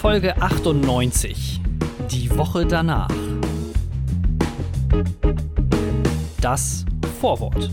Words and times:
Folge 0.00 0.40
98. 0.40 1.60
Die 2.10 2.34
Woche 2.34 2.64
danach. 2.64 3.10
Das 6.40 6.86
Vorwort. 7.20 7.70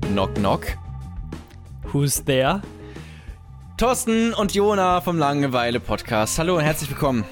Knock 0.00 0.34
Knock. 0.36 0.66
Who's 1.92 2.24
there? 2.24 2.62
Thorsten 3.76 4.32
und 4.32 4.54
Jona 4.54 5.02
vom 5.02 5.18
Langeweile 5.18 5.80
Podcast. 5.80 6.38
Hallo 6.38 6.56
und 6.56 6.62
herzlich 6.62 6.88
willkommen 6.88 7.26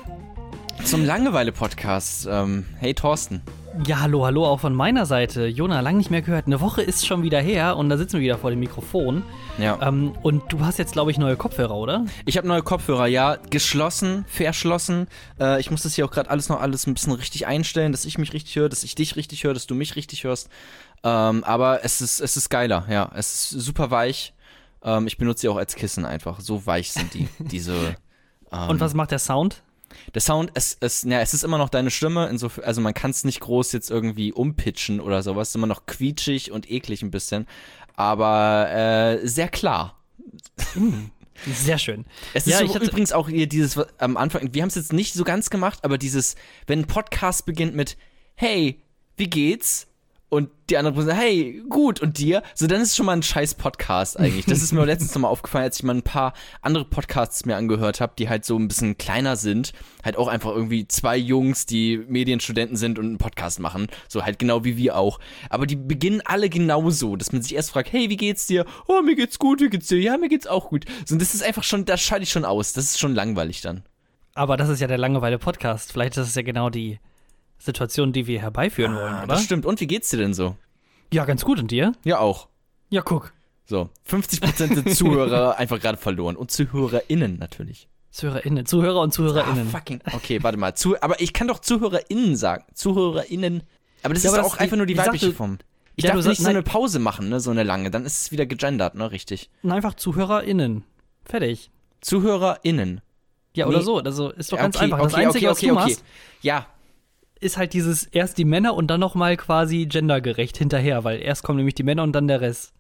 zum 0.84 1.04
Langeweile 1.04 1.52
Podcast. 1.52 2.27
Ähm, 2.30 2.66
hey 2.78 2.95
Thorsten. 2.95 3.40
Ja, 3.86 4.00
hallo, 4.00 4.27
hallo, 4.27 4.45
auch 4.46 4.60
von 4.60 4.74
meiner 4.74 5.06
Seite. 5.06 5.46
Jona, 5.46 5.80
lang 5.80 5.96
nicht 5.96 6.10
mehr 6.10 6.20
gehört. 6.20 6.46
Eine 6.46 6.60
Woche 6.60 6.82
ist 6.82 7.06
schon 7.06 7.23
wieder 7.23 7.40
her 7.40 7.77
und 7.77 7.88
da 7.88 7.96
sitzen 7.96 8.14
wir 8.14 8.20
wieder 8.20 8.38
vor 8.38 8.50
dem 8.50 8.60
Mikrofon. 8.60 9.23
Ja. 9.59 9.78
Ähm, 9.80 10.12
und 10.23 10.52
du 10.52 10.60
hast 10.60 10.78
jetzt, 10.78 10.92
glaube 10.92 11.10
ich, 11.10 11.18
neue 11.18 11.37
Kopfhörer, 11.37 11.74
oder? 11.74 12.04
Ich 12.26 12.37
habe 12.37 12.46
neue 12.46 12.62
Kopfhörer, 12.62 13.06
ja, 13.06 13.37
geschlossen, 13.48 14.24
verschlossen. 14.28 15.06
Äh, 15.40 15.60
ich 15.60 15.70
muss 15.70 15.82
das 15.82 15.95
hier 15.95 16.04
auch 16.04 16.10
gerade 16.10 16.28
alles 16.28 16.48
noch 16.48 16.60
alles 16.60 16.87
ein 16.87 16.95
bisschen 16.95 17.12
richtig 17.12 17.46
einstellen, 17.46 17.92
dass 17.92 18.04
ich 18.04 18.18
mich 18.18 18.32
richtig 18.32 18.56
höre, 18.56 18.68
dass 18.68 18.82
ich 18.84 18.95
dich 18.95 19.16
richtig 19.16 19.45
höre, 19.45 19.54
dass 19.54 19.66
du 19.66 19.74
mich 19.74 19.96
richtig 19.96 20.24
hörst. 20.24 20.51
Ähm, 21.02 21.45
aber 21.45 21.84
es 21.84 22.01
ist, 22.01 22.20
es 22.20 22.37
ist 22.37 22.51
geiler, 22.51 22.84
ja. 22.90 23.10
Es 23.14 23.32
ist 23.32 23.60
super 23.64 23.90
weich. 23.90 24.34
Ähm, 24.84 25.06
ich 25.06 25.16
benutze 25.16 25.42
sie 25.42 25.48
auch 25.48 25.56
als 25.56 25.76
Kissen 25.76 26.04
einfach. 26.04 26.40
So 26.40 26.66
weich 26.66 26.92
sind 26.92 27.14
die, 27.14 27.28
diese. 27.38 27.96
Ähm, 28.52 28.68
Und 28.68 28.80
was 28.80 28.92
macht 28.95 29.12
der 29.12 29.18
Sound? 29.18 29.62
Der 30.15 30.21
Sound, 30.21 30.51
es, 30.54 30.76
es, 30.80 31.02
ja, 31.02 31.21
es 31.21 31.35
ist 31.35 31.45
immer 31.45 31.59
noch 31.59 31.68
deine 31.68 31.90
Stimme, 31.90 32.29
insofern, 32.29 32.65
also 32.65 32.80
man 32.80 32.95
kann 32.95 33.10
es 33.10 33.24
nicht 33.24 33.40
groß 33.40 33.73
jetzt 33.73 33.90
irgendwie 33.90 34.32
umpitchen 34.32 35.01
oder 35.01 35.23
sowas. 35.23 35.48
Ist 35.51 35.54
immer 35.57 35.66
noch 35.66 35.87
quietschig 35.87 36.51
und 36.52 36.71
eklig 36.71 37.02
ein 37.02 37.10
bisschen. 37.10 37.46
Aber 37.95 38.70
äh, 38.70 39.26
sehr 39.26 39.48
klar. 39.48 39.98
Sehr 41.46 41.79
schön. 41.79 42.04
Es 42.35 42.46
ist 42.46 42.52
Ja, 42.52 42.59
so 42.59 42.65
ich 42.65 42.74
hatte- 42.74 42.85
übrigens 42.87 43.13
auch 43.13 43.29
hier 43.29 43.46
dieses 43.48 43.76
am 43.98 44.16
Anfang, 44.16 44.54
wir 44.54 44.63
haben 44.63 44.68
es 44.68 44.76
jetzt 44.76 44.93
nicht 44.93 45.13
so 45.15 45.24
ganz 45.24 45.51
gemacht, 45.51 45.80
aber 45.82 45.98
dieses, 45.98 46.37
wenn 46.66 46.80
ein 46.80 46.87
Podcast 46.87 47.46
beginnt 47.46 47.74
mit 47.74 47.96
Hey, 48.35 48.80
wie 49.16 49.29
geht's? 49.29 49.88
Und 50.33 50.49
die 50.71 50.79
andere 50.79 50.95
Person, 50.95 51.15
hey, 51.15 51.63
gut, 51.69 52.01
und 52.01 52.16
dir? 52.16 52.43
So, 52.55 52.66
dann 52.66 52.80
ist 52.80 52.88
es 52.88 52.97
schon 52.97 53.05
mal 53.05 53.13
ein 53.13 53.23
scheiß 53.23 53.55
Podcast 53.57 54.19
eigentlich. 54.19 54.47
Das 54.47 54.63
ist 54.63 54.73
mir 54.73 54.83
letztens 54.87 55.15
nochmal 55.15 55.30
aufgefallen, 55.30 55.65
als 55.65 55.77
ich 55.77 55.83
mal 55.83 55.95
ein 55.95 56.01
paar 56.01 56.33
andere 56.63 56.87
Podcasts 56.87 57.45
mir 57.45 57.55
angehört 57.55 58.01
habe, 58.01 58.15
die 58.19 58.30
halt 58.30 58.47
so 58.47 58.59
ein 58.59 58.66
bisschen 58.66 58.97
kleiner 58.97 59.37
sind. 59.37 59.75
Halt 60.03 60.16
auch 60.16 60.29
einfach 60.29 60.53
irgendwie 60.53 60.88
zwei 60.88 61.19
Jungs, 61.19 61.66
die 61.66 61.99
Medienstudenten 62.09 62.79
sind 62.79 62.99
und 62.99 63.05
einen 63.05 63.19
Podcast 63.19 63.60
machen. 63.60 63.88
So 64.09 64.25
halt 64.25 64.38
genau 64.38 64.65
wie 64.65 64.78
wir 64.78 64.97
auch. 64.97 65.21
Aber 65.50 65.66
die 65.66 65.77
beginnen 65.77 66.22
alle 66.25 66.49
genauso, 66.49 67.16
dass 67.16 67.33
man 67.33 67.43
sich 67.43 67.55
erst 67.55 67.72
fragt, 67.72 67.93
hey, 67.93 68.09
wie 68.09 68.16
geht's 68.16 68.47
dir? 68.47 68.65
Oh, 68.87 69.03
mir 69.03 69.16
geht's 69.16 69.38
gut, 69.38 69.60
wie 69.60 69.69
geht's 69.69 69.88
dir? 69.88 70.00
Ja, 70.00 70.16
mir 70.16 70.31
geht's 70.31 70.47
auch 70.47 70.71
gut. 70.71 70.87
So, 71.05 71.15
und 71.15 71.21
das 71.21 71.34
ist 71.34 71.43
einfach 71.43 71.62
schon, 71.62 71.84
das 71.84 72.00
schalte 72.00 72.22
ich 72.22 72.31
schon 72.31 72.47
aus. 72.47 72.72
Das 72.72 72.87
ist 72.87 72.99
schon 72.99 73.15
langweilig 73.15 73.60
dann. 73.60 73.83
Aber 74.33 74.56
das 74.56 74.71
ist 74.71 74.81
ja 74.81 74.87
der 74.87 74.97
Langeweile-Podcast. 74.97 75.93
Vielleicht 75.93 76.16
ist 76.16 76.28
es 76.28 76.34
ja 76.37 76.41
genau 76.41 76.71
die 76.71 77.00
Situation, 77.62 78.12
die 78.12 78.27
wir 78.27 78.41
herbeiführen 78.41 78.94
wollen, 78.94 79.15
oder? 79.19 79.27
Das 79.27 79.44
stimmt. 79.44 79.66
Und 79.66 79.81
wie 79.81 79.87
geht's 79.87 80.09
dir 80.10 80.16
denn 80.19 80.34
so? 80.34 80.56
Ja, 81.12 81.25
ganz 81.25 81.44
gut. 81.44 81.59
Und 81.60 81.71
dir? 81.71 81.93
Ja, 82.04 82.19
auch. 82.19 82.49
Ja, 82.91 83.03
guck. 83.03 83.32
So, 83.65 83.88
50% 84.10 84.82
der 84.82 84.94
Zuhörer 84.94 85.56
einfach 85.59 85.81
gerade 85.81 85.97
verloren. 85.99 86.37
Und 86.37 86.50
ZuhörerInnen 86.50 87.38
natürlich. 87.38 87.88
ZuhörerInnen. 88.10 88.66
Zuhörer 88.66 89.00
und 89.00 89.15
ZuhörerInnen. 89.15 89.69
Ah, 89.69 89.78
fucking. 89.78 90.00
Okay, 90.12 90.43
warte 90.43 90.59
mal. 90.59 90.75
Zu, 90.75 91.00
aber 91.00 91.21
ich 91.21 91.32
kann 91.32 91.49
doch 91.49 91.60
ZuhörerInnen 91.60 92.37
sagen. 92.37 92.65
ZuhörerInnen. 92.75 93.62
Aber 94.03 94.15
das 94.15 94.22
Ja, 94.25 94.31
ist 94.31 94.34
aber 94.34 94.42
doch 94.42 94.50
das- 94.50 94.59
auch 94.59 94.60
einfach 94.62 94.76
nur 94.76 94.86
die 94.86 94.92
ich 94.94 94.98
weibliche 94.98 95.32
Form. 95.32 95.59
Ich 95.94 96.04
Ja, 96.04 96.12
darf 96.15 96.22
du 96.22 96.28
nicht 96.31 96.41
so 96.41 96.48
eine 96.48 96.59
nein. 96.60 96.65
Pause 96.65 96.98
machen, 96.98 97.28
ne, 97.28 97.38
so 97.41 97.50
eine 97.50 97.62
lange. 97.62 97.91
Dann 97.91 98.04
ist 98.04 98.19
es 98.19 98.32
wieder 98.32 98.47
gegendert, 98.47 98.94
ne, 98.94 99.10
richtig. 99.12 99.50
Einfach 99.62 99.94
ZuhörerInnen. 99.94 100.84
Fertig. 101.25 101.70
ZuhörerInnen. 102.00 103.00
Ja, 103.54 103.66
oder 103.66 103.78
Nee. 103.78 103.84
so. 103.84 103.98
Also 103.98 104.31
ist 104.31 104.53
doch 104.53 104.59
ganz 104.59 104.76
okay, 104.76 104.84
einfach. 104.86 104.98
Das 105.03 105.12
okay, 105.15 105.26
Einzige, 105.26 105.47
okay, 105.50 105.50
was 105.53 105.60
du 105.60 105.75
machst, 105.75 106.04
Ja, 106.41 106.66
ist 107.42 107.56
halt 107.56 107.72
dieses 107.75 108.04
erst 108.04 108.38
die 108.38 108.44
Männer 108.44 108.75
und 108.75 108.86
dann 108.88 109.00
nochmal 109.00 109.36
quasi 109.36 109.86
gendergerecht 109.86 110.56
hinterher, 110.56 111.04
weil 111.04 111.20
erst 111.20 111.42
kommen 111.42 111.58
nämlich 111.58 111.75
die 111.75 111.82
Männer 111.82 112.03
und 112.03 112.12
dann 112.12 112.28
der 112.28 112.41
Rest. 112.41 112.72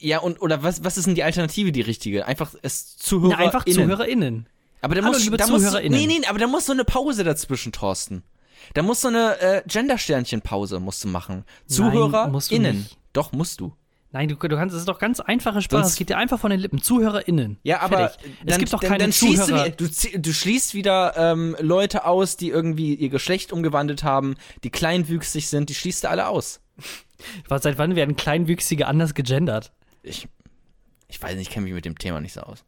ja, 0.00 0.18
und, 0.20 0.40
oder 0.40 0.62
was, 0.62 0.84
was 0.84 0.96
ist 0.96 1.06
denn 1.06 1.14
die 1.16 1.24
Alternative, 1.24 1.72
die 1.72 1.80
richtige? 1.80 2.26
Einfach 2.26 2.54
es 2.62 2.96
Ja, 2.98 3.04
ZuhörerInnen. 3.06 3.46
einfach 3.46 3.64
ZuhörerInnen. 3.64 4.46
Aber 4.80 4.94
da 4.94 5.02
Hallo, 5.02 5.12
muss, 5.12 5.24
liebe 5.24 5.36
da 5.36 5.46
muss, 5.48 5.62
ZuhörerInnen. 5.62 5.98
nee, 5.98 6.06
nee, 6.06 6.26
aber 6.28 6.38
da 6.38 6.46
muss 6.46 6.66
so 6.66 6.72
eine 6.72 6.84
Pause 6.84 7.24
dazwischen, 7.24 7.72
Thorsten. 7.72 8.22
Da 8.74 8.82
muss 8.82 9.00
so 9.00 9.08
eine 9.08 9.40
äh, 9.40 9.62
Gender-Sternchen-Pause 9.66 10.78
musst 10.80 11.02
du 11.02 11.08
machen. 11.08 11.44
ZuhörerInnen. 11.66 12.86
Doch, 13.12 13.32
musst 13.32 13.60
du. 13.60 13.72
Nein, 14.10 14.28
du, 14.28 14.36
du 14.36 14.56
kannst, 14.56 14.74
es 14.74 14.80
ist 14.80 14.88
doch 14.88 14.98
ganz 14.98 15.20
einfache 15.20 15.60
Sprache. 15.60 15.82
Sonst- 15.82 15.92
Es 15.92 15.98
geht 15.98 16.08
dir 16.08 16.16
einfach 16.16 16.40
von 16.40 16.50
den 16.50 16.60
Lippen. 16.60 16.80
ZuhörerInnen. 16.80 17.58
Ja, 17.62 17.80
aber 17.80 18.08
Fertig. 18.10 18.32
dann, 18.40 18.48
es 18.48 18.58
gibt 18.58 18.72
doch 18.72 18.80
dann, 18.80 18.90
keine 18.90 19.04
dann 19.04 19.12
schließt 19.12 19.46
Zuhörer. 19.46 19.68
du, 19.70 19.86
du, 19.88 20.18
du 20.18 20.32
schließt 20.32 20.72
wieder 20.74 21.14
ähm, 21.16 21.54
Leute 21.60 22.04
aus, 22.06 22.36
die 22.38 22.48
irgendwie 22.48 22.94
ihr 22.94 23.10
Geschlecht 23.10 23.52
umgewandelt 23.52 24.04
haben, 24.04 24.36
die 24.64 24.70
kleinwüchsig 24.70 25.48
sind, 25.48 25.68
die 25.68 25.74
schließt 25.74 26.04
du 26.04 26.08
alle 26.10 26.28
aus. 26.28 26.60
Was, 27.48 27.62
seit 27.64 27.76
wann 27.76 27.96
werden 27.96 28.16
Kleinwüchsige 28.16 28.86
anders 28.86 29.12
gegendert? 29.14 29.72
Ich, 30.02 30.26
ich 31.08 31.20
weiß 31.20 31.36
nicht, 31.36 31.48
ich 31.48 31.50
kenne 31.52 31.64
mich 31.64 31.74
mit 31.74 31.84
dem 31.84 31.98
Thema 31.98 32.20
nicht 32.22 32.32
so 32.32 32.40
aus. 32.40 32.64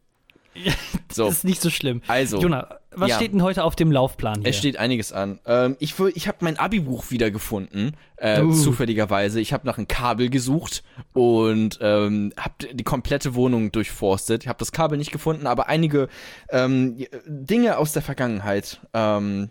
So, 1.11 1.25
Das 1.25 1.39
ist 1.39 1.43
nicht 1.43 1.61
so 1.61 1.69
schlimm. 1.69 2.01
also, 2.07 2.39
Jona, 2.41 2.79
was 2.91 3.09
ja. 3.09 3.15
steht 3.17 3.33
denn 3.33 3.43
heute 3.43 3.65
auf 3.65 3.75
dem 3.75 3.91
Laufplan 3.91 4.39
hier? 4.41 4.49
Es 4.49 4.57
steht 4.57 4.77
einiges 4.77 5.11
an. 5.11 5.39
Ähm, 5.45 5.75
ich 5.79 5.99
ich 5.99 6.27
habe 6.29 6.37
mein 6.41 6.57
Abi-Buch 6.57 7.11
wiedergefunden, 7.11 7.97
äh, 8.15 8.41
Uh. 8.41 8.53
zufälligerweise. 8.53 9.41
Ich 9.41 9.51
habe 9.51 9.67
nach 9.67 9.77
einem 9.77 9.89
Kabel 9.89 10.29
gesucht 10.29 10.83
und 11.13 11.79
ähm, 11.81 12.31
habe 12.37 12.53
die 12.73 12.83
komplette 12.85 13.35
Wohnung 13.35 13.73
durchforstet. 13.73 14.43
Ich 14.43 14.47
habe 14.47 14.59
das 14.59 14.71
Kabel 14.71 14.97
nicht 14.97 15.11
gefunden, 15.11 15.47
aber 15.47 15.67
einige 15.67 16.07
ähm, 16.49 16.97
Dinge 17.25 17.77
aus 17.77 17.91
der 17.91 18.01
Vergangenheit. 18.01 18.79
Ähm, 18.93 19.49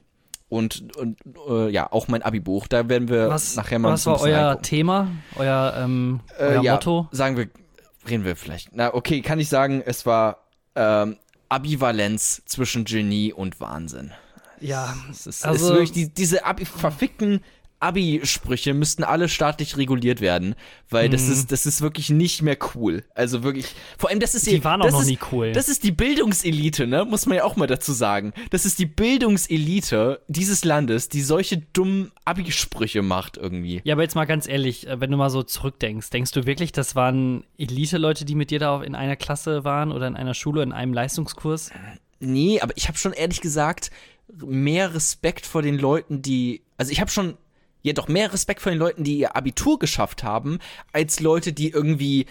und, 0.48 0.96
und 0.96 1.18
äh, 1.48 1.68
ja, 1.70 1.92
auch 1.92 2.08
mein 2.08 2.22
Abi-Buch. 2.22 2.66
Da 2.68 2.88
werden 2.88 3.08
wir 3.08 3.28
was, 3.28 3.54
nachher 3.54 3.78
mal 3.78 3.92
was 3.92 4.02
so 4.04 4.10
ein 4.10 4.12
war 4.14 4.18
bisschen 4.20 4.34
euer 4.34 4.46
reingucken. 4.46 4.62
Thema? 4.64 5.08
Euer, 5.36 5.74
ähm, 5.78 6.20
Äh, 6.38 6.42
euer 6.42 6.62
ja, 6.62 6.72
Motto? 6.72 7.08
Sagen 7.12 7.36
wir, 7.36 7.48
reden 8.08 8.24
wir 8.24 8.34
vielleicht. 8.34 8.70
Na, 8.72 8.92
okay, 8.94 9.20
kann 9.20 9.38
ich 9.38 9.48
sagen, 9.48 9.82
es 9.84 10.06
war 10.06 10.38
ähm, 10.74 11.16
Ambivalenz 11.48 12.42
zwischen 12.46 12.84
Genie 12.84 13.32
und 13.32 13.60
Wahnsinn. 13.60 14.12
Ja, 14.60 14.94
Es 15.10 15.26
ist, 15.26 15.44
Also- 15.44 15.56
es 15.56 15.62
ist 15.62 15.68
wirklich, 15.70 15.92
die, 15.92 16.08
diese 16.14 16.44
verfickten 16.64 17.42
Abi-Sprüche 17.80 18.74
müssten 18.74 19.04
alle 19.04 19.28
staatlich 19.28 19.76
reguliert 19.76 20.20
werden, 20.20 20.54
weil 20.90 21.08
das 21.08 21.22
Mhm. 21.26 21.32
ist, 21.32 21.52
das 21.52 21.66
ist 21.66 21.80
wirklich 21.80 22.10
nicht 22.10 22.42
mehr 22.42 22.56
cool. 22.74 23.04
Also 23.14 23.42
wirklich, 23.42 23.66
vor 23.98 24.10
allem 24.10 24.20
das 24.20 24.34
ist 24.34 24.46
Die 24.46 24.62
waren 24.64 24.80
auch 24.82 24.86
das 24.86 24.92
noch 24.94 25.00
ist, 25.02 25.06
nie 25.08 25.18
cool. 25.32 25.52
Das 25.52 25.68
ist 25.68 25.82
die 25.82 25.90
Bildungselite, 25.92 26.86
ne? 26.86 27.04
Muss 27.04 27.26
man 27.26 27.38
ja 27.38 27.44
auch 27.44 27.56
mal 27.56 27.66
dazu 27.66 27.92
sagen. 27.92 28.32
Das 28.50 28.64
ist 28.66 28.78
die 28.78 28.86
Bildungselite 28.86 30.20
dieses 30.28 30.64
Landes, 30.64 31.08
die 31.08 31.22
solche 31.22 31.58
dummen 31.58 32.12
Abi-Sprüche 32.24 33.02
macht 33.02 33.36
irgendwie. 33.36 33.80
Ja, 33.84 33.94
aber 33.94 34.02
jetzt 34.02 34.14
mal 34.14 34.26
ganz 34.26 34.46
ehrlich, 34.46 34.86
äh, 34.86 35.00
wenn 35.00 35.10
du 35.10 35.16
mal 35.16 35.30
so 35.30 35.42
zurückdenkst, 35.42 36.10
denkst 36.10 36.32
du 36.32 36.46
wirklich, 36.46 36.72
das 36.72 36.94
waren 36.94 37.44
Elite-Leute, 37.58 38.24
die 38.24 38.34
mit 38.34 38.50
dir 38.50 38.58
da 38.58 38.82
in 38.82 38.94
einer 38.94 39.16
Klasse 39.16 39.64
waren 39.64 39.92
oder 39.92 40.06
in 40.06 40.16
einer 40.16 40.34
Schule, 40.34 40.62
in 40.62 40.72
einem 40.72 40.92
Leistungskurs? 40.92 41.70
Nee, 42.20 42.60
aber 42.60 42.74
ich 42.76 42.88
habe 42.88 42.98
schon 42.98 43.12
ehrlich 43.12 43.40
gesagt 43.40 43.90
mehr 44.36 44.94
Respekt 44.94 45.46
vor 45.46 45.62
den 45.62 45.78
Leuten, 45.78 46.22
die. 46.22 46.62
Also 46.76 46.92
ich 46.92 47.00
habe 47.00 47.10
schon 47.10 47.36
ja 47.82 47.92
doch 47.92 48.08
mehr 48.08 48.32
Respekt 48.32 48.62
vor 48.62 48.72
den 48.72 48.78
Leuten, 48.78 49.04
die 49.04 49.18
ihr 49.18 49.36
Abitur 49.36 49.78
geschafft 49.78 50.22
haben, 50.22 50.58
als 50.92 51.20
Leute, 51.20 51.52
die 51.52 51.70
irgendwie 51.70 52.26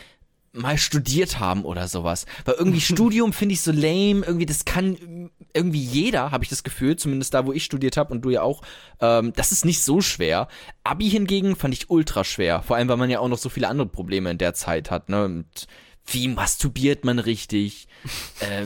mal 0.51 0.77
studiert 0.77 1.39
haben 1.39 1.63
oder 1.63 1.87
sowas. 1.87 2.25
Weil 2.45 2.55
irgendwie 2.55 2.81
Studium 2.81 3.33
finde 3.33 3.53
ich 3.53 3.61
so 3.61 3.71
lame, 3.71 4.25
irgendwie 4.25 4.45
das 4.45 4.65
kann 4.65 5.29
irgendwie 5.53 5.81
jeder, 5.81 6.31
habe 6.31 6.43
ich 6.43 6.49
das 6.49 6.63
Gefühl, 6.63 6.95
zumindest 6.95 7.33
da, 7.33 7.45
wo 7.45 7.53
ich 7.53 7.63
studiert 7.63 7.97
habe 7.97 8.13
und 8.13 8.21
du 8.21 8.29
ja 8.29 8.41
auch. 8.41 8.61
Ähm, 8.99 9.33
das 9.35 9.51
ist 9.51 9.65
nicht 9.65 9.83
so 9.83 10.01
schwer. 10.01 10.47
Abi 10.83 11.09
hingegen 11.09 11.55
fand 11.55 11.73
ich 11.73 11.89
ultra 11.89 12.23
schwer, 12.23 12.61
vor 12.61 12.75
allem 12.75 12.87
weil 12.89 12.97
man 12.97 13.09
ja 13.09 13.19
auch 13.19 13.27
noch 13.27 13.37
so 13.37 13.49
viele 13.49 13.67
andere 13.67 13.87
Probleme 13.87 14.31
in 14.31 14.37
der 14.37 14.53
Zeit 14.53 14.91
hat. 14.91 15.09
Ne? 15.09 15.25
Und 15.25 15.67
wie 16.05 16.27
masturbiert 16.27 17.05
man 17.05 17.19
richtig? 17.19 17.87
äh, 18.39 18.65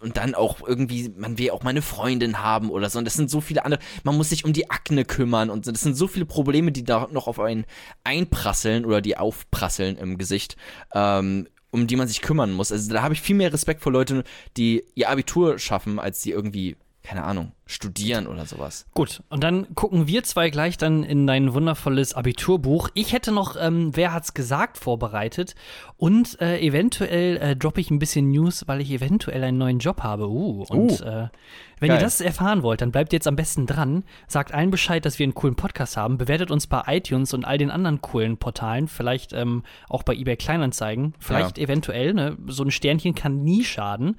und 0.00 0.16
dann 0.16 0.34
auch 0.34 0.66
irgendwie, 0.66 1.10
man 1.16 1.38
will 1.38 1.50
auch 1.50 1.62
mal 1.62 1.70
eine 1.70 1.82
Freundin 1.82 2.40
haben 2.40 2.70
oder 2.70 2.90
so. 2.90 2.98
Und 2.98 3.04
das 3.04 3.14
sind 3.14 3.30
so 3.30 3.40
viele 3.40 3.64
andere, 3.64 3.80
man 4.02 4.16
muss 4.16 4.30
sich 4.30 4.44
um 4.44 4.52
die 4.52 4.70
Akne 4.70 5.04
kümmern 5.04 5.50
und 5.50 5.64
so. 5.64 5.72
das 5.72 5.82
sind 5.82 5.94
so 5.94 6.08
viele 6.08 6.26
Probleme, 6.26 6.72
die 6.72 6.84
da 6.84 7.08
noch 7.12 7.26
auf 7.26 7.38
einen 7.40 7.64
einprasseln 8.04 8.84
oder 8.84 9.00
die 9.00 9.16
aufprasseln 9.16 9.96
im 9.96 10.18
Gesicht, 10.18 10.56
ähm, 10.94 11.48
um 11.70 11.86
die 11.86 11.96
man 11.96 12.08
sich 12.08 12.22
kümmern 12.22 12.52
muss. 12.52 12.72
Also 12.72 12.92
da 12.92 13.02
habe 13.02 13.14
ich 13.14 13.20
viel 13.20 13.36
mehr 13.36 13.52
Respekt 13.52 13.82
vor 13.82 13.92
Leuten, 13.92 14.22
die 14.56 14.84
ihr 14.94 15.08
Abitur 15.08 15.58
schaffen, 15.58 15.98
als 15.98 16.20
die 16.20 16.30
irgendwie 16.30 16.76
keine 17.02 17.24
Ahnung, 17.24 17.52
studieren 17.70 18.26
oder 18.26 18.46
sowas. 18.46 18.86
Gut, 18.94 19.22
und 19.30 19.42
dann 19.44 19.74
gucken 19.74 20.06
wir 20.06 20.22
zwei 20.24 20.50
gleich 20.50 20.76
dann 20.76 21.02
in 21.04 21.26
dein 21.26 21.54
wundervolles 21.54 22.14
Abiturbuch. 22.14 22.90
Ich 22.94 23.12
hätte 23.12 23.32
noch 23.32 23.56
ähm, 23.58 23.90
Wer 23.94 24.12
hat's 24.12 24.34
gesagt 24.34 24.78
vorbereitet 24.78 25.54
und 25.96 26.40
äh, 26.40 26.60
eventuell 26.60 27.36
äh, 27.36 27.56
droppe 27.56 27.80
ich 27.80 27.90
ein 27.90 27.98
bisschen 27.98 28.30
News, 28.30 28.64
weil 28.66 28.80
ich 28.80 28.90
eventuell 28.90 29.44
einen 29.44 29.58
neuen 29.58 29.78
Job 29.78 30.02
habe. 30.02 30.28
Uh, 30.28 30.64
und 30.68 31.00
Uh. 31.00 31.04
äh, 31.04 31.28
wenn 31.80 31.88
Geil. 31.88 31.98
ihr 31.98 32.02
das 32.02 32.20
erfahren 32.20 32.62
wollt, 32.62 32.82
dann 32.82 32.92
bleibt 32.92 33.12
jetzt 33.14 33.26
am 33.26 33.36
besten 33.36 33.66
dran. 33.66 34.04
Sagt 34.28 34.52
allen 34.52 34.70
Bescheid, 34.70 35.02
dass 35.04 35.18
wir 35.18 35.24
einen 35.24 35.34
coolen 35.34 35.56
Podcast 35.56 35.96
haben. 35.96 36.18
Bewertet 36.18 36.50
uns 36.50 36.66
bei 36.66 36.82
iTunes 36.86 37.32
und 37.32 37.46
all 37.46 37.56
den 37.56 37.70
anderen 37.70 38.02
coolen 38.02 38.36
Portalen. 38.36 38.86
Vielleicht 38.86 39.32
ähm, 39.32 39.62
auch 39.88 40.02
bei 40.02 40.14
eBay 40.14 40.36
Kleinanzeigen. 40.36 41.14
Vielleicht 41.18 41.58
eventuell. 41.58 42.12
Ne? 42.12 42.36
So 42.46 42.64
ein 42.64 42.70
Sternchen 42.70 43.14
kann 43.14 43.42
nie 43.42 43.64
schaden. 43.64 44.16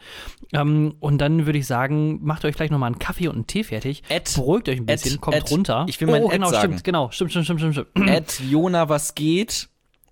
Ähm, 0.53 0.95
und 0.99 1.19
dann 1.19 1.45
würde 1.45 1.59
ich 1.59 1.67
sagen, 1.67 2.19
macht 2.23 2.45
euch 2.45 2.55
gleich 2.55 2.71
nochmal 2.71 2.87
einen 2.87 2.99
Kaffee 2.99 3.27
und 3.27 3.40
einen 3.41 3.47
Tee 3.47 3.63
fertig. 3.63 4.03
Ed, 4.09 4.33
Beruhigt 4.35 4.69
euch 4.69 4.77
ein 4.77 4.85
bisschen, 4.85 5.15
Ed, 5.15 5.21
kommt 5.21 5.37
Ed. 5.37 5.51
runter. 5.51 5.85
Ich 5.89 5.99
will 5.99 6.07
mein 6.07 6.23
oh, 6.23 6.27
Ed 6.27 6.33
genau, 6.33 6.49
sagen. 6.49 6.59
stimmt, 6.73 6.83
genau, 6.83 7.11
stimmt, 7.11 7.31
stimmt, 7.31 7.45
stimmt, 7.45 7.59
stimmt. 7.73 7.87
stimmt. 7.97 8.09
At 8.09 8.39
Jona 8.49 8.89
was 8.89 9.15
geht 9.15 9.69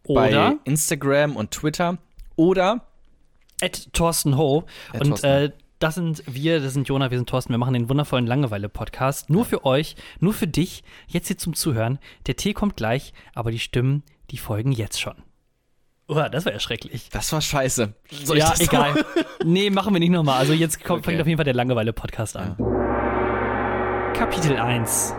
bei 0.07 0.29
Oder 0.29 0.57
Instagram 0.65 1.35
und 1.35 1.51
Twitter. 1.51 1.97
Oder 2.35 2.85
at 3.61 3.93
Thorsten 3.93 4.37
Ho. 4.37 4.65
At 4.93 5.01
Und 5.01 5.07
Thorsten. 5.09 5.27
äh, 5.27 5.51
das 5.79 5.95
sind 5.95 6.23
wir, 6.27 6.59
das 6.59 6.73
sind 6.73 6.87
Jona, 6.89 7.09
wir 7.09 7.17
sind 7.17 7.29
Thorsten. 7.29 7.53
Wir 7.53 7.57
machen 7.57 7.73
den 7.73 7.87
wundervollen 7.89 8.27
Langeweile-Podcast. 8.27 9.29
Nur 9.29 9.45
für 9.45 9.63
euch, 9.65 9.95
nur 10.19 10.33
für 10.33 10.47
dich, 10.47 10.83
jetzt 11.07 11.27
hier 11.27 11.37
zum 11.37 11.53
Zuhören. 11.53 11.99
Der 12.27 12.35
Tee 12.35 12.53
kommt 12.53 12.75
gleich, 12.75 13.13
aber 13.33 13.51
die 13.51 13.59
Stimmen, 13.59 14.03
die 14.31 14.37
folgen 14.37 14.71
jetzt 14.73 14.99
schon. 14.99 15.15
Oh, 16.07 16.15
das 16.31 16.43
war 16.45 16.51
ja 16.53 16.59
schrecklich. 16.59 17.09
das 17.11 17.31
war 17.31 17.39
scheiße. 17.39 17.93
Soll 18.23 18.37
ich 18.37 18.43
ja, 18.43 18.49
das 18.49 18.61
egal. 18.61 19.05
nee, 19.45 19.69
machen 19.69 19.93
wir 19.93 19.99
nicht 19.99 20.09
nochmal. 20.09 20.39
Also 20.39 20.53
jetzt 20.53 20.83
kommt, 20.83 20.99
Okay. 20.99 21.11
fängt 21.11 21.21
auf 21.21 21.27
jeden 21.27 21.37
Fall 21.37 21.45
der 21.45 21.53
Langeweile-Podcast 21.53 22.35
an. 22.35 22.78
Kapitel 24.19 24.57
1. 24.57 25.13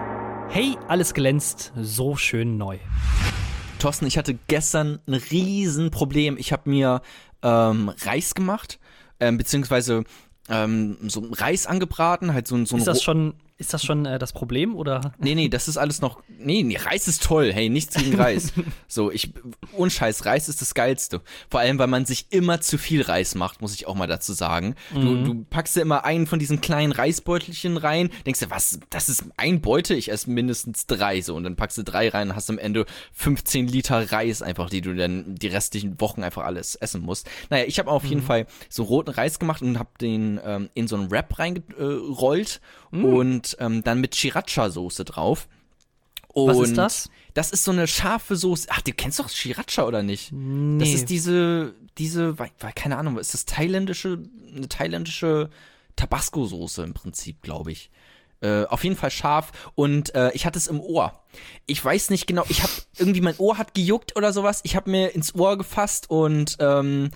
Hey, 0.50 0.76
alles 0.86 1.14
glänzt, 1.14 1.72
so 1.80 2.16
schön 2.16 2.58
neu. 2.58 2.76
Thorsten, 3.78 4.06
ich 4.06 4.18
hatte 4.18 4.36
gestern 4.46 4.98
ein 5.06 5.14
Riesenproblem. 5.14 6.36
Ich 6.38 6.52
habe 6.52 6.68
mir 6.68 7.00
ähm, 7.42 7.90
Reis 8.02 8.34
gemacht, 8.34 8.78
ähm, 9.18 9.38
beziehungsweise 9.38 10.04
ähm, 10.50 10.98
so 11.08 11.22
Reis 11.32 11.66
angebraten, 11.66 12.34
halt 12.34 12.46
so, 12.46 12.56
ein- 12.56 12.66
so 12.66 12.76
ein 12.76 12.80
Ist 12.80 12.86
das 12.88 13.02
schon, 13.02 13.34
ist 13.60 13.74
das 13.74 13.84
schon 13.84 14.06
äh, 14.06 14.18
das 14.18 14.32
Problem 14.32 14.74
oder? 14.74 15.12
Nee, 15.18 15.34
nee, 15.34 15.50
das 15.50 15.68
ist 15.68 15.76
alles 15.76 16.00
noch. 16.00 16.22
Nee, 16.38 16.62
nee, 16.62 16.78
Reis 16.78 17.06
ist 17.06 17.22
toll. 17.22 17.52
Hey, 17.52 17.68
nichts 17.68 17.94
gegen 17.94 18.18
Reis. 18.18 18.54
so, 18.88 19.12
ich. 19.12 19.32
Unscheiß, 19.72 20.24
Reis 20.24 20.48
ist 20.48 20.62
das 20.62 20.72
Geilste. 20.72 21.20
Vor 21.50 21.60
allem, 21.60 21.78
weil 21.78 21.86
man 21.86 22.06
sich 22.06 22.26
immer 22.30 22.62
zu 22.62 22.78
viel 22.78 23.02
Reis 23.02 23.34
macht, 23.34 23.60
muss 23.60 23.74
ich 23.74 23.86
auch 23.86 23.94
mal 23.94 24.06
dazu 24.06 24.32
sagen. 24.32 24.74
Du, 24.92 25.22
du 25.22 25.44
packst 25.44 25.76
dir 25.76 25.82
immer 25.82 26.04
einen 26.04 26.26
von 26.26 26.38
diesen 26.38 26.60
kleinen 26.60 26.92
Reisbeutelchen 26.92 27.76
rein, 27.76 28.10
denkst 28.24 28.40
dir, 28.40 28.50
was, 28.50 28.80
das 28.88 29.08
ist 29.08 29.24
ein 29.36 29.60
Beutel, 29.60 29.96
ich 29.96 30.10
esse 30.10 30.30
mindestens 30.30 30.86
drei 30.86 31.20
so. 31.20 31.36
Und 31.36 31.44
dann 31.44 31.56
packst 31.56 31.76
du 31.76 31.84
drei 31.84 32.08
rein 32.08 32.30
und 32.30 32.36
hast 32.36 32.48
am 32.48 32.58
Ende 32.58 32.86
15 33.12 33.68
Liter 33.68 34.10
Reis 34.10 34.40
einfach, 34.40 34.70
die 34.70 34.80
du 34.80 34.94
dann 34.94 35.34
die 35.34 35.48
restlichen 35.48 36.00
Wochen 36.00 36.22
einfach 36.22 36.44
alles 36.44 36.76
essen 36.76 37.02
musst. 37.02 37.28
Naja, 37.50 37.64
ich 37.66 37.78
habe 37.78 37.90
auf 37.90 38.04
jeden 38.04 38.22
Fall 38.22 38.46
so 38.70 38.84
roten 38.84 39.10
Reis 39.10 39.38
gemacht 39.38 39.60
und 39.60 39.78
habe 39.78 39.90
den 40.00 40.40
ähm, 40.42 40.70
in 40.72 40.88
so 40.88 40.96
einen 40.96 41.10
Wrap 41.10 41.38
reingerollt 41.38 42.60
und 42.90 43.49
ähm, 43.60 43.82
dann 43.82 44.00
mit 44.00 44.14
Sriracha-Soße 44.14 45.04
drauf. 45.04 45.48
Und 46.28 46.48
Was 46.48 46.68
ist 46.68 46.76
das? 46.76 47.10
Das 47.34 47.50
ist 47.50 47.64
so 47.64 47.72
eine 47.72 47.86
scharfe 47.86 48.36
Soße. 48.36 48.68
Ach, 48.70 48.80
du 48.82 48.92
kennst 48.92 49.18
doch 49.18 49.28
Sriracha 49.28 49.84
oder 49.84 50.02
nicht? 50.02 50.32
Nee. 50.32 50.78
Das 50.78 50.88
ist 50.90 51.10
diese, 51.10 51.74
diese, 51.98 52.36
keine 52.74 52.98
Ahnung, 52.98 53.18
ist 53.18 53.34
das 53.34 53.46
thailändische, 53.46 54.22
eine 54.54 54.68
thailändische 54.68 55.50
Tabasco-Soße 55.96 56.84
im 56.84 56.94
Prinzip, 56.94 57.42
glaube 57.42 57.72
ich. 57.72 57.90
Äh, 58.42 58.64
auf 58.64 58.84
jeden 58.84 58.96
Fall 58.96 59.10
scharf 59.10 59.52
und 59.74 60.14
äh, 60.14 60.30
ich 60.32 60.46
hatte 60.46 60.58
es 60.58 60.66
im 60.66 60.80
Ohr. 60.80 61.12
Ich 61.66 61.84
weiß 61.84 62.08
nicht 62.08 62.26
genau, 62.26 62.42
ich 62.48 62.62
habe 62.62 62.72
irgendwie 62.96 63.20
mein 63.20 63.36
Ohr 63.36 63.58
hat 63.58 63.74
gejuckt 63.74 64.16
oder 64.16 64.32
sowas. 64.32 64.60
Ich 64.62 64.76
habe 64.76 64.90
mir 64.90 65.14
ins 65.14 65.34
Ohr 65.34 65.58
gefasst 65.58 66.08
und 66.08 66.56
ähm, 66.58 67.10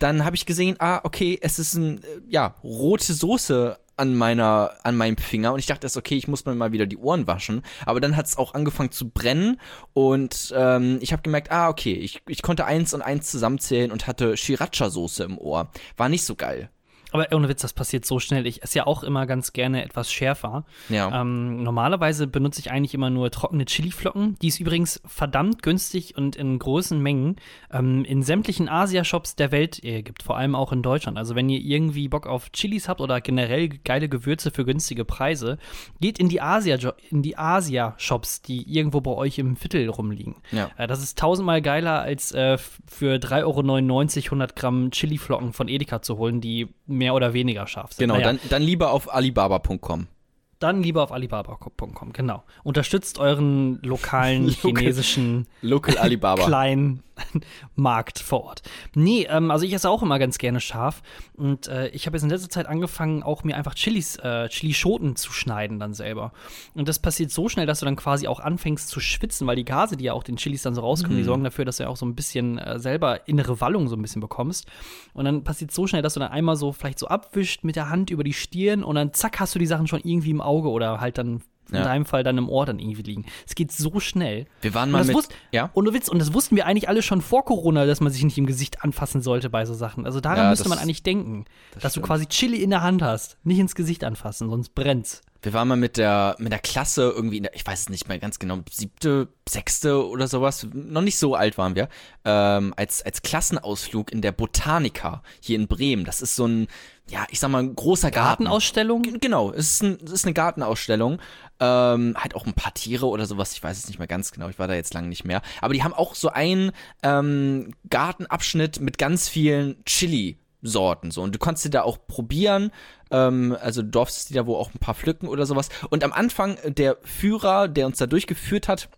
dann 0.00 0.24
habe 0.24 0.34
ich 0.34 0.46
gesehen, 0.46 0.74
ah, 0.80 1.00
okay, 1.04 1.38
es 1.40 1.60
ist 1.60 1.74
ein, 1.74 2.02
äh, 2.02 2.06
ja, 2.28 2.56
rote 2.64 3.14
Soße 3.14 3.78
an 3.98 4.14
meiner, 4.14 4.72
an 4.82 4.96
meinem 4.96 5.16
Finger 5.16 5.52
und 5.52 5.58
ich 5.58 5.66
dachte 5.66 5.86
erst, 5.86 5.96
okay, 5.96 6.16
ich 6.16 6.28
muss 6.28 6.44
mir 6.44 6.54
mal 6.54 6.72
wieder 6.72 6.86
die 6.86 6.96
Ohren 6.96 7.26
waschen, 7.26 7.62
aber 7.84 8.00
dann 8.00 8.16
hat 8.16 8.26
es 8.26 8.38
auch 8.38 8.54
angefangen 8.54 8.90
zu 8.90 9.10
brennen 9.10 9.60
und 9.92 10.52
ähm, 10.56 10.98
ich 11.00 11.12
habe 11.12 11.22
gemerkt, 11.22 11.50
ah, 11.50 11.68
okay, 11.68 11.94
ich, 11.94 12.22
ich 12.28 12.42
konnte 12.42 12.64
eins 12.64 12.94
und 12.94 13.02
eins 13.02 13.30
zusammenzählen 13.30 13.90
und 13.90 14.06
hatte 14.06 14.36
Sriracha-Soße 14.36 15.24
im 15.24 15.38
Ohr. 15.38 15.70
War 15.96 16.08
nicht 16.08 16.24
so 16.24 16.34
geil. 16.34 16.70
Aber 17.12 17.26
ohne 17.32 17.48
Witz, 17.48 17.62
das 17.62 17.72
passiert 17.72 18.04
so 18.04 18.18
schnell. 18.18 18.46
Ich 18.46 18.62
esse 18.62 18.78
ja 18.78 18.86
auch 18.86 19.02
immer 19.02 19.26
ganz 19.26 19.52
gerne 19.52 19.84
etwas 19.84 20.12
schärfer. 20.12 20.64
Ja. 20.88 21.20
Ähm, 21.20 21.62
normalerweise 21.62 22.26
benutze 22.26 22.60
ich 22.60 22.70
eigentlich 22.70 22.94
immer 22.94 23.10
nur 23.10 23.30
trockene 23.30 23.64
Chiliflocken. 23.64 24.38
Die 24.40 24.48
ist 24.48 24.60
übrigens 24.60 25.00
verdammt 25.06 25.62
günstig 25.62 26.16
und 26.16 26.36
in 26.36 26.58
großen 26.58 27.00
Mengen 27.00 27.36
ähm, 27.72 28.04
in 28.04 28.22
sämtlichen 28.22 28.68
Asia-Shops 28.68 29.36
der 29.36 29.52
Welt 29.52 29.82
äh, 29.84 30.02
gibt, 30.02 30.22
vor 30.22 30.36
allem 30.36 30.54
auch 30.54 30.72
in 30.72 30.82
Deutschland. 30.82 31.18
Also 31.18 31.34
wenn 31.34 31.48
ihr 31.48 31.60
irgendwie 31.60 32.08
Bock 32.08 32.26
auf 32.26 32.50
Chilis 32.52 32.88
habt 32.88 33.00
oder 33.00 33.20
generell 33.20 33.68
geile 33.68 34.08
Gewürze 34.08 34.50
für 34.50 34.64
günstige 34.64 35.04
Preise, 35.04 35.58
geht 36.00 36.18
in 36.18 36.28
die 36.28 36.40
Asia-Shops, 36.40 38.42
die 38.42 38.70
irgendwo 38.70 39.00
bei 39.00 39.12
euch 39.12 39.38
im 39.38 39.56
Viertel 39.56 39.88
rumliegen. 39.88 40.36
Ja. 40.52 40.70
Äh, 40.76 40.86
das 40.86 41.02
ist 41.02 41.18
tausendmal 41.18 41.62
geiler, 41.62 42.02
als 42.02 42.32
äh, 42.32 42.58
für 42.58 43.16
3,99 43.16 43.44
Euro 43.44 44.26
100 44.26 44.56
Gramm 44.56 44.90
Chiliflocken 44.90 45.52
von 45.52 45.68
Edeka 45.68 46.02
zu 46.02 46.18
holen, 46.18 46.40
die 46.40 46.68
mehr 46.98 47.14
oder 47.14 47.32
weniger 47.32 47.66
scharf 47.66 47.92
sind. 47.92 48.00
Genau, 48.00 48.14
Naja. 48.14 48.26
dann, 48.26 48.40
dann 48.50 48.62
lieber 48.62 48.90
auf 48.92 49.12
alibaba.com. 49.12 50.08
Dann 50.58 50.82
lieber 50.82 51.04
auf 51.04 51.12
alibaba.com, 51.12 52.12
genau. 52.12 52.42
Unterstützt 52.64 53.18
euren 53.18 53.80
lokalen 53.82 54.48
chinesischen 54.48 55.46
Local 55.62 55.98
Alibaba. 55.98 56.44
kleinen 56.46 57.02
Markt 57.76 58.18
vor 58.18 58.44
Ort. 58.44 58.62
Nee, 58.94 59.26
ähm, 59.30 59.50
also 59.50 59.64
ich 59.64 59.72
esse 59.72 59.88
auch 59.88 60.02
immer 60.02 60.18
ganz 60.18 60.38
gerne 60.38 60.60
scharf. 60.60 61.02
Und 61.36 61.68
äh, 61.68 61.88
ich 61.88 62.06
habe 62.06 62.16
jetzt 62.16 62.24
in 62.24 62.30
letzter 62.30 62.48
Zeit 62.48 62.66
angefangen, 62.66 63.22
auch 63.22 63.44
mir 63.44 63.56
einfach 63.56 63.74
Chilis, 63.74 64.16
äh, 64.16 64.48
Chilischoten 64.48 65.16
zu 65.16 65.32
schneiden 65.32 65.78
dann 65.78 65.94
selber. 65.94 66.32
Und 66.74 66.88
das 66.88 66.98
passiert 66.98 67.30
so 67.30 67.48
schnell, 67.48 67.66
dass 67.66 67.80
du 67.80 67.86
dann 67.86 67.96
quasi 67.96 68.28
auch 68.28 68.40
anfängst 68.40 68.88
zu 68.88 69.00
schwitzen, 69.00 69.46
weil 69.46 69.56
die 69.56 69.64
Gase, 69.64 69.96
die 69.96 70.04
ja 70.04 70.12
auch 70.12 70.24
den 70.24 70.36
Chilis 70.36 70.62
dann 70.62 70.74
so 70.74 70.80
rauskommen, 70.80 71.16
die 71.16 71.24
sorgen 71.24 71.44
dafür, 71.44 71.64
dass 71.64 71.78
du 71.78 71.84
ja 71.84 71.88
auch 71.88 71.96
so 71.96 72.06
ein 72.06 72.14
bisschen 72.14 72.58
äh, 72.58 72.78
selber 72.78 73.28
innere 73.28 73.60
Wallung 73.60 73.88
so 73.88 73.96
ein 73.96 74.02
bisschen 74.02 74.20
bekommst. 74.20 74.66
Und 75.12 75.24
dann 75.24 75.44
passiert 75.44 75.72
so 75.72 75.86
schnell, 75.86 76.02
dass 76.02 76.14
du 76.14 76.20
dann 76.20 76.30
einmal 76.30 76.56
so 76.56 76.72
vielleicht 76.72 76.98
so 76.98 77.08
abwischt 77.08 77.64
mit 77.64 77.76
der 77.76 77.88
Hand 77.90 78.10
über 78.10 78.24
die 78.24 78.32
Stirn 78.32 78.82
und 78.82 78.94
dann 78.94 79.12
zack 79.12 79.40
hast 79.40 79.54
du 79.54 79.58
die 79.58 79.66
Sachen 79.66 79.86
schon 79.86 80.00
irgendwie 80.02 80.30
im 80.30 80.40
Auge 80.48 80.68
oder 80.70 81.00
halt 81.00 81.18
dann 81.18 81.42
in 81.70 81.74
Ja. 81.76 81.82
deinem 81.84 82.06
Fall 82.06 82.24
dann 82.24 82.38
im 82.38 82.48
Ohr 82.48 82.64
dann 82.64 82.78
irgendwie 82.78 83.02
liegen. 83.02 83.26
Es 83.46 83.54
geht 83.54 83.70
so 83.72 84.00
schnell. 84.00 84.46
Wir 84.62 84.72
waren 84.72 84.88
Und 84.88 84.92
mal 84.92 84.98
das 85.00 85.08
mit. 85.08 85.16
wusst- 85.16 85.34
ja? 85.52 85.68
Und 85.74 85.84
du 85.84 85.92
Witz, 85.92 86.08
und 86.08 86.18
das 86.18 86.32
wussten 86.32 86.56
wir 86.56 86.64
eigentlich 86.64 86.88
alle 86.88 87.02
schon 87.02 87.20
vor 87.20 87.44
Corona, 87.44 87.84
dass 87.84 88.00
man 88.00 88.10
sich 88.10 88.24
nicht 88.24 88.38
im 88.38 88.46
Gesicht 88.46 88.82
anfassen 88.82 89.20
sollte 89.20 89.50
bei 89.50 89.66
so 89.66 89.74
Sachen. 89.74 90.06
Also 90.06 90.20
daran 90.22 90.38
Ja, 90.38 90.48
müsste 90.48 90.64
das- 90.64 90.70
man 90.70 90.78
eigentlich 90.78 91.02
denken, 91.02 91.44
dass 91.74 91.82
du 91.82 91.88
stimmt. 91.90 92.06
quasi 92.06 92.26
Chili 92.26 92.62
in 92.62 92.70
der 92.70 92.82
Hand 92.82 93.02
hast. 93.02 93.36
Nicht 93.44 93.58
ins 93.58 93.74
Gesicht 93.74 94.02
anfassen, 94.02 94.48
sonst 94.48 94.74
brennt's. 94.74 95.20
Wir 95.42 95.52
waren 95.52 95.68
mal 95.68 95.76
mit 95.76 95.96
der, 95.96 96.36
mit 96.38 96.52
der 96.52 96.58
Klasse 96.58 97.12
irgendwie, 97.14 97.36
in 97.36 97.44
der, 97.44 97.54
ich 97.54 97.66
weiß 97.66 97.80
es 97.80 97.88
nicht 97.88 98.08
mehr 98.08 98.18
ganz 98.18 98.38
genau, 98.38 98.58
siebte, 98.70 99.28
sechste 99.48 100.06
oder 100.08 100.26
sowas, 100.26 100.66
noch 100.72 101.02
nicht 101.02 101.18
so 101.18 101.34
alt 101.34 101.58
waren 101.58 101.76
wir, 101.76 101.88
ähm, 102.24 102.74
als, 102.76 103.02
als 103.02 103.22
Klassenausflug 103.22 104.10
in 104.10 104.20
der 104.20 104.32
Botanica 104.32 105.22
hier 105.40 105.56
in 105.56 105.68
Bremen. 105.68 106.04
Das 106.04 106.22
ist 106.22 106.34
so 106.34 106.46
ein, 106.46 106.66
ja, 107.08 107.26
ich 107.30 107.40
sag 107.40 107.50
mal, 107.50 107.62
ein 107.62 107.74
großer 107.74 108.10
Garten. 108.10 108.44
Gartenausstellung? 108.44 109.02
Genau, 109.20 109.50
es 109.52 109.74
ist, 109.74 109.82
ein, 109.82 109.98
es 110.04 110.10
ist 110.10 110.24
eine 110.24 110.34
Gartenausstellung. 110.34 111.20
Ähm, 111.60 112.14
halt 112.16 112.34
auch 112.34 112.46
ein 112.46 112.52
paar 112.52 112.74
Tiere 112.74 113.06
oder 113.06 113.26
sowas, 113.26 113.52
ich 113.52 113.62
weiß 113.62 113.78
es 113.78 113.88
nicht 113.88 113.98
mehr 113.98 114.06
ganz 114.06 114.30
genau, 114.32 114.48
ich 114.48 114.58
war 114.58 114.68
da 114.68 114.74
jetzt 114.74 114.94
lange 114.94 115.08
nicht 115.08 115.24
mehr. 115.24 115.42
Aber 115.60 115.74
die 115.74 115.82
haben 115.82 115.94
auch 115.94 116.14
so 116.14 116.28
einen 116.28 116.72
ähm, 117.02 117.74
Gartenabschnitt 117.90 118.80
mit 118.80 118.98
ganz 118.98 119.28
vielen 119.28 119.82
Chili-Sorten. 119.84 121.10
So. 121.10 121.22
Und 121.22 121.34
du 121.34 121.38
konntest 121.38 121.64
die 121.64 121.70
da 121.70 121.82
auch 121.82 121.98
probieren. 122.06 122.70
Ähm, 123.10 123.56
also 123.60 123.82
du 123.82 123.88
durftest 123.88 124.30
die 124.30 124.34
da 124.34 124.46
wo 124.46 124.56
auch 124.56 124.74
ein 124.74 124.78
paar 124.78 124.94
pflücken 124.94 125.28
oder 125.28 125.46
sowas. 125.46 125.68
Und 125.90 126.04
am 126.04 126.12
Anfang 126.12 126.56
äh, 126.58 126.72
der 126.72 126.98
Führer, 127.02 127.68
der 127.68 127.86
uns 127.86 127.98
da 127.98 128.06
durchgeführt 128.06 128.68
hat, 128.68 128.88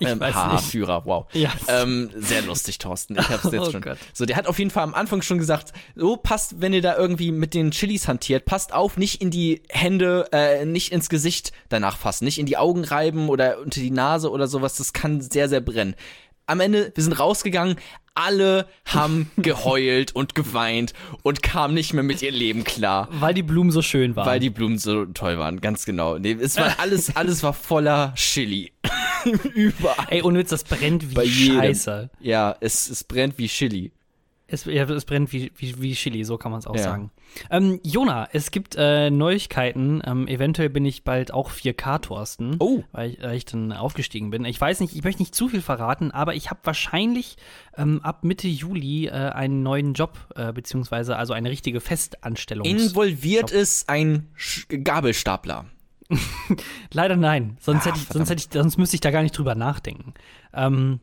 Ich 0.00 0.08
ähm. 0.08 0.20
Führer, 0.58 1.04
wow. 1.04 1.26
Ja. 1.32 1.52
Ähm, 1.68 2.10
sehr 2.16 2.42
lustig, 2.42 2.78
Thorsten. 2.78 3.18
Ich 3.18 3.28
hab's 3.28 3.44
jetzt 3.44 3.68
Oh 3.68 3.70
schon. 3.70 3.82
Gott. 3.82 3.98
So, 4.14 4.24
der 4.24 4.36
hat 4.36 4.46
auf 4.46 4.58
jeden 4.58 4.70
Fall 4.70 4.82
am 4.82 4.94
Anfang 4.94 5.20
schon 5.22 5.38
gesagt, 5.38 5.72
so 5.94 6.16
passt, 6.16 6.60
wenn 6.60 6.72
ihr 6.72 6.80
da 6.82 6.96
irgendwie 6.96 7.32
mit 7.32 7.52
den 7.54 7.70
Chilis 7.70 8.08
hantiert, 8.08 8.46
passt 8.46 8.72
auf, 8.72 8.96
nicht 8.96 9.20
in 9.20 9.30
die 9.30 9.62
Hände, 9.68 10.28
äh, 10.32 10.64
nicht 10.64 10.92
ins 10.92 11.08
Gesicht 11.10 11.52
danach 11.68 11.98
fassen, 11.98 12.24
nicht 12.24 12.38
in 12.38 12.46
die 12.46 12.56
Augen 12.56 12.84
reiben 12.84 13.28
oder 13.28 13.58
unter 13.58 13.80
die 13.80 13.90
Nase 13.90 14.30
oder 14.30 14.46
sowas. 14.46 14.76
Das 14.76 14.92
kann 14.92 15.20
sehr, 15.20 15.48
sehr 15.48 15.60
brennen. 15.60 15.94
Am 16.50 16.58
Ende, 16.58 16.90
wir 16.96 17.04
sind 17.04 17.12
rausgegangen, 17.12 17.76
alle 18.16 18.66
haben 18.84 19.30
geheult 19.36 20.16
und 20.16 20.34
geweint 20.34 20.94
und 21.22 21.44
kamen 21.44 21.74
nicht 21.74 21.94
mehr 21.94 22.02
mit 22.02 22.22
ihr 22.22 22.32
Leben 22.32 22.64
klar. 22.64 23.06
Weil 23.12 23.34
die 23.34 23.44
Blumen 23.44 23.70
so 23.70 23.82
schön 23.82 24.16
waren. 24.16 24.26
Weil 24.26 24.40
die 24.40 24.50
Blumen 24.50 24.76
so 24.76 25.04
toll 25.06 25.38
waren, 25.38 25.60
ganz 25.60 25.84
genau. 25.84 26.18
Nee, 26.18 26.32
es 26.40 26.56
war 26.56 26.74
alles, 26.78 27.14
alles 27.14 27.44
war 27.44 27.52
voller 27.52 28.14
Chili. 28.16 28.72
Überall. 29.54 30.06
Ey, 30.08 30.22
ohne 30.22 30.40
Witz, 30.40 30.50
das 30.50 30.64
brennt 30.64 31.16
wie. 31.16 31.54
Scheiße. 31.54 32.10
Ja, 32.18 32.56
es, 32.58 32.90
es 32.90 33.04
brennt 33.04 33.38
wie 33.38 33.46
Chili. 33.46 33.92
Es, 34.52 34.64
ja, 34.64 34.82
es 34.84 35.04
brennt 35.04 35.32
wie, 35.32 35.52
wie, 35.56 35.80
wie 35.80 35.92
Chili, 35.94 36.24
so 36.24 36.36
kann 36.36 36.50
man 36.50 36.58
es 36.58 36.66
auch 36.66 36.74
Ja. 36.76 36.82
sagen. 36.82 37.10
Ähm, 37.50 37.78
Jona, 37.84 38.28
es 38.32 38.50
gibt 38.50 38.74
äh, 38.76 39.08
Neuigkeiten. 39.10 40.02
Ähm, 40.04 40.26
eventuell 40.26 40.68
bin 40.70 40.84
ich 40.84 41.04
bald 41.04 41.32
auch 41.32 41.50
4K-Torsten. 41.50 42.56
Oh. 42.58 42.82
Weil, 42.92 43.10
ich- 43.10 43.22
weil 43.22 43.36
ich 43.36 43.44
dann 43.44 43.72
aufgestiegen 43.72 44.30
bin. 44.30 44.44
Ich 44.44 44.60
weiß 44.60 44.80
nicht, 44.80 44.96
ich 44.96 45.04
möchte 45.04 45.22
nicht 45.22 45.34
zu 45.34 45.48
viel 45.48 45.62
verraten, 45.62 46.10
aber 46.10 46.34
ich 46.34 46.50
habe 46.50 46.60
wahrscheinlich 46.64 47.36
ähm, 47.76 48.00
ab 48.02 48.24
Mitte 48.24 48.48
Juli 48.48 49.06
äh, 49.06 49.10
einen 49.12 49.62
neuen 49.62 49.94
Job, 49.94 50.18
äh, 50.34 50.52
beziehungsweise 50.52 51.16
also 51.16 51.32
eine 51.32 51.50
richtige 51.50 51.80
Festanstellung. 51.80 52.66
Involviert 52.66 53.52
ist 53.52 53.88
ein 53.88 54.26
Sch 54.34 54.66
Gabelstapler. 54.68 55.66
Leider 56.92 57.16
nein. 57.16 57.56
Sonst, 57.60 57.82
Ah, 57.86 57.90
hätte 57.90 57.98
ich, 58.00 58.08
sonst, 58.08 58.30
hätte 58.30 58.42
ich, 58.44 58.52
sonst 58.52 58.76
müsste 58.78 58.96
ich 58.96 59.00
da 59.00 59.10
gar 59.12 59.22
nicht 59.22 59.36
drüber 59.38 59.54
nachdenken. 59.54 60.14
Ähm, 60.52 60.98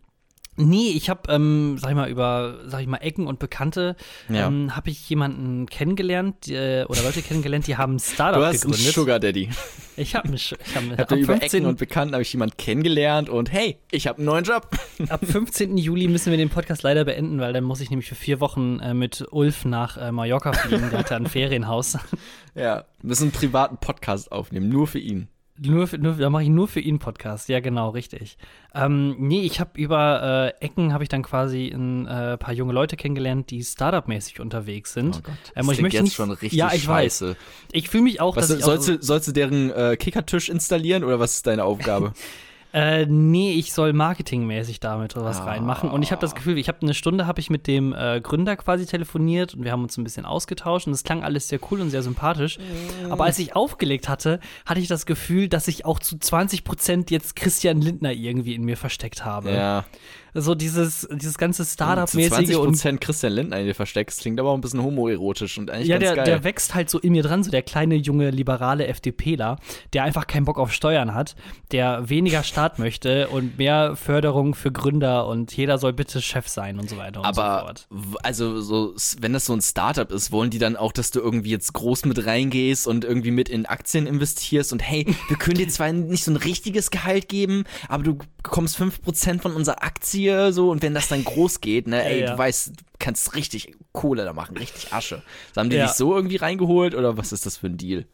nee, 0.57 0.89
ich 0.89 1.09
habe, 1.09 1.31
ähm, 1.31 1.77
sag 1.79 1.91
ich 1.91 1.95
mal, 1.95 2.09
über, 2.09 2.59
sag 2.67 2.81
ich 2.81 2.87
mal, 2.87 2.97
Ecken 2.97 3.25
und 3.27 3.39
Bekannte, 3.39 3.95
Ja. 4.29 4.47
ähm, 4.47 4.75
habe 4.75 4.89
ich 4.89 5.09
jemanden 5.09 5.65
kennengelernt, 5.67 6.47
äh, 6.49 6.83
oder 6.89 7.03
Leute 7.03 7.21
kennengelernt, 7.21 7.67
die 7.67 7.77
haben 7.77 7.95
ein 7.95 7.99
Startup 8.01 8.39
Du 8.41 8.45
hast 8.45 8.63
einen 8.65 8.71
gegründet. 8.73 8.93
Sugar 8.93 9.19
Daddy. 9.19 9.49
Ich 9.95 10.13
habe 10.15 10.29
mich, 10.29 10.53
ich 10.63 10.75
hab, 10.75 10.83
Habt 10.91 10.99
ab, 10.99 11.11
ihr 11.11 11.17
über 11.23 11.37
15, 11.37 11.57
Ecken 11.59 11.69
und 11.69 11.79
Bekannten 11.79 12.13
habe 12.13 12.21
ich 12.21 12.31
jemanden 12.33 12.57
kennengelernt 12.57 13.29
und 13.29 13.51
hey, 13.51 13.77
ich 13.91 14.05
habe 14.07 14.17
einen 14.19 14.25
neuen 14.25 14.43
Job. 14.43 14.69
ab 15.09 15.21
15. 15.25 15.77
Juli 15.77 16.07
müssen 16.07 16.29
wir 16.31 16.37
den 16.37 16.49
Podcast 16.49 16.83
leider 16.83 17.05
beenden, 17.05 17.39
weil 17.39 17.53
dann 17.53 17.63
muss 17.63 17.81
ich 17.81 17.89
nämlich 17.89 18.07
für 18.09 18.15
vier 18.15 18.39
Wochen 18.39 18.79
äh, 18.79 18.93
mit 18.93 19.25
Ulf 19.31 19.65
nach 19.65 19.97
äh, 19.97 20.11
Mallorca 20.11 20.53
fliegen. 20.53 20.89
Der 20.91 20.99
hat 20.99 21.11
da 21.11 21.15
ein 21.15 21.25
Ferienhaus. 21.27 21.97
Ja, 22.55 22.85
wir 23.01 23.09
müssen 23.09 23.25
einen 23.25 23.31
privaten 23.33 23.77
Podcast 23.77 24.31
aufnehmen, 24.31 24.67
nur 24.69 24.87
für 24.87 24.97
ihn. 24.97 25.27
Nur, 25.59 25.87
für, 25.87 25.97
nur 25.97 26.13
da 26.13 26.29
mache 26.29 26.43
ich 26.43 26.49
nur 26.49 26.67
für 26.67 26.79
ihn 26.79 26.99
Podcast. 26.99 27.49
Ja, 27.49 27.59
genau, 27.59 27.89
richtig. 27.89 28.37
Ähm, 28.75 29.15
nee, 29.19 29.41
ich 29.41 29.59
habe 29.59 29.71
über 29.75 30.53
äh, 30.59 30.65
Ecken 30.65 30.93
habe 30.93 31.03
ich 31.03 31.09
dann 31.09 31.23
quasi 31.23 31.67
ein 31.69 32.05
äh, 32.05 32.37
paar 32.37 32.53
junge 32.53 32.73
Leute 32.73 32.95
kennengelernt, 32.95 33.49
die 33.49 33.63
Startup-mäßig 33.63 34.39
unterwegs 34.39 34.93
sind. 34.93 35.17
Oh 35.17 35.21
Gott, 35.23 35.35
Ähm, 35.55 35.67
das 35.67 35.75
ich 35.77 35.81
möchte 35.81 35.97
jetzt 35.97 36.03
nicht, 36.05 36.15
schon 36.15 36.29
richtig 36.31 36.53
ja, 36.53 36.71
ich 36.73 36.83
scheiße. 36.83 37.29
Weiß. 37.29 37.37
Ich 37.71 37.89
fühle 37.89 38.03
mich 38.03 38.21
auch, 38.21 38.35
Was, 38.35 38.49
dass 38.49 38.59
ich 38.59 38.65
sollst, 38.65 38.89
auch, 38.89 38.95
du, 38.95 39.03
sollst 39.03 39.27
du 39.27 39.31
deren 39.31 39.71
äh, 39.71 39.97
Kickertisch 39.97 40.49
installieren 40.49 41.03
oder 41.03 41.19
was 41.19 41.35
ist 41.35 41.47
deine 41.47 41.63
Aufgabe? 41.63 42.13
Äh, 42.77 43.05
nee, 43.07 43.53
ich 43.53 43.74
soll 43.74 43.93
marketingmäßig 43.93 44.79
damit 44.79 45.15
was 45.15 45.39
Ah. 45.41 45.46
reinmachen. 45.46 45.89
Und 45.89 46.03
ich 46.03 46.12
habe 46.12 46.22
das 46.22 46.36
Gefühl, 46.36 46.57
ich 46.57 46.67
habe 46.67 46.79
eine 46.81 46.93
Stunde 46.93 47.25
habe 47.25 47.39
ich 47.39 47.50
mit 47.50 47.65
dem 47.67 47.93
äh, 47.93 48.22
Gründer 48.22 48.55
quasi 48.55 48.86
telefoniert 48.86 49.53
und 49.55 49.63
wir 49.63 49.72
haben 49.72 49.84
uns 49.84 49.98
ein 49.98 50.03
bisschen 50.03 50.25
ausgetauscht 50.25 50.86
und 50.88 50.93
es 50.93 51.03
klang 51.03 51.24
alles 51.24 51.48
sehr 51.48 51.60
cool 51.72 51.81
und 51.81 51.89
sehr 51.89 52.03
sympathisch. 52.03 52.60
Aber 53.10 53.24
als 53.25 53.39
ich 53.39 53.55
aufgelegt 53.55 54.10
hatte, 54.10 54.39
hatte 54.65 54.79
ich 54.79 54.88
das 54.88 55.05
Gefühl, 55.05 55.48
dass 55.48 55.67
ich 55.67 55.86
auch 55.86 56.00
zu 56.00 56.17
20 56.19 56.63
Prozent 56.63 57.10
jetzt 57.12 57.36
Christian 57.36 57.81
Lindner 57.81 58.12
irgendwie 58.13 58.53
in 58.55 58.63
mir 58.63 58.77
versteckt 58.77 59.25
habe. 59.25 59.51
ja. 59.51 59.86
So 60.39 60.56
dieses, 60.56 61.08
dieses 61.12 61.38
ganze 61.38 61.65
Startup-mäßige 61.65 62.56
und 62.58 62.75
20% 62.75 62.98
Christian 63.00 63.34
Lindner 63.34 63.60
in 63.60 63.65
dir 63.65 63.75
versteckst, 63.75 64.22
klingt 64.22 64.39
aber 64.39 64.50
auch 64.51 64.56
ein 64.56 64.62
bisschen 64.62 64.84
homoerotisch 64.84 65.58
und 65.58 65.72
eigentlich 65.72 65.88
ja, 65.88 65.98
ganz 65.98 66.08
der, 66.10 66.15
geil. 66.15 66.25
der 66.25 66.44
wächst 66.44 66.75
halt 66.75 66.89
so 66.89 67.00
in 67.00 67.13
mir 67.13 67.24
dran, 67.24 67.44
so 67.44 67.51
der 67.51 67.62
kleine 67.62 67.96
junge 67.96 68.29
liberale 68.29 68.88
FDPler, 68.88 69.58
der 69.94 70.03
einfach 70.03 70.27
keinen 70.27 70.46
Bock 70.46 70.60
auf 70.60 70.72
Steuern 70.74 71.13
hat, 71.13 71.36
der 71.72 72.10
weniger 72.10 72.44
Staat 72.44 72.77
möchte 72.79 73.29
und 73.29 73.58
mehr 73.58 73.96
Förderung 73.96 74.53
für 74.56 74.72
Gründer 74.72 75.27
und 75.27 75.56
jeder 75.56 75.77
soll 75.77 75.94
bitte 75.94 76.22
Chef 76.22 76.48
sein 76.48 76.79
und 76.79 76.89
so 76.89 76.98
weiter 76.98 77.22
und 77.22 77.36
so 77.36 77.41
aber 77.41 77.62
fort. 77.65 77.88
w- 77.89 78.17
also 78.24 78.62
so 78.62 78.94
wenn 79.20 79.34
das 79.34 79.46
so 79.46 79.53
ein 79.53 79.62
Startup 79.62 80.12
ist, 80.12 80.32
wollen 80.32 80.50
die 80.50 80.60
dann 80.60 80.75
auch, 80.75 80.91
dass 80.91 81.12
du 81.12 81.20
irgendwie 81.20 81.50
jetzt 81.51 81.74
groß 81.74 82.06
mit 82.06 82.25
reingehst 82.25 82.88
und 82.88 83.06
irgendwie 83.06 83.32
mit 83.32 83.50
in 83.50 83.65
Aktien 83.65 84.06
investierst 84.08 84.72
und 84.74 84.79
hey, 84.82 85.06
wir 85.27 85.38
können 85.38 85.58
dir 85.58 85.67
zwar 85.70 85.91
nicht 85.91 86.24
so 86.24 86.32
ein 86.32 86.38
richtiges 86.38 86.91
Gehalt 86.91 87.27
geben, 87.29 87.63
aber 87.88 88.03
du 88.03 88.17
bekommst 88.44 88.79
5% 88.79 89.41
von 89.41 89.53
unserer 89.53 89.84
Aktie 89.84 90.26
so 90.51 90.69
und 90.72 90.81
wenn 90.84 90.93
das 90.93 91.07
dann 91.07 91.24
groß 91.24 91.62
geht, 91.62 91.88
ne, 91.88 92.03
ey, 92.05 92.19
Ja, 92.22 92.25
ja. 92.27 92.31
du 92.34 92.38
weißt, 92.38 92.67
du 92.69 92.74
kannst 93.00 93.36
richtig 93.36 93.74
Kohle 93.93 94.25
da 94.25 94.34
machen, 94.34 94.57
richtig 94.57 94.91
Asche. 94.93 95.24
So, 95.53 95.62
haben 95.62 95.69
die 95.69 95.77
Ja. 95.77 95.86
dich 95.86 95.93
so 95.96 96.15
irgendwie 96.15 96.36
reingeholt 96.38 96.96
oder 96.96 97.17
was 97.17 97.31
ist 97.31 97.46
das 97.46 97.57
für 97.57 97.67
ein 97.67 97.77
Deal? 97.77 98.05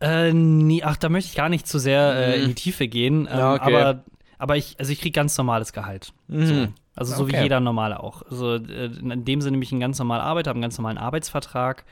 Äh, 0.00 0.32
nee, 0.32 0.82
ach, 0.82 0.96
da 0.96 1.08
möchte 1.08 1.28
ich 1.30 1.36
gar 1.36 1.48
nicht 1.48 1.66
zu 1.66 1.78
sehr 1.78 2.14
äh, 2.16 2.40
in 2.40 2.48
die 2.48 2.54
Tiefe 2.54 2.88
gehen, 2.88 3.26
ähm, 3.26 3.32
Mhm. 3.32 3.38
Ja, 3.38 3.54
okay. 3.54 3.76
aber, 3.76 4.04
aber 4.38 4.56
ich, 4.56 4.74
also 4.78 4.90
ich 4.92 5.00
kriege 5.00 5.14
ganz 5.14 5.36
normales 5.38 5.72
Gehalt. 5.72 6.12
So. 6.28 6.68
Also 6.94 7.14
so 7.16 7.28
wie 7.28 7.36
jeder 7.36 7.60
normale 7.60 8.02
auch. 8.02 8.22
Also 8.30 8.54
äh, 8.56 8.86
in 8.86 9.24
dem 9.24 9.40
Sinne 9.40 9.56
bin 9.56 9.62
ich 9.62 9.72
ein 9.72 9.80
ganz 9.80 9.98
normaler 9.98 10.24
Arbeiter, 10.24 10.50
habe 10.50 10.58
einen 10.58 10.62
ganz 10.62 10.76
normalen 10.76 10.98
Arbeitsvertrag. 10.98 11.84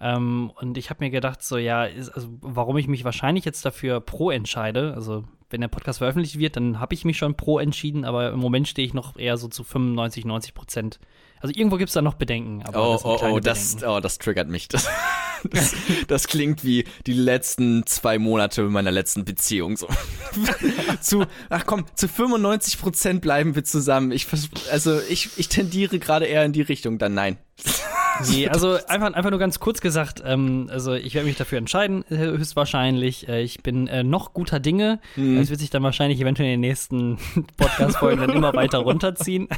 Ähm, 0.00 0.50
und 0.60 0.78
ich 0.78 0.88
habe 0.88 1.04
mir 1.04 1.10
gedacht, 1.10 1.42
so 1.42 1.58
ja, 1.58 1.84
ist, 1.84 2.10
also, 2.10 2.28
warum 2.40 2.78
ich 2.78 2.88
mich 2.88 3.04
wahrscheinlich 3.04 3.44
jetzt 3.44 3.64
dafür 3.64 4.00
pro 4.00 4.30
entscheide, 4.30 4.94
also 4.94 5.24
wenn 5.50 5.60
der 5.60 5.68
Podcast 5.68 5.98
veröffentlicht 5.98 6.38
wird, 6.38 6.56
dann 6.56 6.80
habe 6.80 6.94
ich 6.94 7.04
mich 7.04 7.18
schon 7.18 7.34
pro 7.34 7.58
entschieden, 7.58 8.04
aber 8.04 8.30
im 8.30 8.40
Moment 8.40 8.66
stehe 8.66 8.86
ich 8.86 8.94
noch 8.94 9.16
eher 9.16 9.36
so 9.36 9.48
zu 9.48 9.62
95, 9.62 10.24
90 10.24 10.54
Prozent. 10.54 10.98
Also 11.40 11.54
irgendwo 11.54 11.76
gibt 11.76 11.88
es 11.88 11.94
da 11.94 12.02
noch 12.02 12.14
Bedenken. 12.14 12.62
Aber 12.64 12.88
Oh, 12.88 12.92
das 12.94 13.04
oh, 13.04 13.18
oh, 13.22 13.40
das, 13.40 13.84
oh, 13.84 14.00
das 14.00 14.18
triggert 14.18 14.48
mich. 14.48 14.68
Das, 14.68 14.88
das, 15.44 15.74
das 16.08 16.28
klingt 16.28 16.64
wie 16.64 16.84
die 17.06 17.12
letzten 17.12 17.86
zwei 17.86 18.18
Monate 18.18 18.62
meiner 18.62 18.90
letzten 18.90 19.24
Beziehung. 19.24 19.76
So. 19.76 19.88
zu, 21.00 21.24
ach 21.48 21.66
komm, 21.66 21.84
zu 21.94 22.08
95 22.08 22.78
Prozent 22.78 23.20
bleiben 23.20 23.54
wir 23.54 23.64
zusammen. 23.64 24.12
Ich, 24.12 24.26
also 24.70 25.00
ich, 25.08 25.30
ich 25.36 25.48
tendiere 25.48 25.98
gerade 25.98 26.26
eher 26.26 26.44
in 26.44 26.52
die 26.52 26.62
Richtung. 26.62 26.98
Dann 26.98 27.14
nein. 27.14 27.38
Nee, 28.30 28.48
also 28.48 28.78
einfach, 28.86 29.12
einfach 29.12 29.30
nur 29.30 29.38
ganz 29.38 29.60
kurz 29.60 29.80
gesagt, 29.80 30.22
ähm, 30.24 30.68
also 30.70 30.94
ich 30.94 31.14
werde 31.14 31.26
mich 31.26 31.36
dafür 31.36 31.58
entscheiden, 31.58 32.04
äh, 32.10 32.16
höchstwahrscheinlich. 32.16 33.28
Äh, 33.28 33.42
ich 33.42 33.62
bin 33.62 33.88
äh, 33.88 34.02
noch 34.02 34.32
guter 34.32 34.60
Dinge. 34.60 35.00
Mhm. 35.16 35.38
Es 35.38 35.50
wird 35.50 35.60
sich 35.60 35.70
dann 35.70 35.82
wahrscheinlich 35.82 36.20
eventuell 36.20 36.48
in 36.48 36.60
den 36.60 36.68
nächsten 36.68 37.18
Podcast-Folgen 37.56 38.20
dann 38.20 38.30
immer 38.30 38.54
weiter 38.54 38.78
runterziehen 38.78 39.48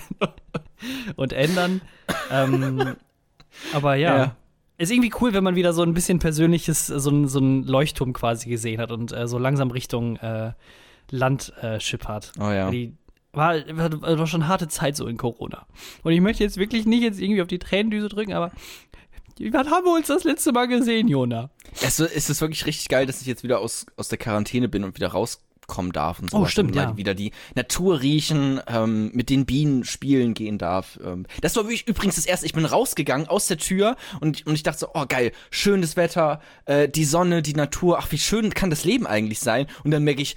und 1.17 1.33
ändern. 1.33 1.81
Ähm, 2.31 2.97
aber 3.73 3.95
ja. 3.95 4.17
Ja. 4.19 4.37
Ist 4.79 4.93
irgendwie 4.93 5.13
cool, 5.21 5.33
wenn 5.33 5.43
man 5.43 5.57
wieder 5.57 5.73
so 5.73 5.83
ein 5.83 5.93
bisschen 5.93 6.21
persönliches, 6.21 6.87
so 6.87 7.11
ein, 7.11 7.27
so 7.27 7.41
ein 7.41 7.65
Leuchtturm 7.65 8.13
quasi 8.13 8.49
gesehen 8.49 8.81
hat 8.81 8.93
und 8.93 9.13
äh, 9.13 9.27
so 9.27 9.37
langsam 9.37 9.73
Richtung 9.73 10.17
äh, 10.17 10.53
Land 11.11 11.53
äh, 11.61 11.81
schippert. 11.81 12.33
Oh 12.39 12.51
ja. 12.51 12.71
Die 12.71 12.95
war, 13.33 13.57
war, 13.77 14.19
war 14.19 14.27
schon 14.27 14.47
harte 14.47 14.69
Zeit 14.69 14.97
so 14.97 15.07
in 15.07 15.17
Corona. 15.17 15.67
Und 16.05 16.13
ich 16.13 16.21
möchte 16.21 16.45
jetzt 16.45 16.59
wirklich 16.59 16.87
nicht 16.87 17.03
jetzt 17.03 17.21
irgendwie 17.21 17.43
auf 17.43 17.49
die 17.49 17.59
Tränendüse 17.59 18.09
drücken, 18.09 18.33
aber 18.33 18.53
wann 19.41 19.71
haben 19.71 19.85
wir 19.85 19.95
uns 19.95 20.07
das 20.07 20.25
letzte 20.25 20.53
Mal 20.53 20.67
gesehen, 20.67 21.09
Jona? 21.09 21.51
Es, 21.83 21.99
es 21.99 22.31
ist 22.31 22.41
wirklich 22.41 22.67
richtig 22.67 22.89
geil, 22.89 23.07
dass 23.07 23.21
ich 23.21 23.27
jetzt 23.27 23.43
wieder 23.43 23.61
aus, 23.61 23.87
aus 23.97 24.09
der 24.09 24.19
Quarantäne 24.19 24.69
bin 24.69 24.85
und 24.85 24.97
wieder 24.97 25.09
rauskommen 25.69 25.93
darf 25.93 26.21
und 26.21 26.31
so. 26.31 26.39
Oh, 26.39 26.47
stimmt, 26.47 26.75
ja. 26.75 26.97
wieder 26.97 27.15
die 27.15 27.33
Natur 27.55 28.01
riechen, 28.01 28.61
ähm, 28.67 29.11
mit 29.13 29.31
den 29.31 29.47
Bienen 29.47 29.85
spielen 29.85 30.35
gehen 30.35 30.59
darf. 30.59 30.99
Ähm, 31.05 31.27
das 31.41 31.57
war 31.57 31.65
wirklich 31.65 31.87
übrigens 31.87 32.17
das 32.17 32.27
erste. 32.27 32.47
Ich 32.47 32.53
bin 32.53 32.65
rausgegangen 32.65 33.29
aus 33.29 33.47
der 33.47 33.59
Tür 33.59 33.97
und, 34.21 34.47
und 34.47 34.55
ich 34.55 34.63
dachte 34.63 34.81
so, 34.81 34.89
oh 34.95 35.05
geil, 35.07 35.33
schönes 35.51 35.97
Wetter, 35.97 36.41
äh, 36.65 36.89
die 36.89 37.05
Sonne, 37.05 37.43
die 37.43 37.55
Natur, 37.55 37.99
ach 37.99 38.11
wie 38.11 38.19
schön 38.19 38.53
kann 38.55 38.71
das 38.71 38.85
Leben 38.85 39.07
eigentlich 39.07 39.41
sein? 39.41 39.67
Und 39.85 39.91
dann 39.91 40.05
merke 40.05 40.23
ich, 40.23 40.37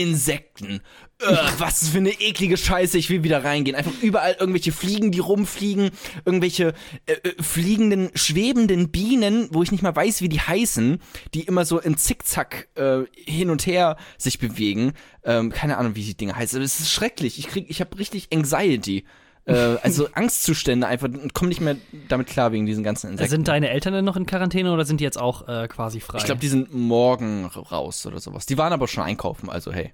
Insekten. 0.00 0.80
Ugh, 1.22 1.52
was 1.58 1.90
für 1.90 1.98
eine 1.98 2.12
eklige 2.12 2.56
Scheiße, 2.56 2.96
ich 2.96 3.10
will 3.10 3.22
wieder 3.22 3.44
reingehen. 3.44 3.76
Einfach 3.76 3.92
überall 4.00 4.36
irgendwelche 4.40 4.72
Fliegen, 4.72 5.12
die 5.12 5.18
rumfliegen, 5.18 5.90
irgendwelche 6.24 6.72
äh, 7.04 7.12
äh, 7.12 7.42
fliegenden, 7.42 8.10
schwebenden 8.14 8.90
Bienen, 8.90 9.48
wo 9.52 9.62
ich 9.62 9.70
nicht 9.70 9.82
mal 9.82 9.94
weiß, 9.94 10.22
wie 10.22 10.30
die 10.30 10.40
heißen, 10.40 10.98
die 11.34 11.42
immer 11.42 11.66
so 11.66 11.78
im 11.78 11.98
Zickzack 11.98 12.68
äh, 12.76 13.00
hin 13.14 13.50
und 13.50 13.66
her 13.66 13.98
sich 14.16 14.38
bewegen. 14.38 14.94
Ähm, 15.22 15.50
keine 15.50 15.76
Ahnung, 15.76 15.94
wie 15.94 16.04
die 16.04 16.16
Dinge 16.16 16.34
heißen. 16.34 16.56
Aber 16.56 16.64
es 16.64 16.80
ist 16.80 16.90
schrecklich. 16.90 17.38
Ich 17.38 17.48
krieg, 17.48 17.66
ich 17.68 17.80
habe 17.80 17.98
richtig 17.98 18.28
Anxiety. 18.32 19.04
Äh, 19.46 19.76
also 19.82 20.08
Angstzustände 20.12 20.86
einfach 20.86 21.08
und 21.08 21.34
komme 21.34 21.48
nicht 21.48 21.60
mehr 21.60 21.76
damit 22.08 22.26
klar 22.26 22.52
wegen 22.52 22.66
diesen 22.66 22.84
ganzen 22.84 23.10
Insekten. 23.10 23.30
Sind 23.30 23.48
deine 23.48 23.70
Eltern 23.70 23.94
denn 23.94 24.04
noch 24.04 24.16
in 24.16 24.26
Quarantäne 24.26 24.72
oder 24.72 24.84
sind 24.84 25.00
die 25.00 25.04
jetzt 25.04 25.18
auch 25.18 25.48
äh, 25.48 25.66
quasi 25.68 26.00
frei? 26.00 26.18
ich 26.18 26.24
glaube, 26.24 26.40
die 26.40 26.48
sind 26.48 26.74
morgen 26.74 27.46
raus 27.46 28.06
oder 28.06 28.20
sowas. 28.20 28.46
Die 28.46 28.58
waren 28.58 28.72
aber 28.72 28.86
schon 28.86 29.02
einkaufen, 29.02 29.48
also 29.48 29.72
hey. 29.72 29.92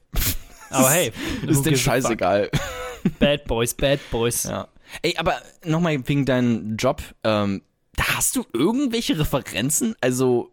aber 0.70 0.90
hey, 0.90 1.12
Ist 1.46 1.64
denen 1.64 1.76
scheißegal. 1.76 2.50
Bad 3.18 3.44
Boys, 3.44 3.74
Bad 3.74 4.00
Boys. 4.10 4.44
Ja. 4.44 4.68
Ey, 5.02 5.14
aber 5.16 5.40
nochmal 5.64 6.06
wegen 6.08 6.24
deinem 6.24 6.76
Job, 6.76 7.02
ähm, 7.24 7.62
da 7.96 8.16
hast 8.16 8.36
du 8.36 8.44
irgendwelche 8.52 9.18
Referenzen? 9.18 9.94
Also, 10.00 10.50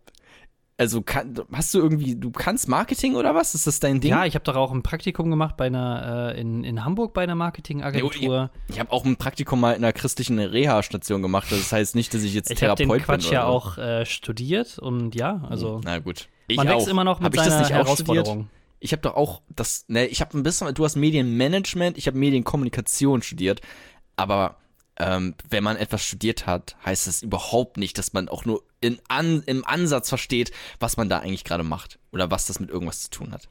also 0.77 1.01
kann, 1.01 1.35
hast 1.51 1.73
du 1.73 1.79
irgendwie, 1.79 2.15
du 2.15 2.31
kannst 2.31 2.67
Marketing 2.67 3.15
oder 3.15 3.35
was? 3.35 3.53
Ist 3.55 3.67
das 3.67 3.79
dein 3.79 4.01
Ding? 4.01 4.11
Ja, 4.11 4.25
ich 4.25 4.35
habe 4.35 4.43
doch 4.43 4.55
auch 4.55 4.71
ein 4.71 4.81
Praktikum 4.83 5.29
gemacht 5.29 5.55
bei 5.57 5.67
einer, 5.67 6.33
äh, 6.35 6.41
in, 6.41 6.63
in 6.63 6.83
Hamburg 6.83 7.13
bei 7.13 7.23
einer 7.23 7.35
Marketingagentur. 7.35 8.49
Ich 8.67 8.79
habe 8.79 8.91
auch 8.91 9.05
ein 9.05 9.15
Praktikum 9.17 9.59
mal 9.59 9.73
in 9.73 9.83
einer 9.83 9.93
christlichen 9.93 10.39
Reha-Station 10.39 11.21
gemacht. 11.21 11.51
Das 11.51 11.71
heißt 11.71 11.95
nicht, 11.95 12.13
dass 12.13 12.23
ich 12.23 12.33
jetzt 12.33 12.49
Ich 12.51 12.63
habe 12.63 12.75
Therapeut 12.75 12.99
den 12.99 13.05
Quatsch 13.05 13.23
bin. 13.25 13.33
ja 13.33 13.47
oder 13.47 13.51
so. 13.61 13.67
auch 13.69 13.77
äh, 13.77 14.05
studiert 14.05 14.79
und 14.79 15.15
ja, 15.15 15.43
also 15.49 15.81
Na 15.83 15.99
gut. 15.99 16.27
Ich 16.47 16.57
man 16.57 16.67
wächst 16.67 16.87
auch. 16.87 16.91
immer 16.91 17.03
noch 17.03 17.19
mit 17.19 17.25
Hab 17.27 17.33
ich 17.35 17.39
das 17.41 17.49
seiner 17.49 17.59
nicht 17.61 17.73
auch 17.75 17.95
studiert? 17.95 18.07
Herausforderung. 18.25 18.49
Ich 18.79 18.91
habe 18.91 19.01
doch 19.01 19.15
auch 19.15 19.41
das, 19.55 19.85
ne, 19.87 20.07
ich 20.07 20.19
habe 20.21 20.37
ein 20.37 20.43
bisschen, 20.43 20.73
du 20.73 20.83
hast 20.83 20.95
Medienmanagement, 20.97 21.97
ich 21.97 22.07
habe 22.07 22.17
Medienkommunikation 22.17 23.21
studiert, 23.21 23.61
aber 24.17 24.57
ähm, 24.97 25.35
wenn 25.49 25.63
man 25.63 25.77
etwas 25.77 26.03
studiert 26.05 26.45
hat, 26.45 26.75
heißt 26.85 27.07
das 27.07 27.21
überhaupt 27.23 27.77
nicht, 27.77 27.97
dass 27.97 28.13
man 28.13 28.29
auch 28.29 28.45
nur 28.45 28.63
in 28.81 28.99
an, 29.07 29.41
im 29.45 29.65
Ansatz 29.65 30.09
versteht, 30.09 30.51
was 30.79 30.97
man 30.97 31.09
da 31.09 31.19
eigentlich 31.19 31.43
gerade 31.43 31.63
macht 31.63 31.99
oder 32.11 32.29
was 32.31 32.45
das 32.45 32.59
mit 32.59 32.69
irgendwas 32.69 33.01
zu 33.03 33.09
tun 33.09 33.31
hat. 33.33 33.49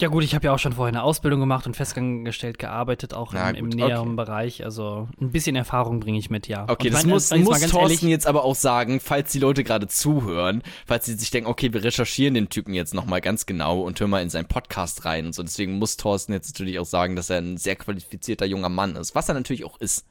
Ja 0.00 0.06
gut, 0.06 0.22
ich 0.22 0.36
habe 0.36 0.44
ja 0.46 0.54
auch 0.54 0.60
schon 0.60 0.74
vorher 0.74 0.92
eine 0.94 1.02
Ausbildung 1.02 1.40
gemacht 1.40 1.66
und 1.66 1.74
festangestellt 1.74 2.60
gearbeitet, 2.60 3.14
auch 3.14 3.32
Na 3.32 3.50
im, 3.50 3.56
im 3.56 3.68
näheren 3.68 4.10
okay. 4.10 4.16
Bereich. 4.16 4.64
Also 4.64 5.08
ein 5.20 5.32
bisschen 5.32 5.56
Erfahrung 5.56 5.98
bringe 5.98 6.20
ich 6.20 6.30
mit, 6.30 6.46
ja. 6.46 6.66
Okay, 6.68 6.86
Und 6.86 6.94
das 6.94 7.02
wenn- 7.02 7.10
muss, 7.10 7.30
muss 7.34 7.60
Thorsten 7.62 7.76
ehrlich- 7.78 8.02
jetzt 8.02 8.28
aber 8.28 8.44
auch 8.44 8.54
sagen, 8.54 9.00
falls 9.00 9.32
die 9.32 9.40
Leute 9.40 9.64
gerade 9.64 9.88
zuhören, 9.88 10.62
falls 10.86 11.06
sie 11.06 11.14
sich 11.14 11.32
denken, 11.32 11.50
okay, 11.50 11.72
wir 11.72 11.82
recherchieren 11.82 12.34
den 12.34 12.48
Typen 12.48 12.74
jetzt 12.74 12.94
nochmal 12.94 13.20
ganz 13.20 13.44
genau 13.44 13.80
und 13.80 13.98
hören 13.98 14.10
mal 14.10 14.22
in 14.22 14.30
seinen 14.30 14.46
Podcast 14.46 15.04
rein 15.04 15.26
und 15.26 15.32
so. 15.34 15.42
Deswegen 15.42 15.80
muss 15.80 15.96
Thorsten 15.96 16.32
jetzt 16.32 16.54
natürlich 16.54 16.78
auch 16.78 16.86
sagen, 16.86 17.16
dass 17.16 17.28
er 17.28 17.38
ein 17.38 17.56
sehr 17.56 17.74
qualifizierter 17.74 18.46
junger 18.46 18.68
Mann 18.68 18.94
ist, 18.94 19.16
was 19.16 19.28
er 19.28 19.34
natürlich 19.34 19.64
auch 19.64 19.80
ist. 19.80 20.06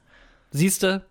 Siehste. 0.50 1.04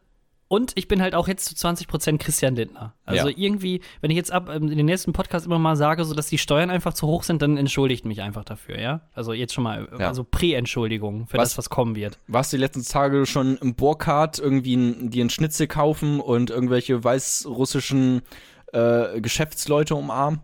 Und 0.50 0.72
ich 0.76 0.88
bin 0.88 1.02
halt 1.02 1.14
auch 1.14 1.28
jetzt 1.28 1.44
zu 1.44 1.56
20% 1.68 2.20
Christian 2.20 2.56
Lindner. 2.56 2.94
Also 3.06 3.28
Ja. 3.28 3.34
irgendwie, 3.38 3.82
wenn 4.00 4.12
ich 4.12 4.16
jetzt 4.16 4.32
ab 4.32 4.48
ähm, 4.50 4.70
in 4.70 4.78
den 4.78 4.86
nächsten 4.86 5.12
Podcast 5.12 5.46
immer 5.46 5.60
mal 5.60 5.76
sage, 5.76 6.06
so 6.06 6.14
dass 6.14 6.28
die 6.28 6.38
Steuern 6.38 6.70
einfach 6.70 6.94
zu 6.94 7.06
hoch 7.06 7.24
sind, 7.24 7.42
dann 7.42 7.58
entschuldigt 7.58 8.06
mich 8.06 8.22
einfach 8.22 8.46
dafür, 8.46 8.80
ja? 8.80 9.02
Also 9.14 9.34
jetzt 9.34 9.54
schon 9.54 9.66
mal, 9.66 9.90
Ja. 10.00 10.08
also 10.08 10.24
Prä-Entschuldigung 10.24 11.28
für 11.28 11.38
Was- 11.38 11.50
das, 11.50 11.58
was 11.58 11.70
kommen 11.70 11.98
wird. 11.98 12.18
Warst 12.28 12.54
du 12.54 12.58
die 12.58 12.62
letzten 12.62 12.84
Tage 12.86 13.26
schon 13.26 13.58
im 13.58 13.76
Burkhardt 13.76 14.40
irgendwie 14.40 14.78
ein, 14.78 15.10
dir 15.10 15.22
einen 15.24 15.30
Schnitzel 15.30 15.68
kaufen 15.68 16.22
und 16.22 16.50
irgendwelche 16.50 17.04
weißrussischen 17.04 18.22
äh, 18.72 19.20
Geschäftsleute 19.20 19.96
umarmen? 19.96 20.40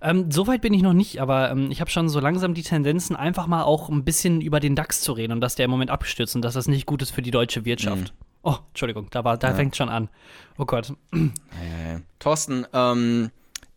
Ähm, 0.00 0.30
Soweit 0.30 0.60
bin 0.60 0.72
ich 0.74 0.82
noch 0.82 0.92
nicht, 0.92 1.20
aber 1.20 1.50
ähm, 1.50 1.70
ich 1.70 1.80
habe 1.80 1.90
schon 1.90 2.08
so 2.08 2.20
langsam 2.20 2.54
die 2.54 2.62
Tendenzen, 2.62 3.16
einfach 3.16 3.46
mal 3.48 3.64
auch 3.64 3.88
ein 3.88 4.04
bisschen 4.04 4.40
über 4.40 4.60
den 4.60 4.76
DAX 4.76 5.00
zu 5.00 5.12
reden 5.12 5.32
und 5.32 5.40
dass 5.40 5.56
der 5.56 5.64
im 5.64 5.70
Moment 5.72 5.90
abstürzt 5.90 6.36
und 6.36 6.42
dass 6.42 6.54
das 6.54 6.68
nicht 6.68 6.86
gut 6.86 7.02
ist 7.02 7.10
für 7.10 7.22
die 7.22 7.32
deutsche 7.32 7.64
Wirtschaft. 7.64 8.14
Oh, 8.42 8.56
Entschuldigung, 8.68 9.08
da, 9.10 9.24
war, 9.24 9.36
da 9.36 9.54
fängt 9.54 9.74
schon 9.76 9.88
an. 9.88 10.08
Oh 10.56 10.66
Gott. 10.66 10.92
Äh, 11.12 11.98
Thorsten, 12.20 12.64
ähm, 12.72 13.30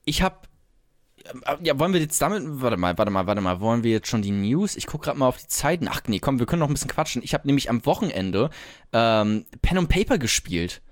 ich 0.06 0.22
hab. 0.22 0.48
äh, 1.26 1.56
Ja, 1.64 1.80
wollen 1.80 1.92
wir 1.94 2.00
jetzt 2.00 2.22
damit. 2.22 2.44
Warte 2.46 2.78
mal, 2.78 2.96
warte 3.00 3.12
mal, 3.12 3.26
warte 3.26 3.42
mal. 3.42 3.60
Wollen 3.62 3.84
wir 3.84 3.90
jetzt 3.92 4.08
schon 4.10 4.22
die 4.22 4.30
News? 4.30 4.76
Ich 4.76 4.86
guck 4.86 5.02
gerade 5.02 5.18
mal 5.18 5.28
auf 5.28 5.38
die 5.38 5.48
Zeiten. 5.48 5.88
Ach 5.90 6.02
nee, 6.06 6.20
komm, 6.20 6.38
wir 6.38 6.46
können 6.46 6.60
noch 6.60 6.68
ein 6.68 6.74
bisschen 6.74 6.90
quatschen. 6.92 7.24
Ich 7.24 7.34
habe 7.34 7.48
nämlich 7.48 7.68
am 7.72 7.84
Wochenende 7.88 8.52
ähm, 8.94 9.46
Pen 9.64 9.80
and 9.80 9.90
Paper 9.90 10.20
gespielt. 10.20 10.84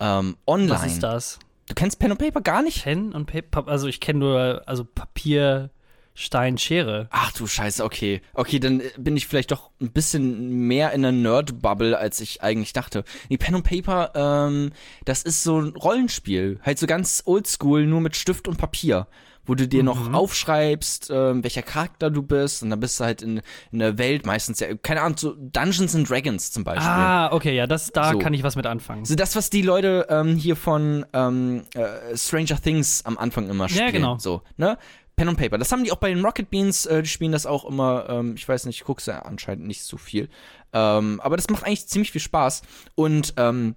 Ähm, 0.00 0.36
online. 0.46 0.70
Was 0.70 0.86
ist 0.86 1.02
das? 1.02 1.38
Du 1.68 1.74
kennst 1.74 1.98
Pen 1.98 2.10
and 2.10 2.20
Paper 2.20 2.40
gar 2.40 2.62
nicht? 2.62 2.84
Pen 2.84 3.12
und 3.12 3.26
Paper, 3.26 3.68
also 3.68 3.86
ich 3.86 4.00
kenne 4.00 4.20
nur 4.20 4.62
also 4.66 4.84
Papier, 4.84 5.70
Stein, 6.14 6.58
Schere. 6.58 7.06
Ach 7.10 7.30
du 7.30 7.46
Scheiße, 7.46 7.84
okay. 7.84 8.22
Okay, 8.34 8.58
dann 8.58 8.82
bin 8.96 9.16
ich 9.16 9.28
vielleicht 9.28 9.52
doch 9.52 9.70
ein 9.80 9.92
bisschen 9.92 10.66
mehr 10.66 10.90
in 10.92 11.02
der 11.02 11.12
Nerd-Bubble, 11.12 11.96
als 11.96 12.20
ich 12.20 12.42
eigentlich 12.42 12.72
dachte. 12.72 13.04
Nee, 13.28 13.36
Pen 13.36 13.54
and 13.54 13.64
Paper, 13.64 14.12
ähm, 14.16 14.72
das 15.04 15.22
ist 15.22 15.44
so 15.44 15.60
ein 15.60 15.76
Rollenspiel. 15.76 16.58
Halt 16.64 16.80
so 16.80 16.88
ganz 16.88 17.22
oldschool, 17.24 17.86
nur 17.86 18.00
mit 18.00 18.16
Stift 18.16 18.48
und 18.48 18.58
Papier. 18.58 19.06
Wo 19.48 19.54
du 19.56 19.66
dir 19.66 19.82
noch 19.82 20.12
aufschreibst, 20.12 21.10
ähm, 21.10 21.42
welcher 21.42 21.62
Charakter 21.62 22.10
du 22.10 22.22
bist. 22.22 22.62
Und 22.62 22.70
dann 22.70 22.78
bist 22.78 23.00
du 23.00 23.04
halt 23.04 23.22
in, 23.22 23.40
in 23.72 23.78
der 23.80 23.98
Welt 23.98 24.24
meistens, 24.26 24.60
ja, 24.60 24.68
keine 24.76 25.02
Ahnung, 25.02 25.18
so 25.18 25.34
Dungeons 25.36 25.96
and 25.96 26.08
Dragons 26.08 26.52
zum 26.52 26.62
Beispiel. 26.62 26.86
Ah, 26.86 27.32
okay, 27.32 27.56
ja, 27.56 27.66
das, 27.66 27.90
da 27.90 28.12
So. 28.12 28.18
kann 28.18 28.34
ich 28.34 28.42
was 28.44 28.54
mit 28.54 28.66
anfangen. 28.66 29.04
So 29.04 29.14
das, 29.16 29.34
was 29.34 29.50
die 29.50 29.62
Leute 29.62 30.06
ähm, 30.10 30.36
hier 30.36 30.54
von 30.54 31.04
ähm, 31.12 31.64
äh, 31.74 32.16
Stranger 32.16 32.60
Things 32.62 33.04
am 33.04 33.18
Anfang 33.18 33.48
immer 33.50 33.68
spielen. 33.68 33.92
genau. 33.92 34.18
So, 34.18 34.42
ne? 34.56 34.78
Pen 35.16 35.28
and 35.30 35.38
Paper. 35.38 35.58
Das 35.58 35.72
haben 35.72 35.82
die 35.82 35.90
auch 35.90 35.96
bei 35.96 36.10
den 36.10 36.24
Rocket 36.24 36.48
Beans, 36.48 36.86
äh, 36.86 37.02
die 37.02 37.08
spielen 37.08 37.32
das 37.32 37.44
auch 37.44 37.64
immer, 37.64 38.06
ähm, 38.08 38.34
ich 38.36 38.48
weiß 38.48 38.66
nicht, 38.66 38.76
ich 38.80 38.84
guck's 38.84 39.06
ja 39.06 39.18
anscheinend 39.22 39.66
nicht 39.66 39.82
so 39.82 39.96
viel. 39.96 40.28
Ähm, 40.72 41.20
aber 41.24 41.36
das 41.36 41.48
macht 41.50 41.64
eigentlich 41.64 41.88
ziemlich 41.88 42.12
viel 42.12 42.20
Spaß. 42.20 42.62
Und 42.94 43.34
ähm, 43.36 43.74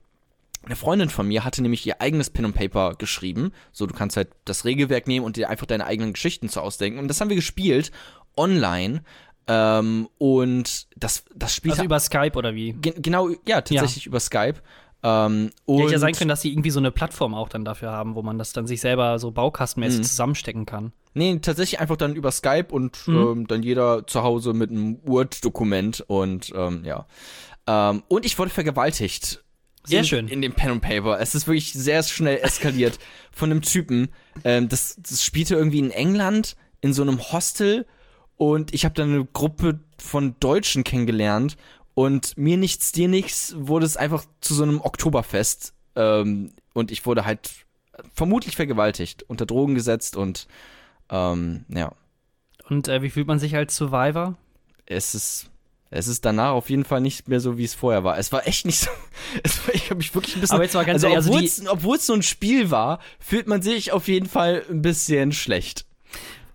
eine 0.64 0.76
Freundin 0.76 1.10
von 1.10 1.28
mir 1.28 1.44
hatte 1.44 1.62
nämlich 1.62 1.86
ihr 1.88 2.02
eigenes 2.02 2.30
Pen 2.30 2.46
and 2.46 2.56
Paper 2.56 2.94
geschrieben. 2.96 3.52
So, 3.72 3.88
du 3.88 3.94
kannst 3.96 4.16
halt 4.18 4.30
das 4.46 4.64
Regelwerk 4.66 5.08
nehmen 5.08 5.26
und 5.26 5.36
dir 5.38 5.50
einfach 5.50 5.66
deine 5.66 5.86
eigenen 5.86 6.14
Geschichten 6.14 6.50
zu 6.50 6.62
ausdenken. 6.62 7.00
Und 7.00 7.08
das 7.08 7.20
haben 7.20 7.30
wir 7.30 7.36
gespielt, 7.36 7.92
online. 8.38 9.04
Ähm, 9.48 10.08
und 10.20 10.88
das, 10.96 11.26
das 11.36 11.56
Spiel 11.56 11.72
Also 11.72 11.84
über 11.84 12.00
Skype 12.00 12.34
oder 12.38 12.54
wie? 12.54 12.74
Ge 12.74 12.94
genau, 12.98 13.30
ja, 13.48 13.62
tatsächlich 13.62 14.06
über 14.06 14.20
Skype. 14.20 14.56
Ähm, 15.04 15.50
und 15.66 15.78
Ja, 15.78 15.84
hätte 15.86 15.94
ja 15.94 16.00
sein 16.00 16.14
können, 16.14 16.30
dass 16.30 16.42
sie 16.42 16.52
irgendwie 16.52 16.70
so 16.70 16.80
eine 16.80 16.92
Plattform 16.92 17.34
auch 17.34 17.50
dann 17.50 17.66
dafür 17.66 17.92
haben, 17.92 18.14
wo 18.14 18.22
man 18.22 18.38
das 18.38 18.54
dann 18.54 18.68
sich 18.68 18.82
selber 18.82 19.18
so 19.18 19.32
baukastenmäßig 19.32 20.02
Mhm. 20.02 20.04
zusammenstecken 20.04 20.66
kann. 20.68 20.94
Nee, 21.16 21.40
tatsächlich 21.42 21.80
einfach 21.80 21.98
dann 21.98 22.16
über 22.16 22.32
Skype 22.32 22.68
und 22.70 23.08
Mhm. 23.08 23.16
ähm, 23.18 23.48
dann 23.48 23.64
jeder 23.64 24.06
zu 24.06 24.22
Hause 24.22 24.54
mit 24.54 24.70
einem 24.70 25.00
Word-Dokument 25.04 26.02
und 26.08 26.54
ähm, 26.56 26.84
ja. 26.86 27.08
Ähm, 27.66 28.04
und 28.08 28.26
ich 28.26 28.38
wurde 28.38 28.52
vergewaltigt. 28.52 29.44
Sehr 29.84 30.00
in, 30.00 30.06
schön. 30.06 30.28
In 30.28 30.42
dem 30.42 30.54
Pen 30.54 30.72
and 30.72 30.82
Paper. 30.82 31.20
Es 31.20 31.36
ist 31.36 31.48
wirklich 31.48 31.74
sehr 31.74 32.04
schnell 32.04 32.40
eskaliert 32.42 33.00
von 33.32 33.52
einem 33.52 33.62
Typen. 33.62 34.10
Ähm, 34.44 34.70
das, 34.70 34.98
das 35.02 35.24
spielte 35.24 35.56
irgendwie 35.56 35.80
in 35.80 35.92
England 35.92 36.56
in 36.82 36.94
so 36.94 37.02
einem 37.02 37.20
Hostel 37.20 37.86
und 38.38 38.74
ich 38.74 38.86
habe 38.86 38.96
dann 38.96 39.14
eine 39.14 39.26
Gruppe 39.26 39.80
von 39.98 40.36
Deutschen 40.40 40.84
kennengelernt 40.84 41.58
und 41.94 42.38
mir 42.38 42.58
nichts, 42.58 42.92
dir 42.92 43.08
nichts 43.08 43.54
wurde 43.58 43.86
es 43.86 43.98
einfach 43.98 44.26
zu 44.40 44.54
so 44.54 44.64
einem 44.64 44.82
Oktoberfest 44.82 45.74
ähm, 45.96 46.52
und 46.74 46.92
ich 46.92 47.06
wurde 47.06 47.26
halt 47.26 47.52
vermutlich 48.14 48.56
vergewaltigt, 48.56 49.24
unter 49.28 49.46
Drogen 49.46 49.76
gesetzt 49.76 50.16
und 50.16 50.48
ähm, 51.10 51.66
ja, 51.70 51.92
Und 52.68 52.88
äh, 52.88 53.04
wie 53.04 53.10
fühlt 53.10 53.28
man 53.28 53.38
sich 53.38 53.56
als 53.56 53.76
Survivor? 53.76 54.38
es 54.92 55.16
ist 55.16 55.50
es 55.92 56.08
ist 56.08 56.26
danach 56.26 56.52
auf 56.54 56.70
jeden 56.70 56.86
Fall 56.86 57.02
nicht 57.02 57.28
mehr 57.28 57.40
so, 57.40 57.58
wie 57.58 57.64
es 57.66 57.74
vorher 57.76 58.04
war. 58.04 58.18
Es 58.18 58.32
war 58.32 58.48
echt 58.48 58.66
nicht 58.66 58.80
so. 58.80 58.90
War, 59.68 59.76
ich 59.76 59.86
habe 59.86 59.96
mich 59.98 60.16
wirklich 60.16 60.36
ein 60.36 60.42
bisschen. 60.42 60.56
Aber 60.56 60.64
jetzt 60.64 60.74
mal 60.74 60.84
ganz 60.86 61.04
also, 61.04 61.08
ehrlich, 61.08 61.18
also 61.18 61.30
obwohl 61.30 61.42
die- 61.42 61.48
es 61.48 61.68
obwohl 61.68 61.98
es 61.98 62.06
so 62.08 62.14
ein 62.14 62.24
Spiel 62.24 62.72
war, 62.72 63.00
fühlt 63.20 63.48
man 63.48 63.62
sich 63.62 63.92
auf 63.92 64.08
jeden 64.08 64.28
Fall 64.28 64.64
ein 64.70 64.82
bisschen 64.82 65.32
schlecht. 65.32 65.86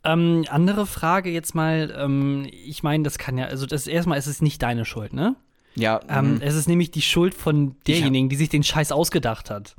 Ähm, 0.05 0.45
andere 0.51 0.87
Frage 0.87 1.31
jetzt 1.31 1.55
mal, 1.55 1.95
ähm, 1.99 2.49
ich 2.51 2.83
meine, 2.83 3.03
das 3.05 3.19
kann 3.19 3.37
ja, 3.39 3.47
also 3.47 3.67
das 3.67 3.87
erstmal 3.87 4.19
ist 4.19 4.27
es 4.27 4.41
nicht 4.41 4.63
deine 4.63 4.85
Schuld, 4.85 5.13
ne? 5.13 5.37
Ja, 5.75 6.01
Ähm, 6.09 6.35
mhm. 6.37 6.41
es 6.43 6.55
ist 6.55 6.69
nämlich 6.69 6.91
die 6.91 7.03
Schuld 7.03 7.35
von 7.35 7.77
derjenigen, 7.87 8.29
die 8.29 8.37
sich 8.37 8.49
den 8.49 8.63
Scheiß 8.63 8.93
ausgedacht 8.93 9.51
hat. 9.51 9.75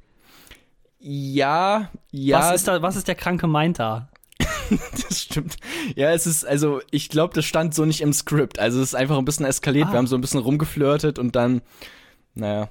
ja, 0.99 1.89
ja, 2.11 2.39
Was 2.39 2.55
ist 2.55 2.67
da, 2.67 2.81
was 2.81 2.95
ist 2.95 3.07
der 3.07 3.15
kranke 3.15 3.47
Meint 3.47 3.79
da? 3.79 4.09
das 5.07 5.21
stimmt. 5.21 5.57
Ja, 5.95 6.11
es 6.11 6.25
ist, 6.27 6.45
also, 6.45 6.81
ich 6.91 7.09
glaube, 7.09 7.33
das 7.33 7.45
stand 7.45 7.73
so 7.75 7.85
nicht 7.85 8.01
im 8.01 8.13
Skript. 8.13 8.59
Also, 8.59 8.79
es 8.81 8.89
ist 8.89 8.95
einfach 8.95 9.17
ein 9.17 9.25
bisschen 9.25 9.45
eskaliert. 9.45 9.87
Ah. 9.87 9.91
Wir 9.93 9.97
haben 9.97 10.07
so 10.07 10.15
ein 10.15 10.21
bisschen 10.21 10.39
rumgeflirtet 10.39 11.19
und 11.19 11.35
dann, 11.35 11.61
naja. 12.35 12.69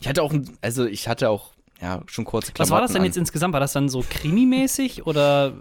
Ich 0.00 0.08
hatte 0.08 0.22
auch, 0.22 0.32
ein- 0.32 0.56
also, 0.62 0.86
ich 0.86 1.08
hatte 1.08 1.28
auch, 1.30 1.52
ja, 1.80 2.02
schon 2.06 2.24
kurze 2.24 2.52
Klamotten 2.52 2.70
Was 2.70 2.74
war 2.74 2.80
das 2.82 2.92
denn 2.92 3.02
an. 3.02 3.06
jetzt 3.06 3.16
insgesamt? 3.16 3.52
War 3.52 3.60
das 3.60 3.72
dann 3.72 3.88
so 3.88 4.04
krimimäßig 4.08 5.06
oder 5.06 5.52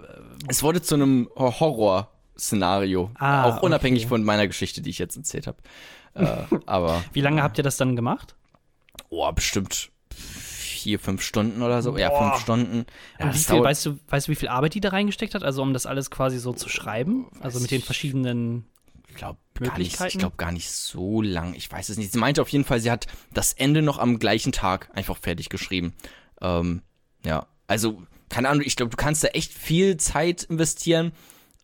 Es 0.47 0.63
wurde 0.63 0.81
zu 0.81 0.95
einem 0.95 1.29
Horror-Szenario. 1.37 3.11
Ah, 3.15 3.45
auch 3.45 3.61
unabhängig 3.61 4.03
okay. 4.03 4.09
von 4.09 4.23
meiner 4.23 4.47
Geschichte, 4.47 4.81
die 4.81 4.89
ich 4.89 4.99
jetzt 4.99 5.15
erzählt 5.17 5.47
habe. 5.47 5.57
äh, 6.15 6.43
aber, 6.65 7.03
wie 7.13 7.21
lange 7.21 7.41
habt 7.43 7.57
ihr 7.57 7.63
das 7.63 7.77
dann 7.77 7.95
gemacht? 7.95 8.35
oh, 9.09 9.31
bestimmt 9.31 9.89
vier, 10.79 10.99
fünf 10.99 11.21
Stunden 11.21 11.61
oder 11.61 11.81
so. 11.81 11.97
Ja, 11.97 12.09
Boah. 12.09 12.31
fünf 12.31 12.41
Stunden. 12.41 12.85
Ja, 13.19 13.25
Und 13.25 13.35
wie 13.35 13.39
viel, 13.39 13.63
weißt 13.63 13.85
du, 13.85 13.99
weißt 14.07 14.27
du, 14.27 14.31
wie 14.31 14.35
viel 14.35 14.47
Arbeit 14.49 14.73
die 14.73 14.79
da 14.81 14.89
reingesteckt 14.89 15.35
hat? 15.35 15.43
Also 15.43 15.61
um 15.61 15.73
das 15.73 15.85
alles 15.85 16.09
quasi 16.09 16.39
so 16.39 16.53
zu 16.53 16.69
schreiben? 16.69 17.27
Also 17.41 17.59
mit 17.59 17.71
den 17.71 17.81
verschiedenen. 17.81 18.65
Ich 19.09 19.15
glaube 19.15 19.39
gar 19.59 19.77
nicht, 19.77 19.99
ich 19.99 20.17
glaube 20.17 20.37
gar 20.37 20.51
nicht 20.51 20.71
so 20.71 21.21
lang. 21.21 21.53
Ich 21.53 21.69
weiß 21.69 21.89
es 21.89 21.97
nicht. 21.97 22.11
Sie 22.11 22.19
meinte 22.19 22.41
auf 22.41 22.49
jeden 22.49 22.63
Fall, 22.63 22.79
sie 22.79 22.91
hat 22.91 23.07
das 23.33 23.53
Ende 23.53 23.81
noch 23.81 23.97
am 23.97 24.19
gleichen 24.19 24.51
Tag 24.51 24.89
einfach 24.93 25.17
fertig 25.17 25.49
geschrieben. 25.49 25.93
Ähm, 26.41 26.83
ja, 27.25 27.47
also 27.67 28.01
keine 28.29 28.49
Ahnung. 28.49 28.63
Ich 28.65 28.75
glaube, 28.75 28.91
du 28.91 28.97
kannst 28.97 29.23
da 29.23 29.29
echt 29.29 29.51
viel 29.51 29.97
Zeit 29.97 30.43
investieren. 30.43 31.11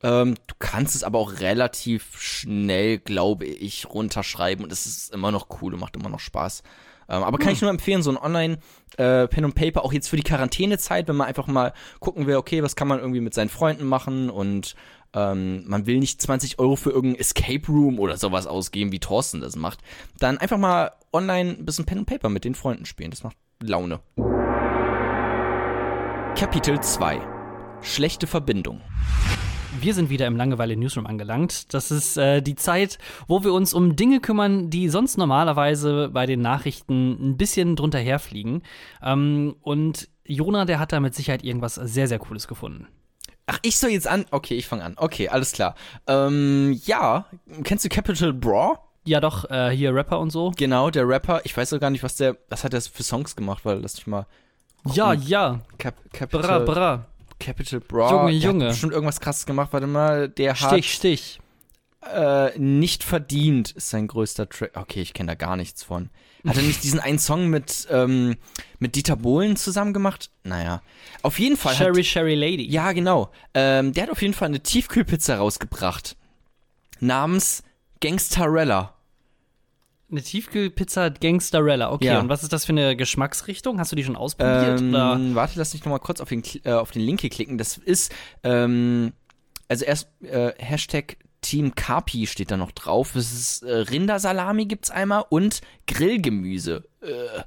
Ähm, 0.03 0.35
du 0.47 0.55
kannst 0.59 0.95
es 0.95 1.03
aber 1.03 1.19
auch 1.19 1.39
relativ 1.39 2.19
schnell, 2.19 2.97
glaube 2.99 3.45
ich, 3.45 3.87
runterschreiben 3.87 4.63
und 4.63 4.71
es 4.71 4.85
ist 4.85 5.13
immer 5.13 5.31
noch 5.31 5.47
cool 5.61 5.73
und 5.73 5.79
macht 5.79 5.95
immer 5.95 6.09
noch 6.09 6.19
Spaß. 6.19 6.63
Ähm, 7.09 7.23
aber 7.23 7.37
kann 7.37 7.53
ich 7.53 7.61
nur 7.61 7.69
empfehlen, 7.69 8.01
so 8.01 8.11
ein 8.11 8.17
Online 8.17 8.57
äh, 8.97 9.27
Pen 9.27 9.45
und 9.45 9.55
Paper, 9.55 9.83
auch 9.83 9.93
jetzt 9.93 10.09
für 10.09 10.17
die 10.17 10.23
Quarantänezeit, 10.23 11.07
wenn 11.07 11.15
man 11.15 11.27
einfach 11.27 11.47
mal 11.47 11.73
gucken 11.99 12.27
will, 12.27 12.35
okay, 12.35 12.63
was 12.63 12.75
kann 12.75 12.87
man 12.87 12.99
irgendwie 12.99 13.21
mit 13.21 13.33
seinen 13.33 13.49
Freunden 13.49 13.85
machen 13.85 14.29
und 14.29 14.75
ähm, 15.13 15.63
man 15.67 15.85
will 15.85 15.99
nicht 15.99 16.21
20 16.21 16.59
Euro 16.59 16.75
für 16.75 16.91
irgendein 16.91 17.21
Escape 17.21 17.67
Room 17.67 17.99
oder 17.99 18.17
sowas 18.17 18.47
ausgeben, 18.47 18.91
wie 18.91 18.99
Thorsten 18.99 19.41
das 19.41 19.55
macht, 19.55 19.79
dann 20.19 20.37
einfach 20.37 20.57
mal 20.57 20.91
online 21.13 21.51
ein 21.51 21.65
bisschen 21.65 21.85
Pen 21.85 21.99
und 21.99 22.05
Paper 22.05 22.29
mit 22.29 22.43
den 22.43 22.55
Freunden 22.55 22.85
spielen. 22.85 23.11
Das 23.11 23.23
macht 23.23 23.37
Laune. 23.61 24.01
Kapitel 26.35 26.79
2 26.81 27.21
Schlechte 27.81 28.27
Verbindung. 28.27 28.81
Wir 29.81 29.93
sind 29.93 30.09
wieder 30.09 30.27
im 30.27 30.35
Langeweile 30.35 30.75
Newsroom 30.75 31.05
angelangt. 31.05 31.73
Das 31.73 31.91
ist 31.91 32.17
äh, 32.17 32.41
die 32.41 32.55
Zeit, 32.55 32.97
wo 33.27 33.43
wir 33.43 33.53
uns 33.53 33.73
um 33.73 33.95
Dinge 33.95 34.19
kümmern, 34.19 34.69
die 34.69 34.89
sonst 34.89 35.17
normalerweise 35.17 36.09
bei 36.11 36.25
den 36.25 36.41
Nachrichten 36.41 37.11
ein 37.11 37.37
bisschen 37.37 37.75
drunter 37.75 37.99
herfliegen. 37.99 38.63
Ähm, 39.03 39.55
und 39.61 40.09
Jona, 40.25 40.65
der 40.65 40.79
hat 40.79 40.91
da 40.91 40.99
mit 40.99 41.13
Sicherheit 41.13 41.43
irgendwas 41.43 41.75
sehr, 41.75 42.07
sehr 42.07 42.19
Cooles 42.19 42.47
gefunden. 42.47 42.87
Ach, 43.47 43.59
ich 43.61 43.77
soll 43.77 43.91
jetzt 43.91 44.07
an. 44.07 44.25
Okay, 44.31 44.55
ich 44.55 44.67
fange 44.67 44.83
an. 44.83 44.95
Okay, 44.97 45.29
alles 45.29 45.51
klar. 45.51 45.75
Ähm, 46.07 46.79
ja, 46.85 47.25
kennst 47.63 47.85
du 47.85 47.89
Capital 47.89 48.33
Bra? 48.33 48.79
Ja, 49.03 49.19
doch, 49.19 49.49
äh, 49.51 49.69
hier 49.69 49.93
Rapper 49.93 50.19
und 50.19 50.31
so. 50.31 50.51
Genau, 50.57 50.89
der 50.89 51.07
Rapper. 51.07 51.41
Ich 51.43 51.55
weiß 51.55 51.73
auch 51.73 51.79
gar 51.79 51.91
nicht, 51.91 52.01
was 52.01 52.15
der, 52.15 52.37
was 52.49 52.63
hat 52.63 52.73
er 52.73 52.81
für 52.81 53.03
Songs 53.03 53.35
gemacht, 53.35 53.63
weil 53.63 53.79
lass 53.79 53.97
mich 53.97 54.07
mal. 54.07 54.25
Ja, 54.93 55.13
ja. 55.13 55.61
Cap, 55.77 55.95
Bra, 55.95 56.09
Capital, 56.11 56.59
bra. 56.61 57.05
Capital 57.39 57.79
Bra. 57.79 58.11
Junge, 58.11 58.31
der 58.31 58.39
Junge. 58.39 58.65
Hat 58.65 58.71
bestimmt 58.71 58.93
irgendwas 58.93 59.19
krasses 59.19 59.45
gemacht. 59.45 59.73
Warte 59.73 59.87
mal, 59.87 60.29
der 60.29 60.59
hat. 60.59 60.71
Stich, 60.71 60.93
Stich. 60.93 61.39
Äh, 62.13 62.57
nicht 62.59 63.03
verdient 63.03 63.71
ist 63.71 63.89
sein 63.89 64.07
größter 64.07 64.47
Track. 64.47 64.71
Okay, 64.75 65.01
ich 65.01 65.13
kenne 65.13 65.31
da 65.31 65.35
gar 65.35 65.55
nichts 65.55 65.83
von. 65.83 66.09
Hat 66.45 66.55
er 66.55 66.63
nicht 66.63 66.83
diesen 66.83 66.99
einen 66.99 67.17
Song 67.19 67.47
mit, 67.47 67.87
ähm, 67.89 68.35
mit 68.79 68.95
Dieter 68.95 69.15
Bohlen 69.15 69.55
zusammen 69.55 69.93
gemacht? 69.93 70.29
Naja. 70.43 70.81
Auf 71.23 71.39
jeden 71.39 71.57
Fall. 71.57 71.73
Sherry 71.75 72.03
hat, 72.03 72.05
Sherry 72.05 72.35
Lady. 72.35 72.69
ja, 72.69 72.91
genau. 72.91 73.31
Ähm, 73.53 73.93
der 73.93 74.03
hat 74.03 74.09
auf 74.11 74.21
jeden 74.21 74.35
Fall 74.35 74.49
eine 74.49 74.59
Tiefkühlpizza 74.59 75.37
rausgebracht. 75.37 76.15
Namens 76.99 77.63
Gangstarella. 78.01 78.94
Eine 80.11 80.21
Tiefkühlpizza 80.21 81.09
Gangsterella. 81.09 81.91
Okay, 81.91 82.05
Ja. 82.05 82.19
und 82.19 82.29
was 82.29 82.43
ist 82.43 82.53
das 82.53 82.65
für 82.65 82.71
eine 82.73 82.95
Geschmacksrichtung? 82.95 83.79
Hast 83.79 83.91
du 83.91 83.95
die 83.95 84.03
schon 84.03 84.15
ausprobiert? 84.15 84.81
oder? 84.81 85.13
Ähm, 85.15 85.33
warte, 85.35 85.57
lass 85.57 85.73
mich 85.73 85.83
nochmal 85.83 85.99
kurz 85.99 86.21
auf 86.21 86.29
den, 86.29 86.43
äh, 86.63 86.71
auf 86.73 86.91
den 86.91 87.01
Link 87.01 87.21
hier 87.21 87.29
klicken. 87.31 87.57
Das 87.57 87.77
ist, 87.77 88.13
ähm, 88.43 89.13
also 89.67 89.83
erst 89.85 90.09
äh, 90.21 90.53
Hashtag 90.57 91.17
Team 91.41 91.73
Kapi 91.75 92.27
steht 92.27 92.51
da 92.51 92.57
noch 92.57 92.71
drauf. 92.71 93.15
Es 93.15 93.31
ist 93.33 93.63
äh, 93.63 93.71
Rindersalami 93.77 94.65
gibt's 94.65 94.91
einmal 94.91 95.25
und 95.29 95.61
Grillgemüse. 95.87 96.85
Äh, 97.01 97.41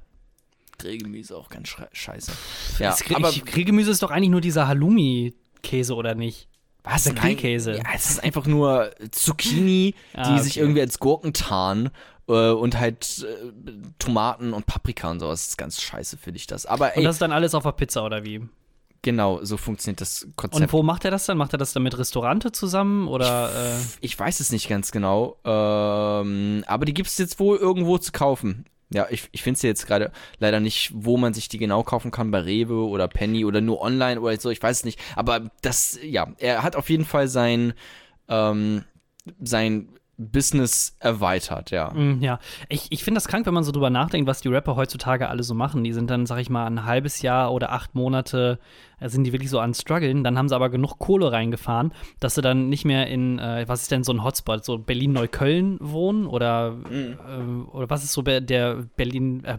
Grillgemüse 0.79 1.37
auch 1.37 1.49
ganz 1.49 1.75
scheiße. 1.93 2.33
Ja, 2.79 2.95
Grill- 2.95 3.17
aber 3.17 3.31
ich- 3.31 3.45
Grillgemüse 3.45 3.91
ist 3.91 4.03
doch 4.03 4.11
eigentlich 4.11 4.31
nur 4.31 4.41
dieser 4.41 4.69
Halloumi-Käse, 4.69 5.95
oder 5.95 6.15
nicht? 6.15 6.49
was? 6.85 7.05
der 7.05 7.15
Grillkäse. 7.15 7.73
Ja, 7.77 7.83
es 7.95 8.09
ist 8.09 8.23
einfach 8.25 8.47
nur 8.47 8.93
Zucchini, 9.11 9.95
die 10.15 10.19
Ah, 10.19 10.39
sich 10.39 10.53
okay. 10.55 10.61
irgendwie 10.61 10.81
als 10.81 10.99
Gurken 11.01 11.33
tarnen. 11.35 11.91
Äh, 12.29 12.51
Und 12.51 12.79
halt 12.79 13.27
äh, 13.27 13.73
Tomaten 13.99 14.53
und 14.53 14.67
Paprika 14.67 15.11
und 15.11 15.21
sowas. 15.21 15.41
Das 15.43 15.49
ist 15.51 15.59
ganz 15.59 15.81
scheiße, 15.83 16.17
finde 16.19 16.39
ich 16.39 16.47
das. 16.47 16.67
Aber 16.67 16.87
Und 16.87 16.99
ey, 16.99 17.05
das 17.05 17.17
ist 17.17 17.23
dann 17.23 17.33
alles 17.33 17.55
auf 17.55 17.63
der 17.65 17.73
Pizza, 17.73 18.05
oder 18.05 18.25
wie? 18.25 18.47
genau, 19.01 19.43
so 19.45 19.57
funktioniert 19.57 20.01
das 20.01 20.25
Und 20.25 20.37
Konzept. 20.37 20.73
wo 20.73 20.83
macht 20.83 21.05
er 21.05 21.11
das 21.13 21.25
dann? 21.25 21.39
Macht 21.39 21.53
er 21.55 21.59
das 21.59 21.73
dann 21.73 21.83
mit 21.85 21.97
Restaurante 21.97 22.51
zusammen? 22.53 23.07
Oder 23.09 23.51
äh, 23.55 23.79
Ich 24.01 24.19
weiß 24.19 24.41
es 24.41 24.51
nicht 24.53 24.69
ganz 24.69 24.91
genau. 24.91 25.37
Ähm, 25.45 26.65
aber 26.67 26.85
die 26.85 26.95
gibt 26.95 27.09
es 27.09 27.17
jetzt 27.19 27.39
wohl 27.41 27.57
irgendwo 27.57 27.99
zu 27.99 28.13
kaufen. 28.13 28.67
Ja, 28.91 29.07
ich, 29.11 29.29
ich 29.33 29.43
finde 29.43 29.61
sie 29.61 29.67
jetzt 29.67 29.87
gerade 29.87 30.11
leider 30.39 30.61
nicht, 30.61 30.91
wo 30.95 31.17
man 31.19 31.35
sich 31.35 31.49
die 31.49 31.59
genau 31.59 31.83
kaufen 31.83 32.11
kann, 32.11 32.31
bei 32.31 32.41
Rewe 32.41 32.87
oder 32.89 33.07
Penny 33.07 33.45
oder 33.45 33.61
nur 33.61 33.81
online 33.83 34.19
oder 34.21 34.39
so, 34.41 34.49
ich 34.51 34.63
weiß 34.63 34.79
es 34.79 34.85
nicht. 34.85 34.99
Aber 35.15 35.51
das, 35.63 35.99
ja, 36.03 36.33
er 36.39 36.63
hat 36.63 36.75
auf 36.75 36.89
jeden 36.91 37.05
Fall 37.05 37.29
sein, 37.29 37.75
ähm, 38.29 38.85
sein 39.43 39.91
Business 40.19 40.97
erweitert, 40.99 41.71
ja. 41.71 41.91
Mm, 41.93 42.21
Ja, 42.21 42.41
ich, 42.69 42.89
ich 42.91 43.05
finde 43.05 43.19
das 43.19 43.29
krank, 43.29 43.47
wenn 43.47 43.55
man 43.55 43.63
so 43.65 43.71
drüber 43.73 43.89
nachdenkt, 43.89 44.29
was 44.29 44.41
die 44.41 44.49
Rapper 44.49 44.75
heutzutage 44.77 45.29
alle 45.29 45.45
so 45.45 45.55
machen. 45.55 45.85
Die 45.85 45.93
sind 45.93 46.11
dann, 46.11 46.27
sag 46.27 46.39
ich 46.41 46.51
mal, 46.51 46.67
ein 46.67 46.85
halbes 46.85 47.23
Jahr 47.23 47.53
oder 47.53 47.71
acht 47.73 47.95
Monate, 47.95 48.59
sind 49.07 49.25
die 49.25 49.33
wirklich 49.33 49.51
so 49.51 49.61
an 49.61 49.75
Struggeln. 49.75 50.25
Dann 50.25 50.37
haben 50.39 50.49
sie 50.49 50.55
aber 50.55 50.71
genug 50.71 50.99
Kohle 50.99 51.33
reingefahren, 51.33 51.93
dass 52.21 52.35
sie 52.35 52.43
dann 52.43 52.69
nicht 52.69 52.85
mehr 52.85 53.07
in, 53.07 53.39
äh, 53.39 53.65
was 53.69 53.83
ist 53.83 53.91
denn 53.91 54.05
so 54.05 54.13
ein 54.13 54.25
Hotspot, 54.25 54.65
so 54.65 54.79
Berlin-Neukölln 54.79 55.79
wohnen 55.81 56.27
oder, 56.27 56.77
äh, 56.91 57.71
oder 57.73 57.89
was 57.91 58.05
ist 58.05 58.13
so 58.13 58.23
der 58.23 58.85
Berlin, 58.97 59.45
äh, 59.45 59.59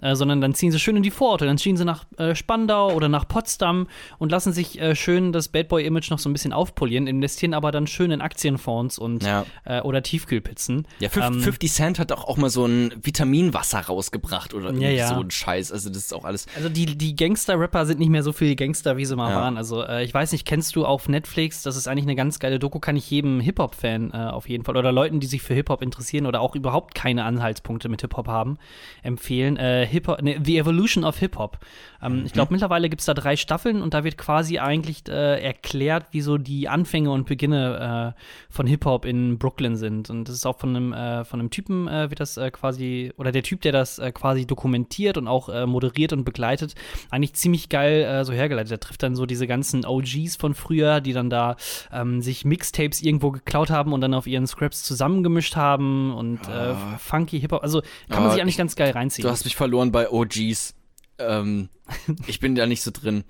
äh, 0.00 0.14
sondern 0.14 0.40
dann 0.40 0.54
ziehen 0.54 0.72
sie 0.72 0.78
schön 0.78 0.96
in 0.96 1.02
die 1.02 1.10
Vororte. 1.10 1.46
Dann 1.46 1.58
ziehen 1.58 1.76
sie 1.76 1.84
nach 1.84 2.04
äh, 2.18 2.34
Spandau 2.34 2.92
oder 2.92 3.08
nach 3.08 3.28
Potsdam 3.28 3.86
und 4.18 4.30
lassen 4.30 4.52
sich 4.52 4.80
äh, 4.80 4.94
schön 4.96 5.32
das 5.32 5.48
Bad 5.48 5.68
Boy-Image 5.68 6.10
noch 6.10 6.18
so 6.18 6.28
ein 6.28 6.32
bisschen 6.32 6.52
aufpolieren, 6.52 7.06
investieren 7.06 7.54
aber 7.54 7.70
dann 7.72 7.86
schön 7.86 8.10
in 8.10 8.20
Aktienfonds 8.20 8.98
und 8.98 9.22
Ja. 9.22 9.46
äh, 9.64 9.80
oder 9.80 10.02
Tiefkühlpizzen. 10.02 10.86
Ja, 10.98 11.08
50, 11.08 11.36
Ähm, 11.36 11.42
50 11.42 11.72
Cent 11.72 11.98
hat 11.98 12.12
auch, 12.12 12.24
auch 12.24 12.36
mal 12.36 12.50
so 12.50 12.66
ein 12.66 12.92
Vitaminwasser 13.02 13.80
rausgebracht 13.80 14.54
oder 14.54 14.66
irgendwie 14.66 14.86
ja. 14.88 15.08
so 15.08 15.20
ein 15.20 15.30
Scheiß. 15.30 15.72
Also 15.72 15.88
das 15.88 15.98
ist 15.98 16.14
auch 16.14 16.24
alles. 16.24 16.46
Also 16.56 16.68
die, 16.68 16.86
die 16.86 17.14
Gangster-Rapper 17.16 17.86
sind 17.86 17.91
nicht 17.98 18.08
mehr 18.10 18.22
so 18.22 18.32
viel 18.32 18.54
Gangster, 18.56 18.96
wie 18.96 19.04
sie 19.04 19.16
mal 19.16 19.30
Ja. 19.30 19.36
waren. 19.40 19.56
Also 19.56 19.82
äh, 19.82 20.04
ich 20.04 20.12
weiß 20.14 20.32
nicht, 20.32 20.46
kennst 20.46 20.76
du 20.76 20.84
auf 20.86 21.08
Netflix, 21.08 21.62
das 21.62 21.76
ist 21.76 21.88
eigentlich 21.88 22.04
eine 22.04 22.16
ganz 22.16 22.38
geile 22.38 22.58
Doku, 22.58 22.78
kann 22.78 22.96
ich 22.96 23.10
jedem 23.10 23.40
Hip-Hop-Fan 23.40 24.12
äh, 24.12 24.16
auf 24.16 24.48
jeden 24.48 24.64
Fall 24.64 24.76
oder 24.76 24.92
Leuten, 24.92 25.20
die 25.20 25.26
sich 25.26 25.42
für 25.42 25.54
Hip-Hop 25.54 25.82
interessieren 25.82 26.26
oder 26.26 26.40
auch 26.40 26.54
überhaupt 26.54 26.94
keine 26.94 27.24
Anhaltspunkte 27.24 27.88
mit 27.88 28.00
Hip-Hop 28.02 28.28
haben, 28.28 28.58
empfehlen. 29.02 29.56
Äh, 29.56 29.86
Hip-Hop, 29.86 30.22
ne, 30.22 30.40
The 30.44 30.58
Evolution 30.58 31.04
of 31.04 31.18
Hip-Hop. 31.18 31.58
Ähm, 32.02 32.24
Ich 32.26 32.32
glaube, 32.32 32.52
mittlerweile 32.52 32.88
gibt 32.88 33.00
es 33.00 33.06
da 33.06 33.14
drei 33.14 33.36
Staffeln 33.36 33.80
und 33.82 33.94
da 33.94 34.04
wird 34.04 34.18
quasi 34.18 34.58
eigentlich 34.58 35.08
äh, 35.08 35.40
erklärt, 35.42 36.06
wie 36.10 36.20
so 36.20 36.38
die 36.38 36.68
Anfänge 36.68 37.10
und 37.10 37.26
Beginne 37.26 38.14
äh, 38.16 38.22
von 38.52 38.66
Hip-Hop 38.66 39.04
in 39.04 39.38
Brooklyn 39.38 39.76
sind. 39.76 40.10
Und 40.10 40.28
das 40.28 40.34
ist 40.36 40.46
auch 40.46 40.58
von 40.58 40.74
einem, 40.76 40.92
äh, 40.92 41.24
von 41.24 41.40
einem 41.40 41.50
Typen, 41.50 41.88
äh, 41.88 42.10
wird 42.10 42.20
das 42.20 42.36
äh, 42.36 42.50
quasi, 42.50 43.12
oder 43.16 43.32
der 43.32 43.42
Typ, 43.42 43.60
der 43.62 43.72
das 43.72 43.98
äh, 43.98 44.12
quasi 44.12 44.46
dokumentiert 44.46 45.16
und 45.18 45.28
auch 45.28 45.48
moderiert 45.66 46.12
und 46.12 46.24
begleitet, 46.24 46.74
eigentlich 47.10 47.34
ziemlich 47.34 47.68
geil 47.68 48.24
so 48.24 48.32
hergeleitet. 48.32 48.70
Der 48.70 48.80
trifft 48.80 49.02
dann 49.02 49.14
so 49.14 49.26
diese 49.26 49.46
ganzen 49.46 49.84
OGs 49.84 50.36
von 50.36 50.54
früher, 50.54 51.00
die 51.00 51.12
dann 51.12 51.30
da 51.30 51.56
ähm, 51.92 52.20
sich 52.22 52.44
Mixtapes 52.44 53.02
irgendwo 53.02 53.30
geklaut 53.30 53.70
haben 53.70 53.92
und 53.92 54.00
dann 54.00 54.14
auf 54.14 54.26
ihren 54.26 54.46
Scraps 54.46 54.82
zusammengemischt 54.82 55.56
haben 55.56 56.14
und 56.14 56.40
äh, 56.48 56.74
funky 56.98 57.40
Hip-Hop. 57.40 57.62
Also 57.62 57.82
kann 58.08 58.22
man 58.22 58.30
Ah, 58.30 58.32
sich 58.32 58.42
eigentlich 58.42 58.56
ganz 58.56 58.76
geil 58.76 58.90
reinziehen. 58.92 59.24
Du 59.26 59.30
hast 59.30 59.44
mich 59.44 59.56
verloren 59.56 59.92
bei 59.92 60.10
OGs. 60.10 60.74
Ähm, 61.18 61.68
ich 62.26 62.40
bin 62.40 62.54
da 62.54 62.66
nicht 62.66 62.82
so 62.82 62.90
drin. 62.92 63.24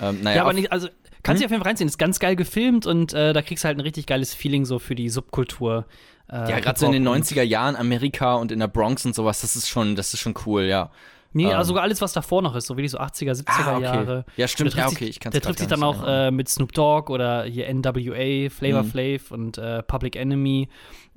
Ähm, 0.00 0.22
naja, 0.22 0.36
Ja, 0.36 0.42
aber 0.42 0.52
nicht, 0.52 0.70
also 0.72 0.88
kannst 1.22 1.40
du 1.40 1.42
dir 1.42 1.46
auf 1.46 1.50
jeden 1.52 1.62
Fall 1.62 1.70
reinziehen. 1.70 1.88
Ist 1.88 1.98
ganz 1.98 2.18
geil 2.18 2.36
gefilmt 2.36 2.86
und 2.86 3.12
äh, 3.12 3.32
da 3.32 3.42
kriegst 3.42 3.64
du 3.64 3.66
halt 3.68 3.78
ein 3.78 3.82
richtig 3.82 4.06
geiles 4.06 4.34
Feeling 4.34 4.64
so 4.64 4.78
für 4.78 4.94
die 4.94 5.08
Subkultur. 5.08 5.86
Äh, 6.30 6.50
Ja, 6.50 6.60
gerade 6.60 6.78
so 6.78 6.86
in 6.86 6.92
den 6.92 7.02
Hip-Hop 7.02 7.16
und- 7.16 7.24
90er 7.24 7.42
Jahren 7.42 7.76
Amerika 7.76 8.34
und 8.36 8.52
in 8.52 8.58
der 8.60 8.68
Bronx 8.68 9.04
und 9.04 9.14
sowas, 9.14 9.40
das 9.40 9.56
ist 9.56 9.68
schon, 9.68 9.96
das 9.96 10.14
ist 10.14 10.20
schon 10.20 10.34
cool, 10.46 10.62
ja. 10.64 10.90
Nee, 11.32 11.44
Ähm. 11.46 11.50
also 11.56 11.68
sogar 11.68 11.82
alles, 11.82 12.00
was 12.00 12.12
davor 12.12 12.42
noch 12.42 12.54
ist, 12.54 12.66
so 12.66 12.76
wie 12.76 12.82
die 12.82 12.88
so 12.88 12.98
80er, 12.98 13.32
70er 13.32 13.66
Ah, 13.66 13.76
okay. 13.76 13.82
Jahre. 13.82 14.24
Ja, 14.36 14.48
stimmt. 14.48 14.74
Ja, 14.74 14.88
okay, 14.88 15.06
ich 15.06 15.18
kann's 15.20 15.32
Der 15.32 15.40
trifft 15.42 15.58
sich 15.60 15.68
dann 15.68 15.82
auch 15.82 16.04
äh, 16.06 16.30
mit 16.30 16.48
Snoop 16.48 16.72
Dogg 16.72 17.10
oder 17.12 17.44
hier 17.44 17.72
NWA, 17.72 18.50
Flavor 18.50 18.82
Mhm. 18.82 18.86
Flav 18.86 19.30
und 19.30 19.58
äh, 19.58 19.82
Public 19.82 20.16
Enemy 20.16 20.68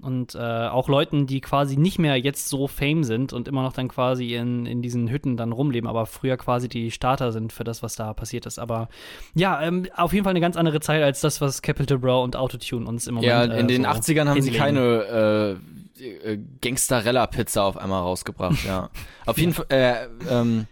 und 0.01 0.35
äh, 0.35 0.39
auch 0.39 0.89
Leuten, 0.89 1.25
die 1.25 1.39
quasi 1.41 1.77
nicht 1.77 1.99
mehr 1.99 2.17
jetzt 2.17 2.49
so 2.49 2.67
Fame 2.67 3.03
sind 3.05 3.31
und 3.33 3.47
immer 3.47 3.61
noch 3.63 3.71
dann 3.73 3.87
quasi 3.87 4.35
in, 4.35 4.65
in 4.65 4.81
diesen 4.81 5.09
Hütten 5.09 5.37
dann 5.37 5.51
rumleben, 5.53 5.89
aber 5.89 6.05
früher 6.05 6.35
quasi 6.37 6.67
die 6.67 6.91
Starter 6.91 7.31
sind 7.31 7.53
für 7.53 7.63
das, 7.63 7.81
was 7.81 7.95
da 7.95 8.13
passiert 8.13 8.45
ist. 8.45 8.59
Aber 8.59 8.89
ja, 9.35 9.61
ähm, 9.61 9.87
auf 9.95 10.11
jeden 10.11 10.23
Fall 10.25 10.31
eine 10.31 10.41
ganz 10.41 10.57
andere 10.57 10.79
Zeit 10.81 11.01
als 11.01 11.21
das, 11.21 11.39
was 11.39 11.61
Capital 11.61 11.97
Bra 11.97 12.17
und 12.17 12.35
Autotune 12.35 12.85
uns 12.87 13.07
im 13.07 13.15
Moment 13.15 13.29
Ja, 13.29 13.43
in 13.43 13.51
äh, 13.65 13.67
den 13.67 13.83
so 13.83 13.89
80ern 13.89 14.27
haben 14.27 14.41
sie 14.41 14.51
keine 14.51 15.57
äh, 15.99 16.37
Gangsterella-Pizza 16.61 17.63
auf 17.63 17.77
einmal 17.77 18.01
rausgebracht, 18.01 18.63
ja. 18.65 18.89
Auf 19.25 19.37
jeden 19.37 19.53
Fall, 19.53 19.65
äh, 19.69 20.07
ähm, 20.29 20.67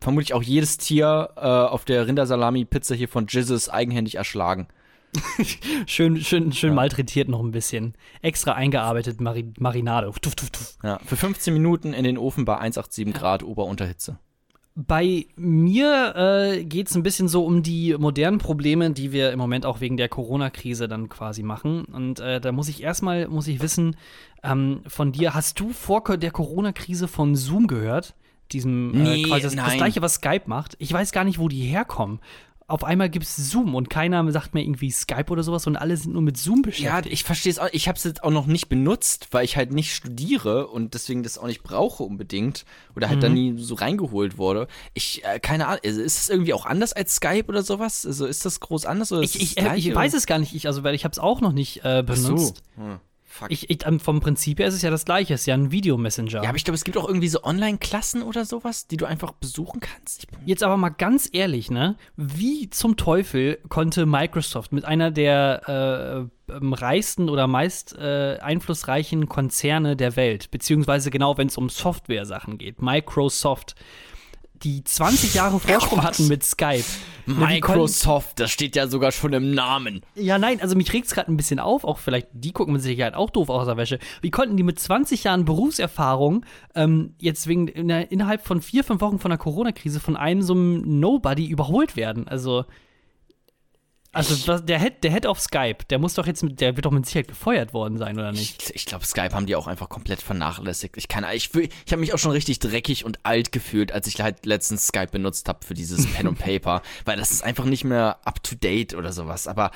vermutlich 0.00 0.34
auch 0.34 0.42
jedes 0.42 0.78
Tier 0.78 1.30
äh, 1.36 1.40
auf 1.40 1.84
der 1.84 2.06
Rindersalami-Pizza 2.06 2.94
hier 2.94 3.08
von 3.08 3.26
Jizzes 3.26 3.68
eigenhändig 3.68 4.16
erschlagen. 4.16 4.68
Schön, 5.86 6.20
schön, 6.20 6.52
schön 6.52 6.74
malträtiert 6.74 7.28
noch 7.28 7.38
ein 7.38 7.52
bisschen. 7.52 7.94
Extra 8.20 8.54
eingearbeitet 8.54 9.20
Mari 9.20 9.52
Marinade. 9.60 10.10
Tuff, 10.20 10.34
tuff, 10.34 10.50
tuff. 10.50 10.76
Ja, 10.82 10.98
für 11.04 11.14
15 11.14 11.54
Minuten 11.54 11.92
in 11.92 12.02
den 12.02 12.18
Ofen 12.18 12.44
bei 12.44 12.56
187 12.58 13.14
Grad 13.14 13.44
Ober-Unterhitze. 13.44 14.18
Bei 14.76 15.26
mir 15.36 16.14
äh, 16.16 16.64
geht 16.64 16.88
es 16.88 16.96
ein 16.96 17.04
bisschen 17.04 17.28
so 17.28 17.44
um 17.44 17.62
die 17.62 17.94
modernen 17.96 18.38
Probleme, 18.38 18.90
die 18.90 19.12
wir 19.12 19.30
im 19.30 19.38
Moment 19.38 19.66
auch 19.66 19.80
wegen 19.80 19.96
der 19.96 20.08
Corona-Krise 20.08 20.88
dann 20.88 21.08
quasi 21.08 21.44
machen. 21.44 21.84
Und 21.84 22.18
äh, 22.18 22.40
da 22.40 22.50
muss 22.50 22.68
ich 22.68 22.82
erstmal, 22.82 23.28
muss 23.28 23.46
ich 23.46 23.62
wissen, 23.62 23.96
ähm, 24.42 24.82
von 24.88 25.12
dir, 25.12 25.32
hast 25.32 25.60
du 25.60 25.70
vor 25.70 26.02
der 26.16 26.32
Corona-Krise 26.32 27.06
von 27.06 27.36
Zoom 27.36 27.68
gehört? 27.68 28.14
Diesem 28.50 28.90
Nee, 28.90 29.22
äh, 29.22 29.22
quasi 29.22 29.42
das, 29.42 29.54
das 29.54 29.76
gleiche, 29.76 30.02
was 30.02 30.14
Skype 30.14 30.44
macht. 30.46 30.74
Ich 30.80 30.92
weiß 30.92 31.12
gar 31.12 31.22
nicht, 31.22 31.38
wo 31.38 31.48
die 31.48 31.62
herkommen. 31.62 32.18
Auf 32.66 32.82
einmal 32.82 33.10
gibt 33.10 33.26
es 33.26 33.36
Zoom 33.36 33.74
und 33.74 33.90
keiner 33.90 34.30
sagt 34.32 34.54
mir 34.54 34.62
irgendwie 34.62 34.90
Skype 34.90 35.26
oder 35.30 35.42
sowas 35.42 35.66
und 35.66 35.76
alle 35.76 35.96
sind 35.98 36.14
nur 36.14 36.22
mit 36.22 36.38
Zoom 36.38 36.60
Ja, 36.60 36.62
beschäftigt. 36.62 37.12
ich 37.12 37.22
verstehe 37.24 37.52
es 37.52 37.58
auch. 37.58 37.68
Ich 37.72 37.88
habe 37.88 37.98
es 37.98 38.04
jetzt 38.04 38.24
auch 38.24 38.30
noch 38.30 38.46
nicht 38.46 38.68
benutzt, 38.70 39.28
weil 39.32 39.44
ich 39.44 39.58
halt 39.58 39.72
nicht 39.72 39.94
studiere 39.94 40.68
und 40.68 40.94
deswegen 40.94 41.22
das 41.22 41.36
auch 41.36 41.46
nicht 41.46 41.62
brauche 41.62 42.02
unbedingt 42.04 42.64
oder 42.96 43.08
halt 43.10 43.22
da 43.22 43.28
Mhm. 43.28 43.34
nie 43.34 43.58
so 43.58 43.74
reingeholt 43.74 44.38
wurde. 44.38 44.66
Ich, 44.94 45.22
äh, 45.24 45.40
keine 45.40 45.66
Ahnung, 45.66 45.80
also 45.84 46.00
ist 46.00 46.18
es 46.18 46.30
irgendwie 46.30 46.54
auch 46.54 46.64
anders 46.64 46.94
als 46.94 47.16
Skype 47.16 47.44
oder 47.48 47.62
sowas? 47.62 48.06
Also 48.06 48.24
ist 48.24 48.46
das 48.46 48.60
groß 48.60 48.86
anders 48.86 49.12
oder 49.12 49.20
ich, 49.22 49.38
ich, 49.40 49.58
äh, 49.58 49.76
ich 49.76 49.94
weiß 49.94 50.14
es 50.14 50.24
gar 50.26 50.38
nicht, 50.38 50.54
ich, 50.54 50.66
also 50.66 50.82
weil 50.82 50.94
ich 50.94 51.04
habe 51.04 51.12
es 51.12 51.18
auch 51.18 51.42
noch 51.42 51.52
nicht 51.52 51.84
äh, 51.84 51.98
Ach 51.98 52.14
benutzt. 52.14 52.62
so. 52.76 52.82
Hm, 52.82 52.98
fuck. 53.34 53.50
Ich, 53.50 53.68
ich, 53.68 53.84
ähm, 53.86 54.00
vom 54.00 54.20
Prinzip 54.20 54.58
her 54.58 54.68
ist 54.68 54.74
es 54.74 54.82
ja 54.82 54.90
das 54.90 55.04
gleiche, 55.04 55.34
es 55.34 55.42
ist 55.42 55.46
ja 55.46 55.54
ein 55.54 55.70
Videomessenger. 55.72 56.42
ja, 56.42 56.48
aber 56.48 56.56
ich 56.56 56.64
glaube, 56.64 56.76
es 56.76 56.84
gibt 56.84 56.96
auch 56.96 57.08
irgendwie 57.08 57.28
so 57.28 57.42
Online-Klassen 57.42 58.22
oder 58.22 58.44
sowas, 58.44 58.86
die 58.86 58.96
du 58.96 59.06
einfach 59.06 59.32
besuchen 59.32 59.80
kannst. 59.80 60.26
Jetzt 60.46 60.62
aber 60.62 60.76
mal 60.76 60.90
ganz 60.90 61.28
ehrlich, 61.32 61.70
ne? 61.70 61.96
Wie 62.16 62.70
zum 62.70 62.96
Teufel 62.96 63.58
konnte 63.68 64.06
Microsoft 64.06 64.72
mit 64.72 64.84
einer 64.84 65.10
der 65.10 66.28
äh, 66.48 66.52
ähm, 66.52 66.72
reichsten 66.72 67.28
oder 67.28 67.46
meist 67.46 67.96
äh, 67.98 68.38
einflussreichen 68.40 69.28
Konzerne 69.28 69.96
der 69.96 70.16
Welt, 70.16 70.50
beziehungsweise 70.50 71.10
genau 71.10 71.36
wenn 71.38 71.48
es 71.48 71.56
um 71.56 71.68
Software-Sachen 71.68 72.58
geht, 72.58 72.82
Microsoft, 72.82 73.74
die 74.62 74.84
20 74.84 75.34
Jahre 75.34 75.60
Vorsprung 75.60 76.02
hatten 76.02 76.28
mit 76.28 76.44
Skype. 76.44 76.84
Microsoft, 77.26 78.38
das 78.38 78.50
steht 78.50 78.76
ja 78.76 78.86
sogar 78.86 79.10
schon 79.10 79.32
im 79.32 79.54
Namen. 79.54 80.02
Ja, 80.14 80.38
nein, 80.38 80.60
also 80.60 80.76
mich 80.76 80.92
regt's 80.92 81.14
gerade 81.14 81.32
ein 81.32 81.36
bisschen 81.36 81.58
auf, 81.58 81.84
auch 81.84 81.98
vielleicht, 81.98 82.28
die 82.32 82.52
gucken 82.52 82.74
mit 82.74 82.82
Sicherheit 82.82 83.14
auch 83.14 83.30
doof 83.30 83.48
aus 83.48 83.66
der 83.66 83.76
Wäsche. 83.76 83.98
Wie 84.20 84.30
konnten 84.30 84.56
die 84.56 84.62
mit 84.62 84.78
20 84.78 85.24
Jahren 85.24 85.44
Berufserfahrung 85.44 86.44
ähm, 86.74 87.14
jetzt 87.18 87.46
wegen 87.46 87.68
in, 87.68 87.88
innerhalb 87.88 88.46
von 88.46 88.60
vier, 88.60 88.84
fünf 88.84 89.00
Wochen 89.00 89.18
von 89.18 89.30
der 89.30 89.38
Corona-Krise 89.38 90.00
von 90.00 90.16
einem 90.16 90.42
so 90.42 90.52
einem 90.52 91.00
Nobody 91.00 91.46
überholt 91.46 91.96
werden? 91.96 92.28
Also, 92.28 92.64
Also 94.14 94.48
was, 94.48 94.64
der 94.64 94.80
Head, 94.80 95.02
der 95.02 95.10
Head 95.10 95.26
auf 95.26 95.40
Skype, 95.40 95.84
der 95.90 95.98
muss 95.98 96.14
doch 96.14 96.26
jetzt, 96.26 96.42
mit, 96.42 96.60
der 96.60 96.76
wird 96.76 96.86
doch 96.86 96.90
mit 96.90 97.06
Sicherheit 97.06 97.28
gefeuert 97.28 97.74
worden 97.74 97.98
sein, 97.98 98.18
oder 98.18 98.32
nicht? 98.32 98.62
Ich, 98.62 98.74
ich 98.74 98.86
glaube, 98.86 99.04
Skype 99.04 99.32
haben 99.32 99.46
die 99.46 99.56
auch 99.56 99.66
einfach 99.66 99.88
komplett 99.88 100.22
vernachlässigt. 100.22 100.96
Ich 100.96 101.08
kann, 101.08 101.24
ich, 101.32 101.54
ich 101.54 101.92
habe 101.92 102.00
mich 102.00 102.14
auch 102.14 102.18
schon 102.18 102.30
richtig 102.30 102.58
dreckig 102.58 103.04
und 103.04 103.18
alt 103.24 103.52
gefühlt, 103.52 103.92
als 103.92 104.06
ich 104.06 104.20
halt 104.20 104.46
letztens 104.46 104.86
Skype 104.86 105.08
benutzt 105.08 105.48
habe 105.48 105.64
für 105.64 105.74
dieses 105.74 106.06
Pen 106.06 106.28
und 106.28 106.38
Paper, 106.38 106.82
weil 107.04 107.16
das 107.16 107.30
ist 107.30 107.42
einfach 107.42 107.64
nicht 107.64 107.84
mehr 107.84 108.18
up 108.24 108.42
to 108.42 108.54
date 108.54 108.94
oder 108.94 109.12
sowas. 109.12 109.46
Aber 109.48 109.70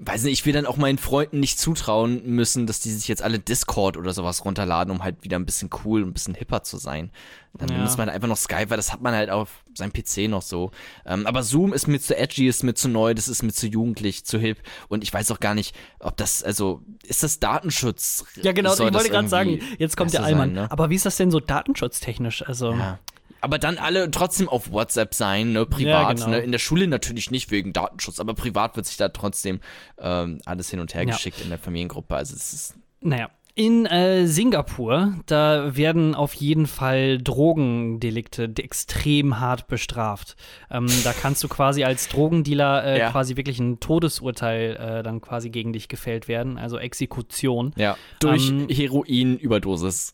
weiß 0.00 0.22
nicht, 0.24 0.32
ich 0.34 0.46
will 0.46 0.52
dann 0.52 0.66
auch 0.66 0.76
meinen 0.76 0.98
Freunden 0.98 1.40
nicht 1.40 1.58
zutrauen 1.58 2.22
müssen, 2.24 2.66
dass 2.66 2.78
die 2.80 2.90
sich 2.92 3.08
jetzt 3.08 3.22
alle 3.22 3.38
Discord 3.38 3.96
oder 3.96 4.12
sowas 4.12 4.44
runterladen, 4.44 4.92
um 4.92 5.02
halt 5.02 5.24
wieder 5.24 5.36
ein 5.38 5.44
bisschen 5.46 5.70
cool 5.84 6.02
und 6.02 6.10
ein 6.10 6.12
bisschen 6.12 6.34
hipper 6.34 6.62
zu 6.62 6.76
sein. 6.76 7.10
Dann 7.54 7.68
Ja. 7.70 7.76
benutzt 7.78 7.98
man 7.98 8.08
einfach 8.08 8.28
noch 8.28 8.36
Skype, 8.36 8.70
weil 8.70 8.76
das 8.76 8.92
hat 8.92 9.00
man 9.02 9.14
halt 9.14 9.30
auf 9.30 9.64
seinem 9.74 9.92
PC 9.92 10.28
noch 10.28 10.42
so. 10.42 10.70
Ähm, 11.04 11.26
aber 11.26 11.42
Zoom 11.42 11.72
ist 11.72 11.88
mir 11.88 11.98
zu 11.98 12.16
edgy, 12.16 12.46
ist 12.46 12.62
mir 12.62 12.74
zu 12.74 12.88
neu, 12.88 13.14
das 13.14 13.26
ist 13.26 13.42
mir 13.42 13.52
zu 13.52 13.66
jugendlich, 13.66 14.24
zu 14.24 14.38
hip. 14.38 14.58
Und 14.88 15.02
ich 15.02 15.12
weiß 15.12 15.30
auch 15.32 15.40
gar 15.40 15.54
nicht, 15.54 15.74
ob 15.98 16.16
das, 16.16 16.44
also, 16.44 16.82
ist 17.02 17.22
das 17.24 17.40
Datenschutz? 17.40 18.24
Ja, 18.42 18.52
genau, 18.52 18.74
Soll 18.74 18.88
ich 18.88 18.94
wollte 18.94 19.10
gerade 19.10 19.28
sagen, 19.28 19.60
jetzt 19.78 19.96
kommt 19.96 20.12
der 20.12 20.18
besser 20.20 20.30
sein, 20.30 20.40
Allmann. 20.40 20.52
ne? 20.52 20.70
Aber 20.70 20.90
wie 20.90 20.94
ist 20.94 21.06
das 21.06 21.16
denn 21.16 21.30
so 21.32 21.40
datenschutztechnisch? 21.40 22.46
Also, 22.46 22.72
Ja. 22.72 22.98
Aber 23.40 23.58
dann 23.58 23.78
alle 23.78 24.10
trotzdem 24.10 24.48
auf 24.48 24.72
WhatsApp 24.72 25.14
sein, 25.14 25.52
ne, 25.52 25.64
privat, 25.66 26.16
genau. 26.16 26.28
ne, 26.30 26.38
in 26.40 26.52
der 26.52 26.58
Schule 26.58 26.86
natürlich 26.88 27.30
nicht 27.30 27.50
wegen 27.50 27.72
Datenschutz, 27.72 28.18
aber 28.20 28.34
privat 28.34 28.76
wird 28.76 28.86
sich 28.86 28.96
da 28.96 29.08
trotzdem 29.08 29.60
ähm, 29.98 30.38
alles 30.44 30.70
hin 30.70 30.80
und 30.80 30.94
her 30.94 31.02
Ja. 31.04 31.12
geschickt 31.12 31.40
in 31.40 31.48
der 31.50 31.58
Familiengruppe. 31.58 32.14
Also 32.16 32.34
das 32.34 32.52
ist 32.52 32.74
naja. 33.00 33.30
In 33.54 33.86
äh, 33.86 34.28
Singapur, 34.28 35.14
da 35.26 35.76
werden 35.76 36.14
auf 36.14 36.32
jeden 36.34 36.68
Fall 36.68 37.18
Drogendelikte 37.18 38.48
de- 38.48 38.64
extrem 38.64 39.40
hart 39.40 39.66
bestraft. 39.66 40.36
Ähm, 40.70 40.86
da 41.02 41.12
kannst 41.12 41.42
du 41.42 41.48
quasi 41.48 41.82
als 41.82 42.08
Drogendealer 42.08 42.84
äh, 42.84 42.98
Ja. 43.00 43.10
quasi 43.10 43.34
wirklich 43.36 43.58
ein 43.58 43.80
Todesurteil 43.80 44.76
äh, 44.76 45.02
dann 45.02 45.20
quasi 45.20 45.50
gegen 45.50 45.72
dich 45.72 45.88
gefällt 45.88 46.28
werden, 46.28 46.56
also 46.56 46.78
Exekution. 46.78 47.72
ja 47.76 47.96
durch 48.20 48.48
Ähm, 48.48 48.68
Heroin-Überdosis. 48.68 50.12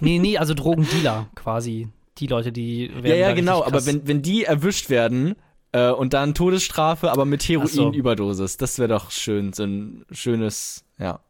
Nee, 0.00 0.18
nee, 0.18 0.38
also 0.38 0.54
Drogendealer 0.54 1.28
quasi. 1.34 1.88
Die 2.18 2.26
Leute, 2.26 2.52
die 2.52 2.90
werden 2.92 3.06
Ja, 3.06 3.14
ja, 3.14 3.32
genau, 3.32 3.64
aber 3.64 3.86
wenn, 3.86 4.06
wenn 4.06 4.22
die 4.22 4.44
erwischt 4.44 4.88
werden 4.90 5.34
äh, 5.72 5.90
und 5.90 6.12
dann 6.12 6.34
Todesstrafe, 6.34 7.10
aber 7.10 7.24
mit 7.24 7.42
Ach 7.42 7.66
so. 7.66 7.82
Heroin-Überdosis, 7.82 8.56
das 8.56 8.78
wäre 8.78 8.88
doch 8.88 9.10
schön, 9.10 9.52
so 9.52 9.64
ein 9.64 10.04
schönes, 10.10 10.84
ja. 10.98 11.20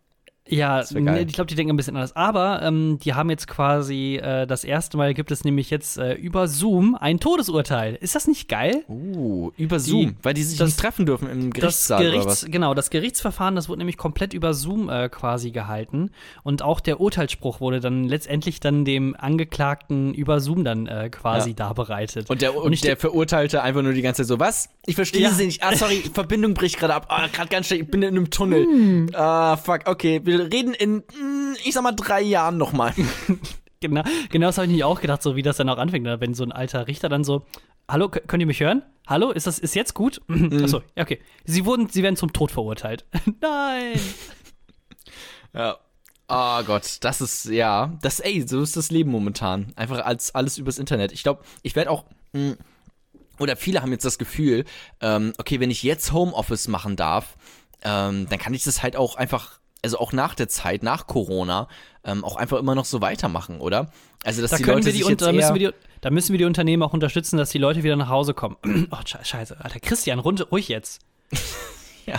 Ja, 0.47 0.83
ich 0.83 0.89
glaube, 1.33 1.47
die 1.47 1.55
denken 1.55 1.73
ein 1.73 1.77
bisschen 1.77 1.97
anders. 1.97 2.15
Aber 2.17 2.61
ähm, 2.63 2.99
die 3.03 3.15
haben 3.15 3.31
jetzt 3.31 3.47
quasi 3.49 4.17
äh, 4.23 4.47
das 4.47 4.63
erste 4.63 4.99
Mal 4.99 5.15
gibt 5.15 5.31
es 5.31 5.43
nämlich 5.43 5.71
jetzt 5.71 5.97
äh, 5.97 6.13
über 6.15 6.49
Zoom 6.49 6.95
ein 6.97 7.19
Todesurteil. 7.19 7.95
Ist 7.95 8.15
das 8.15 8.27
nicht 8.27 8.49
geil? 8.49 8.85
Uh, 8.89 9.53
über 9.57 9.81
Zoom, 9.81 10.17
weil 10.23 10.35
die 10.35 10.43
sich 10.43 10.59
das- 10.59 10.67
nicht 10.69 10.79
treffen 10.81 11.07
dürfen 11.07 11.31
im 11.31 11.51
Gerichtssaal 11.51 12.01
oder 12.03 12.11
Gerichts, 12.11 12.43
was? 12.45 12.51
genau, 12.51 12.75
das 12.75 12.91
Gerichtsverfahren, 12.91 13.57
das 13.57 13.71
wurde 13.71 13.79
nämlich 13.79 13.97
komplett 13.97 14.35
über 14.35 14.53
Zoom 14.53 14.91
äh, 14.91 15.09
quasi 15.09 15.51
gehalten 15.51 16.11
und 16.43 16.61
auch 16.61 16.81
der 16.81 17.01
Urteilsspruch 17.01 17.61
wurde 17.61 17.81
dann 17.81 18.05
letztendlich 18.05 18.61
dann 18.61 18.85
dem 18.85 19.17
Angeklagten 19.19 20.13
über 20.13 20.41
Zoom 20.41 20.63
dann 20.63 20.87
äh, 20.87 21.09
quasi 21.11 21.51
Ja. 21.51 21.57
darbereitet. 21.57 22.29
Und 22.29 22.43
der, 22.43 22.55
Und 22.55 22.65
und 22.65 22.85
der 22.85 22.97
Verurteilte 22.99 23.63
einfach 23.63 23.81
nur 23.83 23.95
die 23.95 24.03
ganze 24.03 24.23
Zeit 24.23 24.29
so, 24.29 24.39
was? 24.41 24.69
Ich 24.85 24.95
verstehe 24.97 25.23
Ja. 25.23 25.31
Sie 25.31 25.47
nicht. 25.47 25.63
Ah, 25.63 25.75
sorry, 25.75 26.03
Verbindung 26.13 26.53
bricht 26.53 26.79
gerade 26.79 26.95
ab. 26.95 27.07
Ah, 27.09 27.29
gerade 27.33 27.49
ganz 27.49 27.69
schnell, 27.69 27.81
ich 27.81 27.91
bin 27.91 28.03
in 28.03 28.09
einem 28.09 28.29
Tunnel. 28.31 28.65
Hm. 28.67 29.09
Ah, 29.15 29.57
fuck, 29.57 29.81
okay. 29.87 30.21
Wir 30.25 30.34
reden 30.41 30.75
in, 30.75 31.03
ich 31.65 31.75
sag 31.75 31.83
mal, 31.83 31.93
drei 31.93 32.23
Jahren 32.23 32.57
nochmal. 32.57 32.95
Genau, 33.81 34.03
genau 34.31 34.47
das 34.47 34.57
habe 34.57 34.67
ich 34.67 34.73
nicht 34.73 34.85
auch 34.85 34.99
gedacht, 35.03 35.23
so 35.23 35.37
wie 35.37 35.43
das 35.43 35.59
dann 35.59 35.69
auch 35.69 35.77
anfängt, 35.77 36.05
ne? 36.05 36.19
wenn 36.19 36.33
so 36.33 36.43
ein 36.43 36.53
alter 36.53 36.87
Richter 36.87 37.11
dann 37.11 37.23
so, 37.23 37.45
hallo, 37.87 38.09
könnt 38.09 38.41
ihr 38.41 38.47
mich 38.47 38.61
hören? 38.61 38.83
Hallo, 39.07 39.31
ist 39.31 39.47
das 39.47 39.59
ist 39.59 39.75
jetzt 39.75 39.93
gut? 39.93 40.23
Achso, 40.63 40.81
ja, 40.97 41.03
okay. 41.03 41.21
Sie 41.45 41.67
wurden, 41.67 41.91
sie 41.91 42.03
werden 42.03 42.17
zum 42.17 42.33
Tod 42.33 42.51
verurteilt. 42.51 43.05
Nein. 43.43 44.01
Ja. 45.53 45.77
Oh 46.27 46.63
Gott, 46.65 46.97
das 47.03 47.21
ist, 47.21 47.45
ja, 47.45 47.97
das, 48.01 48.19
ey, 48.19 48.45
so 48.49 48.63
ist 48.63 48.77
das 48.77 48.91
Leben 48.91 49.11
momentan. 49.11 49.73
Einfach 49.77 50.05
als 50.05 50.35
alles 50.35 50.59
übers 50.59 50.79
Internet. 50.79 51.13
Ich 51.13 51.23
glaube, 51.23 51.45
ich 51.63 51.77
werde 51.77 51.91
auch, 51.91 52.07
mh, 52.33 52.57
oder 53.39 53.55
viele 53.55 53.83
haben 53.83 53.93
jetzt 53.93 54.05
das 54.05 54.19
Gefühl, 54.19 54.65
ähm, 55.01 55.33
okay, 55.39 55.61
wenn 55.61 55.71
ich 55.71 55.85
jetzt 55.85 56.13
Homeoffice 56.13 56.67
machen 56.67 56.97
darf, 56.97 57.37
ähm, 57.83 58.27
dann 58.29 58.39
kann 58.39 58.55
ich 58.55 58.65
das 58.65 58.83
halt 58.83 58.97
auch 58.97 59.15
einfach, 59.17 59.61
also 59.85 59.99
auch 59.99 60.13
nach 60.13 60.35
der 60.35 60.49
Zeit, 60.49 60.83
nach 60.83 61.07
Corona, 61.07 61.69
ähm, 62.05 62.25
auch 62.25 62.37
einfach 62.37 62.59
immer 62.59 62.75
noch 62.75 62.85
so 62.85 63.01
weitermachen, 63.01 63.61
oder? 63.61 63.91
Also, 64.25 64.43
dass 64.43 64.51
Da 64.51 64.57
die 64.57 64.65
Leute 64.65 64.87
wir 64.87 64.93
die, 64.93 65.03
sich 65.03 65.17
da, 65.17 65.33
müssen 65.33 65.55
wir 65.55 65.71
die, 65.71 65.77
da 66.01 66.11
müssen 66.11 66.33
wir 66.33 66.39
die 66.39 66.45
Unternehmen 66.47 66.83
auch 66.83 66.93
unterstützen, 66.93 67.37
dass 67.37 67.51
die 67.51 67.59
Leute 67.59 67.83
wieder 67.83 67.97
nach 67.97 68.09
Hause 68.09 68.35
kommen. 68.35 68.57
oh, 68.91 68.97
sche- 69.05 69.25
scheiße, 69.25 69.57
Alter. 69.63 69.79
Christian, 69.81 70.19
rund, 70.19 70.51
ruhig 70.51 70.69
jetzt. 70.69 71.01
Ja. 72.07 72.17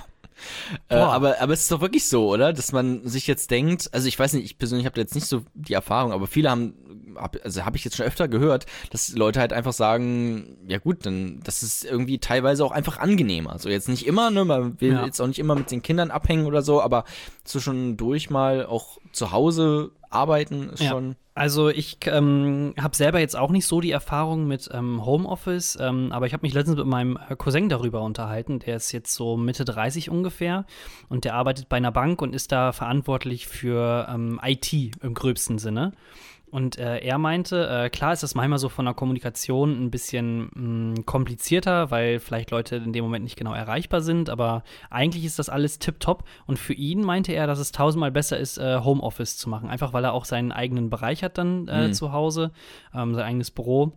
Äh, 0.90 0.96
Boah. 0.96 1.14
aber, 1.14 1.40
aber 1.42 1.54
es 1.54 1.62
ist 1.62 1.72
doch 1.72 1.80
wirklich 1.82 2.08
so, 2.08 2.28
oder? 2.28 2.52
Dass 2.52 2.72
man 2.72 3.08
sich 3.08 3.28
jetzt 3.28 3.52
denkt, 3.52 3.88
also 3.94 4.08
ich 4.08 4.18
weiß 4.18 4.34
nicht, 4.34 4.46
ich 4.46 4.58
persönlich 4.58 4.88
habe 4.88 5.00
jetzt 5.00 5.14
nicht 5.14 5.28
so 5.28 5.44
die 5.54 5.74
Erfahrung, 5.74 6.12
aber 6.12 6.26
viele 6.26 6.50
haben, 6.50 6.74
hab, 7.16 7.38
also 7.44 7.66
habe 7.66 7.78
ich 7.78 7.84
jetzt 7.86 7.98
schon 7.98 8.06
öfter 8.06 8.28
gehört, 8.28 8.66
dass 8.92 9.16
Leute 9.16 9.40
halt 9.40 9.54
einfach 9.54 9.74
sagen, 9.74 10.58
ja 10.68 10.78
gut, 10.78 11.06
dann 11.06 11.40
das 11.44 11.64
ist 11.64 11.86
irgendwie 11.86 12.20
teilweise 12.20 12.64
auch 12.66 12.72
einfach 12.72 12.98
angenehmer. 13.00 13.52
Also 13.54 13.70
jetzt 13.70 13.90
nicht 13.90 14.06
immer, 14.06 14.32
ne, 14.32 14.46
man 14.46 14.80
will 14.82 14.94
Ja. 14.94 15.06
jetzt 15.06 15.20
auch 15.22 15.28
nicht 15.28 15.40
immer 15.40 15.56
mit 15.56 15.72
den 15.72 15.82
Kindern 15.82 16.12
abhängen 16.12 16.46
oder 16.46 16.62
so, 16.62 16.82
aber 16.82 17.04
zwischendurch 17.44 18.30
mal 18.30 18.66
auch 18.66 18.98
zu 19.12 19.32
Hause 19.32 19.92
arbeiten 20.10 20.70
ist 20.70 20.82
Ja. 20.82 20.90
schon. 20.90 21.16
Also 21.38 21.68
ich 21.68 21.98
ähm, 22.06 22.74
habe 22.80 22.96
selber 22.96 23.20
jetzt 23.20 23.36
auch 23.36 23.52
nicht 23.52 23.66
so 23.66 23.82
die 23.82 23.92
Erfahrung 23.92 24.48
mit 24.48 24.70
ähm, 24.74 25.06
Homeoffice, 25.06 25.78
ähm, 25.82 26.14
aber 26.14 26.28
ich 26.28 26.34
habe 26.34 26.44
mich 26.46 26.54
letztens 26.54 26.78
mit 26.78 26.88
meinem 26.88 27.18
äh, 27.30 27.36
Cousin 27.36 27.68
darüber 27.68 28.02
unterhalten. 28.04 28.60
Der 28.60 28.78
ist 28.78 28.94
jetzt 28.94 29.14
so 29.14 29.36
Mitte 29.36 29.66
30 29.66 30.10
ungefähr 30.10 30.66
und 31.10 31.26
der 31.26 31.34
arbeitet 31.36 31.68
bei 31.68 31.76
einer 31.76 31.92
Bank 31.92 32.22
und 32.22 32.34
ist 32.34 32.54
da 32.54 32.72
verantwortlich 32.72 33.48
für 33.48 34.08
ähm, 34.10 34.40
IT 34.46 34.72
im 35.02 35.14
gröbsten 35.14 35.58
Sinne. 35.58 35.92
Und 36.56 36.78
äh, 36.78 37.00
er 37.00 37.18
meinte, 37.18 37.68
äh, 37.68 37.90
klar 37.90 38.14
ist 38.14 38.24
das 38.24 38.34
manchmal 38.34 38.60
so 38.60 38.70
von 38.70 38.86
der 38.86 38.94
Kommunikation 38.94 39.72
ein 39.84 39.92
bisschen 39.92 40.50
mh, 40.96 41.02
komplizierter, 41.06 41.92
weil 41.92 42.22
vielleicht 42.22 42.50
Leute 42.52 42.78
in 42.78 42.94
dem 42.94 43.04
Moment 43.04 43.26
nicht 43.26 43.36
genau 43.36 43.54
erreichbar 43.54 44.00
sind, 44.00 44.30
aber 44.30 44.64
eigentlich 44.90 45.26
ist 45.26 45.38
das 45.38 45.50
alles 45.50 45.80
tipptopp. 45.80 46.24
Und 46.48 46.58
für 46.58 46.72
ihn 46.72 47.02
meinte 47.02 47.34
er, 47.34 47.46
dass 47.46 47.60
es 47.60 47.74
tausendmal 47.74 48.12
besser 48.12 48.38
ist, 48.38 48.58
äh, 48.58 48.80
Homeoffice 48.80 49.36
zu 49.36 49.50
machen, 49.50 49.70
einfach 49.70 49.92
weil 49.92 50.06
er 50.06 50.14
auch 50.14 50.24
seinen 50.24 50.54
eigenen 50.54 50.90
Bereich 50.90 51.24
hat 51.26 51.38
dann 51.38 51.68
äh, 51.68 51.90
Mhm. 51.90 51.94
zu 51.94 52.14
Hause, 52.14 52.52
ähm, 52.94 53.16
sein 53.16 53.26
eigenes 53.26 53.52
Büro 53.52 53.92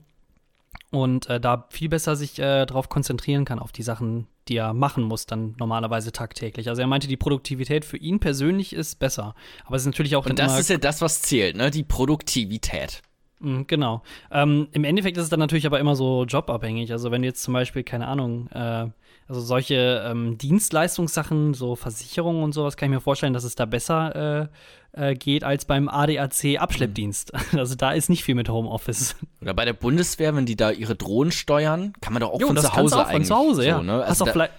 und 0.91 1.31
äh, 1.31 1.39
da 1.39 1.67
viel 1.71 1.89
besser 1.89 2.17
sich 2.17 2.41
äh, 2.41 2.67
darauf 2.67 2.89
konzentrieren 2.89 3.45
kann, 3.45 3.61
auf 3.61 3.71
die 3.71 3.85
Sachen, 3.85 4.27
die 4.49 4.57
er 4.57 4.73
machen 4.73 5.05
muss, 5.05 5.27
dann 5.27 5.55
normalerweise 5.59 6.13
tagtäglich. 6.13 6.69
Also 6.69 6.81
er 6.81 6.89
meinte, 6.89 7.09
die 7.09 7.17
Produktivität 7.17 7.85
für 7.85 7.97
ihn 7.97 8.21
persönlich 8.21 8.73
ist 8.73 8.99
besser. 8.99 9.35
Aber 9.65 9.77
es 9.77 9.83
ist 9.83 9.87
natürlich 9.87 10.17
auch 10.17 10.27
Und 10.27 10.39
das 10.39 10.59
ist 10.59 10.71
ja 10.71 10.79
das, 10.79 11.01
was 11.01 11.23
zählt, 11.23 11.57
ne? 11.57 11.71
Die 11.71 11.85
Produktivität. 11.85 13.03
Mm, 13.41 13.63
Genau. 13.67 14.03
Ähm, 14.31 14.69
Im 14.73 14.85
Endeffekt 14.85 15.17
ist 15.17 15.25
es 15.25 15.31
dann 15.31 15.41
natürlich 15.41 15.67
aber 15.67 15.81
immer 15.81 15.97
so 15.97 16.25
jobabhängig. 16.25 16.93
Also 16.93 17.11
wenn 17.11 17.23
du 17.23 17.29
jetzt 17.29 17.43
zum 17.43 17.55
Beispiel, 17.55 17.83
keine 17.83 18.07
Ahnung, 18.07 18.49
äh, 18.49 18.87
also 19.29 19.41
solche 19.41 20.03
ähm, 20.07 20.39
Dienstleistungssachen, 20.39 21.55
so 21.55 21.77
Versicherungen 21.77 22.43
und 22.43 22.53
sowas, 22.53 22.77
kann 22.77 22.89
ich 22.91 22.95
mir 22.95 23.01
vorstellen, 23.01 23.35
dass 23.35 23.45
es 23.45 23.55
da 23.55 23.67
besser 23.67 24.49
äh, 24.95 25.11
äh, 25.11 25.15
geht 25.15 25.45
als 25.45 25.65
beim 25.67 25.89
ADAC-Abschleppdienst. 25.89 27.33
Also 27.59 27.75
da 27.75 27.93
ist 27.93 28.09
nicht 28.09 28.25
viel 28.25 28.35
mit 28.35 28.49
Homeoffice. 28.49 29.17
Oder 29.43 29.55
bei 29.55 29.65
der 29.65 29.73
Bundeswehr, 29.73 30.35
wenn 30.35 30.47
die 30.47 30.57
da 30.57 30.71
ihre 30.71 30.95
Drohnen 30.97 31.31
steuern, 31.33 31.93
kann 32.01 32.13
man 32.13 32.21
doch 32.21 32.31
auch 32.31 32.41
Jo, 32.41 32.49
von 32.49 32.57
zu 32.57 32.75
Hause 32.75 32.99
auch 32.99 33.11
von 33.11 33.25
zu 33.25 33.35
Hause, 33.35 33.63
so, 33.63 33.69
ja. 33.69 33.83
Ne? 33.83 33.93
hast 34.01 34.09
Also 34.09 34.25
da, 34.27 34.33
vielleicht, 34.33 34.53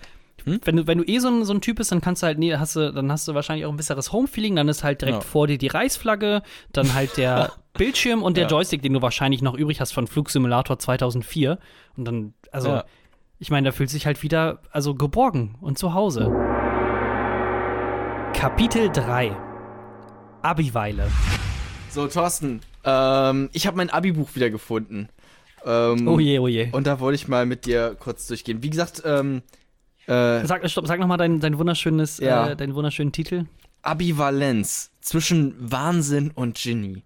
Hm? 0.46 0.62
wenn, 0.64 0.78
du, 0.78 0.88
wenn 0.88 0.98
du 1.00 1.04
eh 1.04 1.20
so 1.20 1.28
ein, 1.30 1.44
so 1.46 1.54
ein 1.54 1.62
Typ 1.62 1.78
bist, 1.78 1.92
dann 1.92 2.02
kannst 2.02 2.24
du 2.24 2.28
halt, 2.28 2.40
nee, 2.40 2.56
hast 2.56 2.76
du, 2.76 2.94
dann 2.94 3.12
hast 3.12 3.28
du 3.28 3.34
wahrscheinlich 3.34 3.66
auch 3.66 3.72
ein 3.72 3.78
besseres 3.78 4.12
Home-Feeling, 4.14 4.56
dann 4.56 4.70
ist 4.70 4.84
halt 4.84 5.02
direkt 5.02 5.18
Ja. 5.18 5.22
vor 5.22 5.48
dir 5.48 5.58
die 5.58 5.68
Reichsflagge, 5.68 6.42
dann 6.72 6.94
halt 6.94 7.18
der 7.18 7.52
Bildschirm 7.74 8.24
und 8.24 8.38
der 8.38 8.44
Ja. 8.46 8.50
Joystick, 8.50 8.82
den 8.82 8.94
du 8.94 9.02
wahrscheinlich 9.02 9.42
noch 9.42 9.56
übrig 9.56 9.82
hast 9.82 9.92
von 9.94 10.08
Flugsimulator 10.08 10.80
2004. 10.80 11.60
Und 11.98 12.06
dann, 12.06 12.34
also, 12.52 12.70
Ja. 12.70 12.86
Ich 13.40 13.50
meine, 13.52 13.70
da 13.70 13.72
fühlt 13.72 13.90
sich 13.90 14.06
halt 14.06 14.22
wieder, 14.24 14.60
also 14.72 14.96
geborgen 14.96 15.56
und 15.62 15.78
zu 15.78 15.94
Hause. 15.94 16.26
Kapitel 18.34 18.90
3 18.92 19.36
Abiweile. 20.42 21.08
So, 21.90 22.08
Thorsten, 22.08 22.62
ähm, 22.86 23.50
ich 23.52 23.68
habe 23.68 23.76
mein 23.78 23.90
Abi-Buch 23.90 24.30
wieder 24.36 24.50
gefunden. 24.50 25.10
Ähm, 25.66 26.08
Oh 26.08 26.20
je, 26.20 26.40
oh 26.40 26.48
je. 26.48 26.70
Und 26.72 26.88
da 26.88 27.00
wollte 27.00 27.16
ich 27.16 27.28
mal 27.28 27.46
mit 27.46 27.66
dir 27.66 27.96
kurz 28.00 28.28
durchgehen. 28.28 28.64
Wie 28.64 28.70
gesagt, 28.70 29.02
ähm, 29.06 29.42
äh, 30.08 30.46
Sag, 30.46 30.70
stopp, 30.70 30.88
sag 30.88 31.00
nochmal 31.00 31.18
dein, 31.18 31.40
dein 31.42 31.58
wunderschönes, 31.58 32.20
Ja. 32.20 32.50
äh, 32.52 32.56
deinen 32.56 32.76
wunderschönen 32.76 33.12
Titel. 33.12 33.46
Ambivalenz 33.82 34.92
zwischen 35.02 35.56
Wahnsinn 35.60 36.32
und 36.34 36.58
Genie. 36.62 37.04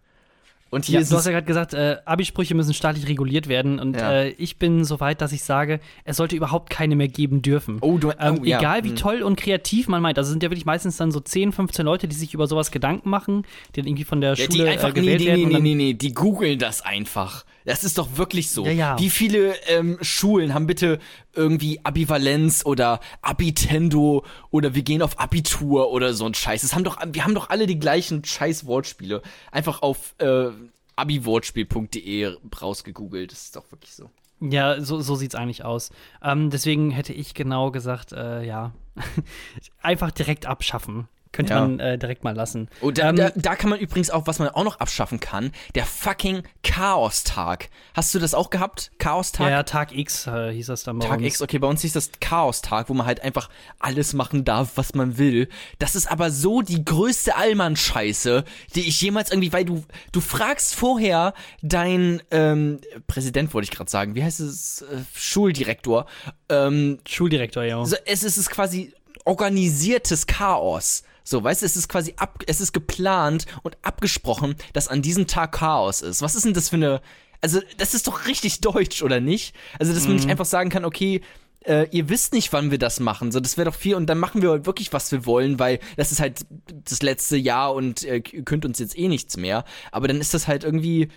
Und 0.74 0.86
hier 0.86 1.00
Ja, 1.00 1.08
du 1.08 1.16
hast 1.16 1.26
ja 1.26 1.32
gerade 1.32 1.46
gesagt, 1.46 1.74
äh, 1.74 1.98
Abisprüche 2.06 2.56
müssen 2.56 2.74
staatlich 2.74 3.08
reguliert 3.08 3.48
werden 3.48 3.80
und 3.80 3.96
Ja. 3.96 4.12
äh, 4.24 4.30
ich 4.32 4.58
bin 4.58 4.84
so 4.84 5.00
weit, 5.00 5.22
dass 5.22 5.32
ich 5.32 5.44
sage, 5.44 5.80
es 6.04 6.18
sollte 6.18 6.36
überhaupt 6.36 6.70
keine 6.70 6.96
mehr 6.96 7.08
geben 7.08 7.42
dürfen. 7.42 7.78
Oh, 7.82 7.98
du- 7.98 8.12
ähm, 8.20 8.40
oh, 8.42 8.44
ja. 8.44 8.60
Egal 8.60 8.84
wie 8.84 8.90
Hm. 8.90 8.96
toll 8.96 9.22
und 9.22 9.36
kreativ 9.40 9.88
man 9.88 10.02
meint, 10.02 10.18
also 10.18 10.30
sind 10.32 10.44
ja 10.44 10.50
wirklich 10.50 10.66
meistens 10.66 10.98
dann 10.98 11.12
so 11.12 11.20
10, 11.20 11.52
15 11.52 11.86
Leute, 11.86 12.08
die 12.08 12.16
sich 12.16 12.34
über 12.34 12.48
sowas 12.48 12.72
Gedanken 12.72 13.10
machen, 13.10 13.46
die 13.76 13.82
dann 13.82 13.88
irgendwie 13.88 14.04
von 14.04 14.20
der 14.22 14.34
Ja, 14.34 14.48
die 14.48 14.58
Schule 14.58 14.70
einfach, 14.72 14.90
äh, 14.90 14.94
gewählt 14.94 15.20
nee, 15.22 15.26
werden. 15.28 15.40
nee, 15.50 15.56
und 15.56 15.64
nee, 15.64 15.76
nee, 15.76 15.76
nee, 15.76 15.94
die 15.94 16.14
googeln 16.14 16.60
das 16.60 16.82
einfach. 16.82 17.46
Das 17.66 17.86
ist 17.86 17.98
doch 17.98 18.18
wirklich 18.18 18.52
so. 18.52 18.66
Wie 18.66 19.10
viele 19.10 19.54
ähm, 19.70 19.98
Schulen 20.02 20.54
haben 20.54 20.68
bitte 20.68 21.00
irgendwie 21.34 21.80
Abivalenz 21.86 22.66
oder 22.66 23.00
Abitendo 23.22 24.24
oder 24.52 24.76
wir 24.76 24.82
gehen 24.84 25.02
auf 25.02 25.20
Abitur 25.20 25.92
oder 25.92 26.14
so 26.14 26.26
ein 26.26 26.34
Scheiß. 26.34 26.62
Das 26.62 26.76
haben 26.76 26.84
doch, 26.84 26.98
wir 27.12 27.24
haben 27.24 27.34
doch 27.36 27.50
alle 27.50 27.66
die 27.68 27.80
gleichen 27.80 28.24
scheiß 28.26 28.66
Wortspiele. 28.66 29.22
Einfach 29.52 29.82
auf 29.82 30.14
äh, 30.20 30.48
abiwortspiel.de 30.96 32.38
rausgegoogelt. 32.62 33.32
Das 33.32 33.44
ist 33.44 33.56
doch 33.56 33.72
wirklich 33.72 33.94
so. 33.94 34.10
Ja, 34.40 34.82
so, 34.82 35.00
so 35.00 35.16
sieht's 35.16 35.36
eigentlich 35.36 35.64
aus. 35.64 35.92
Ähm, 36.22 36.50
deswegen 36.50 36.92
hätte 36.92 37.14
ich 37.14 37.34
genau 37.34 37.72
gesagt, 37.72 38.12
äh, 38.12 38.44
ja, 38.44 38.74
einfach 39.82 40.12
direkt 40.12 40.46
abschaffen. 40.46 41.08
Könnte 41.34 41.54
Ja. 41.54 41.62
man 41.62 41.80
äh, 41.80 41.98
direkt 41.98 42.24
mal 42.24 42.36
lassen. 42.36 42.70
Oh, 42.80 42.92
da, 42.92 43.10
Ähm, 43.10 43.16
da, 43.16 43.32
da 43.36 43.56
kann 43.56 43.72
man 43.72 43.80
übrigens 43.80 44.12
auch, 44.12 44.28
was 44.28 44.38
man 44.40 44.50
auch 44.50 44.64
noch 44.64 44.80
abschaffen 44.80 45.20
kann, 45.20 45.52
der 45.76 45.86
fucking 45.86 46.44
Chaos-Tag. 46.64 47.70
Hast 47.96 48.14
du 48.14 48.20
das 48.20 48.34
auch 48.36 48.52
gehabt? 48.52 48.92
Chaos-Tag? 49.00 49.50
ja, 49.50 49.64
Tag 49.64 49.98
X 49.98 50.28
äh, 50.28 50.54
hieß 50.54 50.68
das 50.68 50.84
dann 50.84 51.00
bei 51.00 51.08
Tag 51.08 51.18
uns. 51.18 51.28
X, 51.28 51.42
okay, 51.42 51.58
bei 51.58 51.68
uns 51.68 51.82
hieß 51.82 51.94
das 51.94 52.12
Chaos-Tag, 52.22 52.88
wo 52.88 52.94
man 52.94 53.08
halt 53.08 53.22
einfach 53.22 53.50
alles 53.80 54.14
machen 54.14 54.46
darf, 54.46 54.74
was 54.76 54.94
man 54.94 55.18
will. 55.18 55.50
Das 55.80 55.96
ist 55.96 56.10
aber 56.10 56.30
so 56.30 56.62
die 56.62 56.86
größte 56.86 57.36
Allmann-Scheiße, 57.36 58.44
die 58.76 58.88
ich 58.88 59.02
jemals 59.02 59.32
irgendwie, 59.32 59.52
weil 59.52 59.66
du, 59.66 59.84
du 60.12 60.22
fragst 60.22 60.76
vorher 60.76 61.34
dein 61.64 62.22
ähm, 62.30 62.80
Präsident, 63.08 63.54
wollte 63.56 63.66
ich 63.66 63.72
gerade 63.76 63.90
sagen, 63.90 64.14
wie 64.14 64.24
heißt 64.24 64.40
es, 64.40 64.84
äh, 64.84 65.02
Schuldirektor, 65.16 66.06
ähm, 66.50 67.00
Schuldirektor, 67.08 67.64
ja. 67.64 67.82
es 68.06 68.24
ist 68.24 68.38
es 68.38 68.50
quasi 68.52 68.94
organisiertes 69.26 70.28
Chaos. 70.28 71.04
So, 71.24 71.44
weißt 71.44 71.62
du, 71.62 71.66
es 71.66 71.76
ist 71.76 71.88
quasi 71.88 72.14
ab, 72.18 72.44
es 72.48 72.62
ist 72.62 72.74
geplant 72.74 73.46
und 73.64 73.78
abgesprochen, 73.82 74.56
dass 74.74 74.88
an 74.88 75.02
diesem 75.02 75.28
Tag 75.28 75.54
Chaos 75.54 76.02
ist. 76.02 76.22
Was 76.22 76.36
ist 76.36 76.46
denn 76.46 76.54
das 76.54 76.70
für 76.70 76.76
eine, 76.76 77.02
also, 77.42 77.60
das 77.78 77.94
ist 77.94 78.08
doch 78.08 78.28
richtig 78.28 78.62
deutsch, 78.62 79.02
oder 79.04 79.20
nicht? 79.20 79.56
Also, 79.80 79.94
dass 79.94 80.08
man 80.08 80.16
nicht 80.16 80.30
einfach 80.30 80.46
sagen 80.46 80.70
kann, 80.70 80.86
okay, 80.86 81.22
äh, 81.66 81.88
ihr 81.92 82.10
wisst 82.10 82.34
nicht, 82.34 82.52
wann 82.54 82.72
wir 82.72 82.78
das 82.78 83.00
machen. 83.00 83.32
So, 83.32 83.40
das 83.40 83.58
wäre 83.58 83.70
doch 83.70 83.76
viel 83.76 83.96
und 83.96 84.08
dann 84.08 84.20
machen 84.20 84.42
wir 84.42 84.50
halt 84.50 84.66
wirklich, 84.66 84.94
was 84.94 85.12
wir 85.12 85.26
wollen, 85.26 85.60
weil 85.60 85.80
das 85.98 86.12
ist 86.12 86.20
halt 86.20 86.46
das 86.86 87.02
letzte 87.02 87.38
Jahr 87.38 87.74
und 87.74 88.04
äh, 88.04 88.22
ihr 88.32 88.44
könnt 88.44 88.66
uns 88.66 88.80
jetzt 88.80 88.98
eh 88.98 89.08
nichts 89.08 89.38
mehr. 89.38 89.64
Aber 89.92 90.08
dann 90.08 90.20
ist 90.20 90.34
das 90.34 90.48
halt 90.48 90.64
irgendwie, 90.64 91.10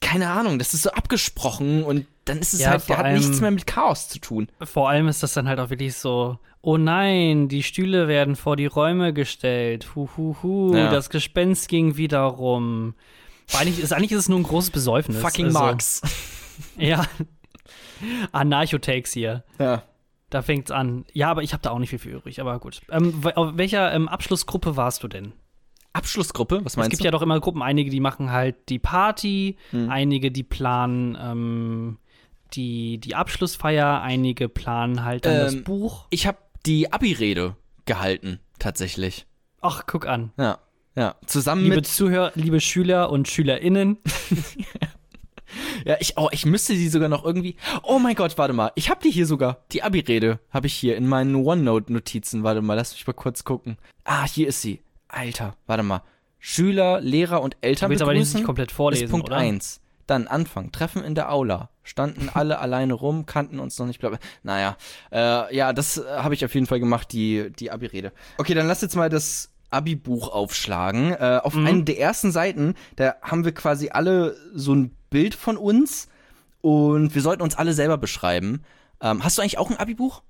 keine 0.00 0.30
Ahnung, 0.30 0.58
das 0.58 0.74
ist 0.74 0.82
so 0.82 0.90
abgesprochen 0.90 1.82
und 1.82 2.06
dann 2.28 2.38
ist 2.38 2.54
es 2.54 2.60
Ja, 2.60 2.70
halt, 2.70 2.88
hat 2.88 2.98
allem- 3.04 3.16
nichts 3.18 3.40
mehr 3.40 3.50
mit 3.50 3.66
Chaos 3.66 4.08
zu 4.08 4.18
tun. 4.20 4.48
Vor 4.62 4.88
allem 4.88 5.08
ist 5.08 5.22
das 5.22 5.32
dann 5.34 5.48
halt 5.48 5.58
auch 5.60 5.70
wirklich 5.70 5.94
so, 5.96 6.38
oh 6.60 6.76
nein, 6.76 7.48
die 7.48 7.62
Stühle 7.62 8.08
werden 8.08 8.36
vor 8.36 8.56
die 8.56 8.66
Räume 8.66 9.12
gestellt. 9.12 9.94
Hu, 9.94 10.08
hu, 10.16 10.36
hu, 10.42 10.74
Ja. 10.76 10.90
das 10.90 11.10
Gespenst 11.10 11.68
ging 11.68 11.96
wieder 11.96 12.20
rum. 12.22 12.94
Eigentlich 13.58 13.80
ist, 13.82 13.92
eigentlich 13.92 14.12
ist 14.12 14.18
es 14.18 14.28
nur 14.28 14.38
ein 14.38 14.42
großes 14.44 14.70
Besäufnis. 14.70 15.20
Fucking 15.20 15.46
also, 15.46 15.58
Marx. 15.58 16.02
Ja. 16.76 17.04
Anarcho-Takes 18.32 19.12
hier. 19.12 19.44
Ja. 19.58 19.82
Da 20.30 20.42
fängt's 20.42 20.70
an. 20.70 21.04
Ja, 21.12 21.30
aber 21.30 21.42
ich 21.42 21.52
habe 21.52 21.62
da 21.62 21.70
auch 21.70 21.78
nicht 21.78 21.90
viel 21.90 21.98
für 21.98 22.10
übrig, 22.10 22.40
aber 22.40 22.58
gut. 22.58 22.80
Ähm, 22.90 23.20
auf 23.34 23.56
welcher 23.56 23.92
ähm, 23.94 24.08
Abschlussgruppe 24.08 24.76
warst 24.76 25.02
du 25.02 25.08
denn? 25.08 25.32
Abschlussgruppe, 25.94 26.64
was 26.64 26.72
Es 26.72 26.76
meinst 26.76 26.90
gibt 26.90 27.00
du? 27.00 27.04
ja 27.06 27.10
doch 27.10 27.22
immer 27.22 27.40
Gruppen, 27.40 27.62
einige, 27.62 27.90
die 27.90 28.00
machen 28.00 28.30
halt 28.30 28.56
die 28.68 28.78
Party, 28.78 29.56
Hm. 29.70 29.88
einige, 29.88 30.30
die 30.30 30.42
planen 30.42 31.16
ähm, 31.20 31.98
die, 32.54 32.98
die 32.98 33.14
Abschlussfeier, 33.14 34.00
einige 34.02 34.48
planen 34.48 35.04
halt 35.04 35.24
dann 35.26 35.38
das 35.38 35.54
Ähm, 35.54 35.64
Buch. 35.64 36.06
ich 36.10 36.26
habe 36.26 36.38
die 36.66 36.92
Abi-Rede 36.92 37.56
gehalten, 37.86 38.40
tatsächlich. 38.58 39.26
Ach, 39.60 39.84
guck 39.86 40.06
an. 40.06 40.32
Ja. 40.38 40.58
Ja, 40.96 41.14
zusammen 41.26 41.62
Liebe 41.62 41.76
mit. 41.76 41.86
Zuhörer, 41.86 42.32
liebe 42.34 42.60
Schüler 42.60 43.10
und 43.10 43.28
SchülerInnen, 43.28 43.98
Ja, 45.84 45.96
ich, 46.00 46.18
oh, 46.18 46.28
ich 46.30 46.44
müsste 46.44 46.74
die 46.74 46.88
sogar 46.88 47.08
noch 47.08 47.24
irgendwie. 47.24 47.56
Oh 47.82 47.98
mein 47.98 48.14
Gott, 48.14 48.36
warte 48.36 48.52
mal. 48.52 48.70
Ich 48.74 48.90
habe 48.90 49.00
die 49.02 49.10
hier 49.10 49.24
sogar. 49.26 49.64
Die 49.72 49.82
Abi-Rede 49.82 50.40
habe 50.50 50.66
ich 50.66 50.74
hier 50.74 50.94
in 50.96 51.06
meinen 51.08 51.34
OneNote-Notizen. 51.36 52.42
Warte 52.42 52.60
mal, 52.60 52.74
lass 52.74 52.92
mich 52.92 53.06
mal 53.06 53.14
kurz 53.14 53.44
gucken. 53.44 53.78
Ah, 54.04 54.26
hier 54.26 54.48
ist 54.48 54.60
sie. 54.60 54.82
Alter, 55.08 55.56
warte 55.66 55.82
mal. 55.84 56.02
Schüler, 56.38 57.00
Lehrer 57.00 57.40
und 57.40 57.54
du 57.54 57.58
Eltern 57.62 57.88
willst 57.90 58.02
aber 58.02 58.12
nicht, 58.12 58.20
begrüßen. 58.20 58.40
nicht 58.40 58.46
komplett 58.46 58.72
vorlesen, 58.72 59.04
ist 59.04 59.10
Punkt 59.10 59.28
oder? 59.28 59.38
1. 59.38 59.80
Dann 60.08 60.26
Anfang. 60.26 60.72
Treffen 60.72 61.04
in 61.04 61.14
der 61.14 61.30
Aula. 61.30 61.68
Standen 61.84 62.28
alle 62.34 62.58
alleine 62.60 62.94
rum, 62.94 63.24
kannten 63.26 63.60
uns 63.60 63.78
noch 63.78 63.86
nicht. 63.86 64.00
Bla 64.00 64.08
bla. 64.08 64.18
Naja, 64.42 64.76
äh, 65.12 65.54
ja, 65.54 65.72
das 65.72 65.98
äh, 65.98 66.04
habe 66.16 66.34
ich 66.34 66.44
auf 66.44 66.54
jeden 66.54 66.66
Fall 66.66 66.80
gemacht, 66.80 67.12
die, 67.12 67.52
die 67.56 67.70
Abi-Rede. 67.70 68.10
Okay, 68.38 68.54
dann 68.54 68.66
lass 68.66 68.80
jetzt 68.82 68.96
mal 68.96 69.08
das 69.08 69.50
Abi-Buch 69.70 70.28
aufschlagen. 70.32 71.12
Äh, 71.12 71.40
auf 71.44 71.54
Mhm. 71.54 71.66
einer 71.66 71.82
der 71.82 72.00
ersten 72.00 72.32
Seiten, 72.32 72.74
da 72.96 73.14
haben 73.22 73.44
wir 73.44 73.52
quasi 73.52 73.90
alle 73.90 74.34
so 74.54 74.74
ein 74.74 74.96
Bild 75.10 75.34
von 75.34 75.56
uns 75.56 76.08
und 76.62 77.14
wir 77.14 77.22
sollten 77.22 77.42
uns 77.42 77.54
alle 77.56 77.72
selber 77.74 77.98
beschreiben. 77.98 78.62
Ähm, 79.00 79.22
hast 79.22 79.38
du 79.38 79.42
eigentlich 79.42 79.58
auch 79.58 79.70
ein 79.70 79.76
Abi-Buch? 79.76 80.22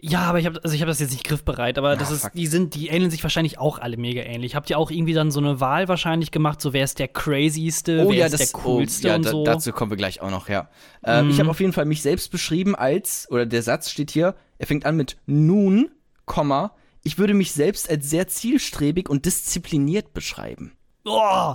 Ja, 0.00 0.20
aber 0.22 0.38
ich 0.38 0.46
habe 0.46 0.60
also 0.62 0.74
ich 0.74 0.82
habe 0.82 0.90
das 0.90 1.00
jetzt 1.00 1.12
nicht 1.12 1.24
griffbereit, 1.24 1.78
aber 1.78 1.96
das 1.96 2.10
ist 2.10 2.22
fuck. 2.22 2.32
die 2.32 2.46
sind 2.46 2.74
die 2.74 2.88
ähneln 2.88 3.10
sich 3.10 3.22
wahrscheinlich 3.22 3.58
auch 3.58 3.78
alle 3.78 3.96
mega 3.96 4.22
ähnlich. 4.22 4.54
Habt 4.54 4.70
ihr 4.70 4.78
auch 4.78 4.90
irgendwie 4.90 5.14
dann 5.14 5.30
so 5.30 5.40
eine 5.40 5.60
Wahl 5.60 5.88
wahrscheinlich 5.88 6.30
gemacht, 6.30 6.60
so 6.60 6.72
wer 6.72 6.84
ist 6.84 6.98
der 6.98 7.08
crazyste, 7.08 8.08
wer 8.08 8.26
ist 8.26 8.38
der 8.38 8.60
coolste 8.60 9.08
oh, 9.08 9.10
ja, 9.10 9.16
und 9.16 9.24
so? 9.24 9.44
dazu 9.44 9.72
kommen 9.72 9.90
wir 9.90 9.96
gleich 9.96 10.20
auch 10.20 10.30
noch, 10.30 10.48
ja. 10.48 10.68
Ähm, 11.04 11.30
Ich 11.30 11.40
habe 11.40 11.50
auf 11.50 11.60
jeden 11.60 11.72
Fall 11.72 11.84
mich 11.86 12.02
selbst 12.02 12.30
beschrieben 12.30 12.74
als, 12.74 13.26
oder 13.30 13.46
der 13.46 13.62
Satz 13.62 13.90
steht 13.90 14.10
hier, 14.10 14.34
er 14.58 14.66
fängt 14.66 14.86
an 14.86 14.96
mit 14.96 15.16
nun, 15.26 15.90
Komma, 16.26 16.74
ich 17.02 17.18
würde 17.18 17.34
mich 17.34 17.52
selbst 17.52 17.90
als 17.90 18.08
sehr 18.08 18.28
zielstrebig 18.28 19.08
und 19.08 19.26
diszipliniert 19.26 20.14
beschreiben. 20.14 20.72
oh, 21.04 21.54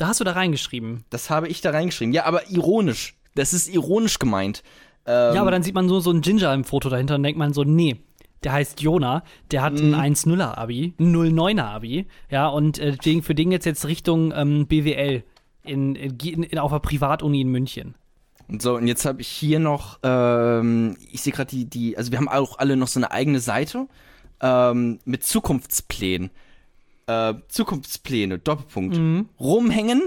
da 0.00 0.08
hast 0.08 0.18
du 0.18 0.24
da 0.24 0.32
reingeschrieben. 0.32 1.04
Das 1.10 1.28
habe 1.28 1.48
ich 1.48 1.60
da 1.60 1.72
reingeschrieben. 1.72 2.14
Ja, 2.14 2.24
aber 2.24 2.48
ironisch. 2.50 3.16
Das 3.34 3.52
ist 3.52 3.68
ironisch 3.68 4.18
gemeint. 4.18 4.62
Ähm, 5.06 5.34
Ja, 5.34 5.40
aber 5.40 5.50
dann 5.50 5.62
sieht 5.62 5.74
man 5.74 5.88
so, 5.88 6.00
so 6.00 6.10
einen 6.10 6.20
Ginger 6.20 6.52
im 6.54 6.64
Foto 6.64 6.88
dahinter 6.88 7.14
und 7.16 7.22
denkt 7.22 7.38
man 7.38 7.52
so, 7.52 7.64
nee, 7.64 7.96
der 8.44 8.52
heißt 8.52 8.80
Jona, 8.80 9.22
der 9.50 9.62
hat 9.62 9.74
Mhm. 9.74 9.94
ein 9.94 10.14
1-0er 10.14 10.56
Abi, 10.58 10.94
ein 10.98 11.14
0-9er 11.14 11.64
Abi, 11.64 12.06
ja, 12.30 12.48
und 12.48 12.78
äh, 12.78 12.96
den, 12.96 13.22
für 13.22 13.34
den 13.34 13.52
jetzt 13.52 13.66
jetzt 13.66 13.86
Richtung 13.86 14.32
ähm, 14.34 14.66
BWL 14.66 15.22
in, 15.64 15.94
in, 15.94 16.42
in, 16.42 16.58
auf 16.58 16.72
der 16.72 16.78
Privatuni 16.78 17.40
in 17.42 17.48
München. 17.50 17.94
So, 18.58 18.74
und 18.76 18.86
jetzt 18.88 19.04
habe 19.04 19.20
ich 19.20 19.28
hier 19.28 19.60
noch, 19.60 19.98
ähm, 20.02 20.96
ich 21.12 21.20
sehe 21.22 21.32
gerade 21.32 21.50
die, 21.50 21.66
die, 21.66 21.96
also 21.96 22.10
wir 22.10 22.18
haben 22.18 22.28
auch 22.28 22.58
alle 22.58 22.76
noch 22.76 22.88
so 22.88 22.98
eine 22.98 23.10
eigene 23.12 23.38
Seite 23.40 23.86
ähm, 24.40 24.98
mit 25.04 25.22
Zukunftsplänen. 25.22 26.30
Äh, 27.06 27.34
Zukunftspläne, 27.48 28.38
Doppelpunkt. 28.38 28.96
Mhm. 28.96 29.28
Rumhängen, 29.38 30.02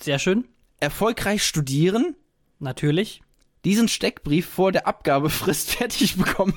Sehr 0.00 0.18
schön, 0.18 0.44
erfolgreich 0.80 1.42
studieren, 1.42 2.14
natürlich. 2.60 3.22
Diesen 3.68 3.88
Steckbrief 3.88 4.46
vor 4.48 4.72
der 4.72 4.86
Abgabefrist 4.86 5.70
fertig 5.76 6.16
bekommen. 6.16 6.54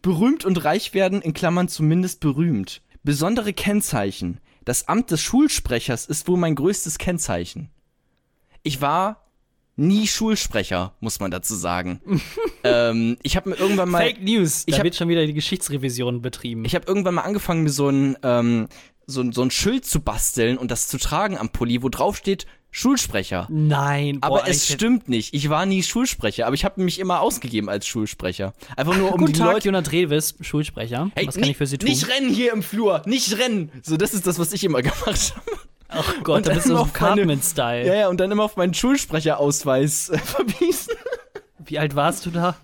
Berühmt 0.00 0.44
und 0.44 0.64
reich 0.64 0.94
werden, 0.94 1.20
in 1.20 1.32
Klammern 1.32 1.66
zumindest 1.68 2.20
berühmt. 2.20 2.82
Besondere 3.02 3.52
Kennzeichen. 3.52 4.40
Das 4.64 4.86
Amt 4.86 5.10
des 5.10 5.20
Schulsprechers 5.22 6.06
ist 6.06 6.28
wohl 6.28 6.36
mein 6.38 6.54
größtes 6.54 6.98
Kennzeichen. 6.98 7.70
Ich 8.62 8.80
war 8.80 9.24
nie 9.74 10.06
Schulsprecher, 10.06 10.94
muss 11.00 11.18
man 11.18 11.32
dazu 11.32 11.56
sagen. 11.56 12.00
ähm, 12.64 13.16
ich 13.22 13.36
habe 13.36 13.50
mir 13.50 13.56
irgendwann 13.56 13.90
mal 13.90 14.02
Fake 14.02 14.22
News, 14.22 14.62
ich 14.66 14.72
da 14.74 14.78
hab- 14.78 14.84
wird 14.84 14.94
schon 14.94 15.08
wieder 15.08 15.26
die 15.26 15.34
Geschichtsrevision 15.34 16.22
betrieben. 16.22 16.64
ich 16.64 16.74
habe 16.76 16.86
irgendwann 16.86 17.14
mal 17.14 17.22
angefangen, 17.22 17.64
mir 17.64 17.70
so 17.70 17.88
ein, 17.88 18.16
ähm, 18.22 18.68
so, 19.06 19.30
so 19.32 19.42
ein 19.42 19.50
Schild 19.50 19.84
zu 19.84 20.00
basteln 20.00 20.58
und 20.58 20.70
das 20.70 20.86
zu 20.88 20.98
tragen 20.98 21.36
am 21.36 21.50
Pulli, 21.50 21.82
wo 21.82 21.88
drauf 21.88 22.16
steht 22.16 22.46
Schulsprecher. 22.78 23.46
Nein, 23.48 24.20
boah, 24.20 24.26
Aber 24.40 24.48
es 24.48 24.68
stimmt 24.68 25.08
nicht. 25.08 25.32
Ich 25.32 25.48
war 25.48 25.64
nie 25.64 25.82
Schulsprecher, 25.82 26.46
aber 26.46 26.54
ich 26.54 26.66
habe 26.66 26.82
mich 26.82 26.98
immer 26.98 27.22
ausgegeben 27.22 27.70
als 27.70 27.86
Schulsprecher. 27.86 28.52
Einfach 28.76 28.94
nur 28.94 29.12
um 29.14 29.20
Guten 29.20 29.32
die 29.32 29.38
Tag, 29.38 29.54
Leute. 29.54 29.68
Jona 29.68 29.80
Drehwis, 29.80 30.34
Schulsprecher. 30.42 31.10
Was 31.24 31.36
kann 31.36 31.48
ich 31.48 31.56
für 31.56 31.66
Sie 31.66 31.78
tun? 31.78 31.88
Nicht 31.88 32.06
rennen 32.10 32.28
hier 32.28 32.52
im 32.52 32.62
Flur, 32.62 33.00
nicht 33.06 33.38
rennen. 33.38 33.72
So, 33.82 33.96
das 33.96 34.12
ist 34.12 34.26
das, 34.26 34.38
was 34.38 34.52
ich 34.52 34.62
immer 34.62 34.82
gemacht 34.82 35.34
habe. 35.34 35.58
Ach 35.88 36.14
Gott, 36.22 36.46
da 36.46 36.52
bist 36.52 36.68
du 36.68 36.76
auf 36.76 36.92
Cartman-Style. 36.92 37.86
Ja, 37.86 37.94
ja, 37.94 38.08
und 38.08 38.20
dann 38.20 38.30
immer 38.30 38.44
auf 38.44 38.56
meinen 38.56 38.74
Schulsprecherausweis 38.74 40.10
äh, 40.10 40.18
verwiesen. 40.22 40.92
Wie 41.64 41.78
alt 41.78 41.96
warst 41.96 42.26
du 42.26 42.30
da? 42.30 42.56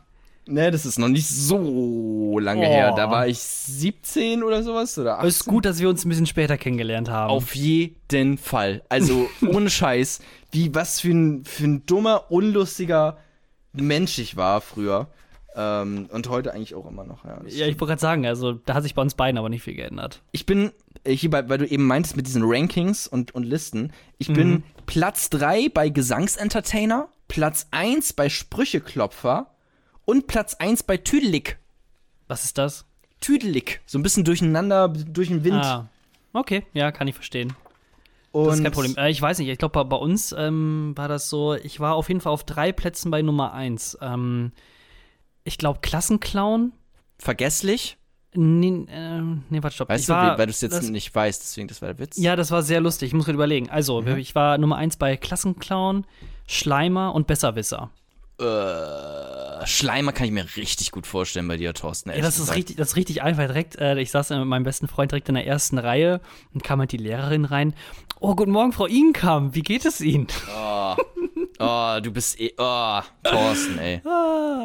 Ne, 0.46 0.70
das 0.72 0.85
ist 0.87 0.98
noch 0.98 1.09
nicht 1.09 1.28
so 1.28 2.38
lange 2.40 2.62
Oh. 2.62 2.70
her. 2.70 2.92
Da 2.96 3.11
war 3.11 3.28
ich 3.28 3.38
17 3.38 4.42
oder 4.42 4.62
sowas 4.64 4.98
oder 4.98 5.18
18. 5.18 5.28
Es 5.28 5.37
ist 5.37 5.44
gut, 5.46 5.64
dass 5.64 5.78
wir 5.78 5.88
uns 5.88 6.05
ein 6.05 6.09
bisschen 6.09 6.26
später 6.26 6.59
kennengelernt 6.59 7.09
haben. 7.11 7.31
Auf 7.31 7.55
jeden 7.55 8.38
Fall. 8.38 8.83
Also 8.88 9.28
ohne 9.46 9.70
Scheiß, 9.70 10.20
wie 10.50 10.74
was 10.74 11.00
für 11.00 11.11
ein, 11.12 11.44
für 11.44 11.64
ein 11.64 11.87
dummer, 11.87 12.31
unlustiger 12.31 13.18
Mensch 13.72 14.18
ich 14.18 14.37
war 14.37 14.61
früher. 14.61 15.09
Ähm, 15.55 16.09
und 16.11 16.28
heute 16.31 16.55
eigentlich 16.55 16.74
auch 16.74 16.88
immer 16.90 17.05
noch. 17.05 17.24
Ja, 17.24 17.38
ja, 17.46 17.66
ich 17.66 17.78
wollte 17.78 17.90
gerade 17.92 18.00
sagen, 18.00 18.26
also 18.26 18.52
da 18.55 18.72
hat 18.74 18.83
sich 18.85 18.94
bei 18.94 19.02
uns 19.02 19.14
beiden 19.14 19.37
aber 19.38 19.48
nicht 19.50 19.62
viel 19.62 19.74
geändert. 19.74 20.22
ich 20.33 20.46
bin 20.46 20.72
äh, 21.05 21.12
hier, 21.14 21.28
bei, 21.31 21.47
weil 21.51 21.59
du 21.59 21.66
eben 21.66 21.86
meintest 21.86 22.16
mit 22.16 22.26
diesen 22.26 22.43
Rankings 22.45 23.07
und, 23.07 23.34
und 23.34 23.45
Listen, 23.45 23.93
ich 24.18 24.32
bin 24.32 24.49
Mhm. 24.51 24.62
Platz 24.86 25.28
3 25.30 25.68
bei 25.68 25.88
Gesangsentertainer, 25.90 27.09
Platz 27.28 27.66
1 27.70 28.14
bei 28.14 28.28
Sprücheklopfer 28.30 29.51
und 30.05 30.26
Platz 30.26 30.55
1 30.55 30.82
bei 30.84 30.96
Tüdelig. 30.96 31.59
Was 32.28 32.44
ist 32.44 32.59
das? 32.59 32.84
Tüdelig. 33.20 33.80
So 33.86 33.98
ein 33.98 34.03
bisschen 34.03 34.24
durcheinander, 34.24 34.88
durch 34.88 35.28
den 35.28 35.44
Wind. 35.44 35.64
Ah. 35.64 35.88
Okay, 36.32 36.64
ja, 36.72 36.90
kann 36.92 37.07
ich 37.09 37.14
verstehen. 37.14 37.55
und 38.32 38.46
Das 38.46 38.57
ist 38.57 38.62
kein 38.62 38.72
Problem. 38.72 38.96
Äh, 38.96 39.11
ich 39.11 39.20
weiß 39.20 39.38
nicht, 39.38 39.48
ich 39.48 39.59
glaube, 39.59 39.72
bei, 39.72 39.84
bei 39.84 39.96
uns 39.96 40.34
ähm, 40.36 40.92
war 40.96 41.09
das 41.09 41.28
so, 41.28 41.55
ich 41.55 41.78
war 41.78 41.94
auf 41.94 42.09
jeden 42.09 42.20
Fall 42.20 42.32
auf 42.32 42.44
drei 42.44 42.72
Plätzen 42.72 43.11
bei 43.11 43.22
Nummer 43.22 43.53
eins. 43.53 43.96
Ähm, 44.00 44.53
ich 45.44 45.59
glaube, 45.59 45.80
Klassenclown. 45.82 46.72
Vergesslich. 47.18 47.98
Nee, 48.34 48.86
ähm, 48.88 49.42
nee, 49.50 49.62
warte, 49.62 49.74
stopp. 49.76 49.90
Weißt 49.90 50.00
ich 50.05 50.07
du, 50.07 50.14
war, 50.14 50.38
weil 50.38 50.46
du 50.46 50.50
es 50.53 50.62
jetzt 50.62 50.72
das, 50.72 50.88
nicht 50.88 51.14
weißt, 51.14 51.42
deswegen, 51.42 51.68
das 51.68 51.82
war 51.82 51.88
der 51.92 51.98
Witz. 51.98 52.16
Ja, 52.16 52.34
das 52.34 52.50
war 52.50 52.62
sehr 52.62 52.80
lustig. 52.80 53.09
Ich 53.09 53.14
muss 53.14 53.26
gerade 53.26 53.34
überlegen. 53.36 53.68
Also, 53.68 54.00
Mhm. 54.00 54.16
ich 54.16 54.34
war 54.34 54.57
Nummer 54.57 54.76
eins 54.76 54.96
bei 54.96 55.16
Klassenclown, 55.18 56.07
Schleimer 56.46 57.14
und 57.14 57.26
Besserwisser. 57.26 57.90
Äh, 58.43 59.66
Schleimer 59.66 60.12
kann 60.12 60.26
ich 60.26 60.32
mir 60.32 60.45
richtig 60.57 60.90
gut 60.90 61.07
vorstellen 61.07 61.47
bei 61.49 61.57
dir, 61.57 61.72
Thorsten. 61.72 62.11
Ja, 62.11 62.20
das 62.20 62.38
ist 62.38 62.55
richtig, 62.55 62.76
das 62.76 62.88
ist 62.90 62.97
richtig 62.97 63.22
einfach. 63.22 63.47
Direkt, 63.47 63.76
äh, 63.76 63.99
ich 64.01 64.11
saß 64.11 64.30
mit 64.30 64.45
meinem 64.45 64.64
besten 64.64 64.88
Freund 64.88 65.12
direkt 65.12 65.28
in 65.28 65.34
der 65.36 65.47
ersten 65.47 65.78
Reihe 65.78 66.20
und 66.53 66.64
kam 66.64 66.80
halt 66.80 66.93
die 66.93 66.97
Lehrerin 66.97 67.45
rein. 67.45 67.74
Oh, 68.20 68.34
guten 68.34 68.51
Morgen, 68.53 68.72
Frau 68.72 68.86
Inkamp. 68.86 69.55
Wie 69.55 69.62
geht 69.62 69.84
es 69.84 70.01
Ihnen? 70.01 70.26
Oh, 70.57 70.97
oh, 71.59 71.99
du 72.03 72.11
bist 72.12 72.40
eh. 72.40 72.53
Oh, 72.59 73.01
Thorsten, 73.22 73.78
ey. 73.78 74.01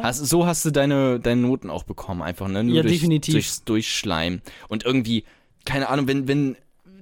Hast, 0.02 0.18
so 0.26 0.46
hast 0.46 0.64
du 0.64 0.70
deine, 0.70 1.18
deine 1.18 1.40
Noten 1.40 1.70
auch 1.70 1.82
bekommen, 1.82 2.22
einfach, 2.22 2.46
ne? 2.48 2.62
Nur 2.62 2.76
Ja, 2.76 2.82
durch, 2.82 2.94
definitiv. 2.94 3.34
Durchs, 3.34 3.64
durch 3.64 3.92
Schleim. 3.92 4.42
Und 4.68 4.84
irgendwie, 4.84 5.24
keine 5.64 5.88
Ahnung, 5.88 6.06
wenn, 6.06 6.28
wenn. 6.28 6.56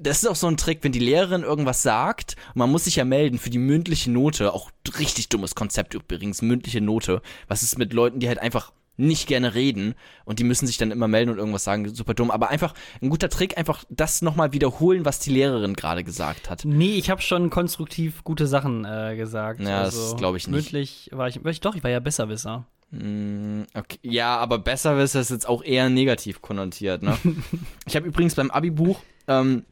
Das 0.07 0.23
ist 0.23 0.29
auch 0.29 0.37
so 0.37 0.47
ein 0.47 0.57
Trick, 0.57 0.79
wenn 0.83 0.93
die 0.93 1.01
Lehrerin 1.01 1.43
irgendwas 1.43 1.83
sagt, 1.83 2.37
man 2.55 2.71
muss 2.71 2.85
sich 2.85 2.95
ja 2.95 3.05
melden 3.05 3.39
für 3.39 3.51
die 3.51 3.59
mündliche 3.59 4.09
Note, 4.09 4.53
auch 4.53 4.71
richtig 5.01 5.29
dummes 5.31 5.57
Konzept 5.57 5.95
übrigens, 5.95 6.43
mündliche 6.43 6.81
Note. 6.81 7.23
Was 7.49 7.65
ist 7.65 7.77
mit 7.77 7.93
Leuten, 7.93 8.21
die 8.21 8.29
halt 8.29 8.39
einfach 8.39 8.73
nicht 8.97 9.27
gerne 9.27 9.55
reden 9.55 9.97
und 10.25 10.39
die 10.39 10.45
müssen 10.45 10.69
sich 10.69 10.79
dann 10.79 10.93
immer 10.93 11.09
melden 11.09 11.31
und 11.31 11.39
irgendwas 11.39 11.65
sagen, 11.65 11.93
super 11.93 12.15
dumm. 12.15 12.31
Aber 12.31 12.51
einfach 12.51 12.73
ein 13.03 13.11
guter 13.11 13.29
Trick, 13.29 13.59
einfach 13.59 13.83
das 13.91 14.23
nochmal 14.23 14.53
wiederholen, 14.53 15.05
was 15.05 15.19
die 15.19 15.31
Lehrerin 15.31 15.75
gerade 15.75 16.05
gesagt 16.05 16.51
hat. 16.51 16.65
Nee, 16.65 16.95
ich 16.95 17.11
habe 17.11 17.21
schon 17.21 17.51
konstruktiv 17.51 18.23
gute 18.23 18.47
Sachen 18.47 18.85
äh, 18.85 19.17
gesagt. 19.17 19.61
Ja, 19.61 19.83
das 19.83 19.97
also, 19.97 20.15
glaub 20.15 20.37
ich 20.37 20.47
nicht. 20.47 20.55
Mündlich 20.55 21.11
war 21.13 21.27
ich, 21.27 21.45
ich 21.45 21.61
doch, 21.61 21.75
ich 21.75 21.83
war 21.83 21.91
ja 21.91 21.99
Besserwisser. 21.99 22.65
Mm, 22.93 23.63
Okay. 23.75 23.99
Ja, 24.03 24.37
aber 24.37 24.61
besser 24.61 24.97
ist 25.01 25.17
das 25.17 25.31
jetzt 25.31 25.49
auch 25.49 25.65
eher 25.65 25.91
negativ 25.91 26.41
konnotiert, 26.43 27.03
ne? 27.03 27.19
ich 27.87 27.97
habe 27.97 28.07
übrigens 28.07 28.37
beim 28.37 28.53
Abi-Buch 28.53 29.01
ähm, 29.27 29.65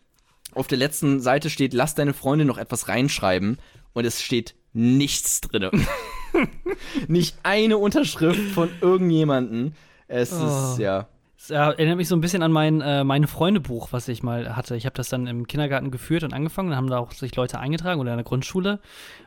auf 0.54 0.66
der 0.66 0.78
letzten 0.78 1.20
Seite 1.20 1.50
steht, 1.50 1.74
lass 1.74 1.94
deine 1.94 2.14
Freunde 2.14 2.44
noch 2.44 2.58
etwas 2.58 2.88
reinschreiben 2.88 3.58
und 3.92 4.04
es 4.04 4.22
steht 4.22 4.54
nichts 4.72 5.40
drinne. 5.40 5.70
Nicht 7.08 7.36
eine 7.42 7.78
Unterschrift 7.78 8.52
von 8.52 8.68
irgendjemanden. 8.80 9.74
Es 10.08 10.32
Oh. 10.32 10.46
ist, 10.72 10.78
ja. 10.78 11.06
Äh, 11.50 11.54
erinnert 11.54 11.98
mich 11.98 12.08
so 12.08 12.16
ein 12.16 12.20
bisschen 12.20 12.42
an 12.42 12.52
mein 12.52 12.80
äh, 12.80 13.04
meine 13.04 13.26
Freundebuch, 13.26 13.88
was 13.92 14.08
ich 14.08 14.22
mal 14.22 14.56
hatte. 14.56 14.76
Ich 14.76 14.86
habe 14.86 14.96
das 14.96 15.10
dann 15.10 15.26
im 15.26 15.46
Kindergarten 15.46 15.90
geführt 15.90 16.24
und 16.24 16.32
angefangen. 16.32 16.70
Dann 16.70 16.78
haben 16.78 16.88
da 16.90 16.98
auch 16.98 17.12
sich 17.12 17.36
Leute 17.36 17.58
eingetragen 17.58 18.00
oder 18.00 18.12
in 18.12 18.16
der 18.16 18.24
Grundschule. 18.24 18.80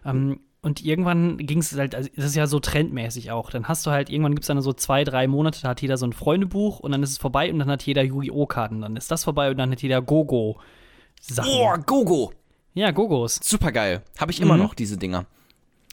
Ähm, 0.04 0.40
und 0.62 0.84
irgendwann 0.84 1.38
ging 1.38 1.60
es 1.60 1.78
halt, 1.78 1.94
also 1.94 2.10
das 2.16 2.26
ist 2.26 2.36
ja 2.36 2.48
so 2.48 2.60
trendmäßig 2.60 3.32
auch. 3.32 3.52
Dann 3.52 3.68
hast 3.68 3.86
du 3.86 3.92
halt, 3.92 4.10
irgendwann 4.10 4.34
gibt 4.34 4.44
es 4.44 4.48
dann 4.48 4.60
so 4.62 4.74
zwei, 4.74 5.04
drei 5.04 5.28
Monate, 5.28 5.62
da 5.62 5.70
hat 5.70 5.82
jeder 5.82 5.98
so 5.98 6.06
ein 6.08 6.14
Freundebuch 6.14 6.80
und 6.80 6.92
dann 6.92 7.04
ist 7.04 7.12
es 7.12 7.18
vorbei 7.20 7.52
und 7.54 7.60
dann 7.60 7.70
hat 7.70 7.84
jeder 7.84 8.02
Yu-Gi-Oh!-Karten. 8.04 8.82
Dann 8.82 8.96
ist 8.98 9.12
das 9.12 9.24
vorbei 9.24 9.52
und 9.52 9.58
dann 9.58 9.72
hat 9.72 9.82
jeder 9.84 10.02
Gogo-Sachen. 11.26 11.52
Oh, 11.52 11.76
Gogo! 11.86 12.32
Ja, 12.74 12.92
Gogos. 12.92 13.40
Super 13.44 13.72
geil. 13.72 14.04
Habe 14.20 14.32
ich 14.32 14.40
immer 14.42 14.56
Mhm. 14.56 14.64
noch 14.64 14.74
diese 14.76 14.98
Dinger. 14.98 15.26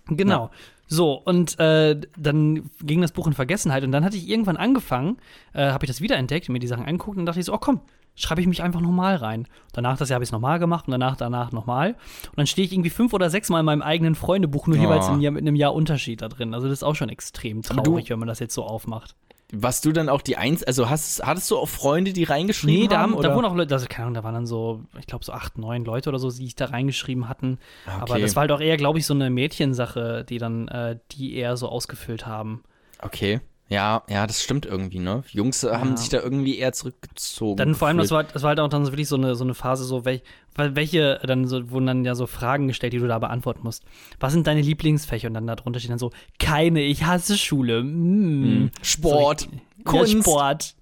Genau. 0.07 0.51
So, 0.87 1.15
und 1.15 1.59
äh, 1.59 1.99
dann 2.19 2.69
ging 2.83 3.01
das 3.01 3.13
Buch 3.13 3.27
in 3.27 3.33
Vergessenheit 3.33 3.85
und 3.85 3.93
dann 3.93 4.05
hatte 4.05 4.19
ich 4.19 4.29
irgendwann 4.29 4.59
angefangen, 4.59 5.17
äh, 5.55 5.71
habe 5.71 5.87
ich 5.87 5.91
das 5.91 6.03
wiederentdeckt 6.03 6.49
und 6.49 6.53
mir 6.53 6.59
die 6.59 6.67
Sachen 6.67 6.85
angeguckt 6.85 7.17
und 7.17 7.25
dachte 7.25 7.41
ich 7.41 7.47
so, 7.47 7.55
oh 7.55 7.59
komm, 7.59 7.81
schreibe 8.15 8.43
ich 8.43 8.47
mich 8.47 8.63
einfach 8.63 8.83
nochmal 8.83 9.17
rein. 9.17 9.49
Danach 9.73 9.97
das 9.97 10.11
Jahr 10.11 10.17
habe 10.17 10.25
ich 10.25 10.29
es 10.29 10.33
nochmal 10.33 10.59
gemacht 10.59 10.87
und 10.87 10.93
danach, 10.93 11.17
danach 11.17 11.53
nochmal. 11.53 11.93
Und 12.27 12.37
dann 12.37 12.47
stehe 12.47 12.67
ich 12.67 12.73
irgendwie 12.75 12.91
fünf 12.91 13.15
oder 13.15 13.31
sechs 13.31 13.49
Mal 13.49 13.61
in 13.61 13.67
meinem 13.67 13.81
eigenen 13.81 14.15
Freundebuch, 14.15 14.67
nur 14.67 14.77
Oh. 14.77 14.81
jeweils 14.83 15.07
Jahr, 15.21 15.33
mit 15.33 15.41
einem 15.43 15.57
Jahr 15.57 15.73
Unterschied 15.75 16.21
da 16.21 16.29
drin. 16.29 16.53
Also 16.53 16.69
das 16.69 16.75
ist 16.81 16.83
auch 16.85 16.95
schon 16.97 17.09
extrem 17.09 17.63
traurig, 17.63 18.05
du- 18.05 18.11
wenn 18.11 18.19
man 18.19 18.29
das 18.29 18.41
jetzt 18.41 18.55
so 18.55 18.63
aufmacht. 18.65 19.17
Warst 19.53 19.85
du 19.85 19.93
dann 19.93 20.09
auch 20.09 20.23
die 20.23 20.37
Eins, 20.37 20.65
also 20.65 20.89
hast, 20.91 21.25
hattest 21.25 21.51
du 21.51 21.59
auch 21.59 21.69
Freunde, 21.69 22.13
die 22.13 22.25
reingeschrieben 22.25 22.83
Nee, 22.83 22.89
da, 22.89 23.01
haben? 23.01 23.21
da 23.21 23.35
wurden 23.35 23.45
auch 23.45 23.55
Leute, 23.55 23.75
also, 23.75 23.87
keine 23.89 24.07
Ahnung, 24.07 24.15
da 24.15 24.25
waren 24.25 24.35
dann 24.35 24.47
so, 24.47 24.83
ich 24.99 25.07
glaube, 25.07 25.25
so 25.25 25.33
acht, 25.33 25.59
neun 25.59 25.85
Leute 25.85 26.09
oder 26.09 26.19
so, 26.19 26.29
die 26.31 26.37
sich 26.37 26.57
da 26.57 26.67
reingeschrieben 26.67 27.29
hatten. 27.29 27.59
Aber 27.85 28.15
Okay. 28.15 28.21
das 28.23 28.35
war 28.37 28.43
halt 28.43 28.53
auch 28.53 28.61
eher, 28.61 28.77
glaube 28.77 28.99
ich, 28.99 29.07
so 29.07 29.15
eine 29.15 29.31
Mädchensache, 29.31 30.25
die 30.29 30.39
dann, 30.39 30.69
äh, 30.69 30.99
die 31.13 31.35
eher 31.37 31.57
so 31.57 31.69
ausgefüllt 31.69 32.27
haben. 32.27 32.65
Okay. 33.01 33.41
Ja, 33.69 34.03
ja, 34.11 34.27
das 34.27 34.43
stimmt 34.43 34.67
irgendwie, 34.67 34.99
ne? 34.99 35.25
Jungs 35.31 35.65
äh, 35.65 35.73
haben 35.73 35.91
Ja. 35.91 35.97
sich 35.97 36.11
da 36.11 36.21
irgendwie 36.21 36.59
eher 36.59 36.73
zurückgezogen. 36.73 37.57
Dann 37.57 37.75
vor 37.75 37.89
allem, 37.89 37.97
das 37.97 38.11
war, 38.11 38.25
das 38.25 38.43
war 38.43 38.51
halt 38.51 38.61
auch 38.61 38.69
dann 38.69 38.85
so 38.85 38.93
wirklich 38.93 39.09
so 39.09 39.17
eine, 39.17 39.35
so 39.35 39.45
eine 39.45 39.55
Phase, 39.55 39.85
so 39.85 40.05
wel, 40.05 40.21
weil 40.55 40.77
welche, 40.77 41.19
dann 41.27 41.47
so, 41.47 41.71
wurden 41.71 41.87
dann 41.87 42.05
ja 42.05 42.15
so 42.15 42.27
Fragen 42.27 42.69
gestellt, 42.69 42.93
die 42.93 42.99
du 42.99 43.09
da 43.09 43.19
beantworten 43.19 43.61
musst. 43.65 43.83
Was 44.21 44.33
sind 44.35 44.47
deine 44.47 44.61
Lieblingsfächer? 44.61 45.29
Und 45.29 45.35
dann 45.35 45.47
darunter 45.47 45.81
steht 45.81 45.91
dann 45.91 45.99
so, 45.99 46.11
keine, 46.39 46.83
ich 46.83 47.05
hasse 47.05 47.39
Schule. 47.39 47.83
Mm. 47.83 48.71
Sport, 48.83 49.41
So, 49.41 49.49
Kunst. 49.85 50.13
Ja, 50.13 50.21
Sport. 50.21 50.75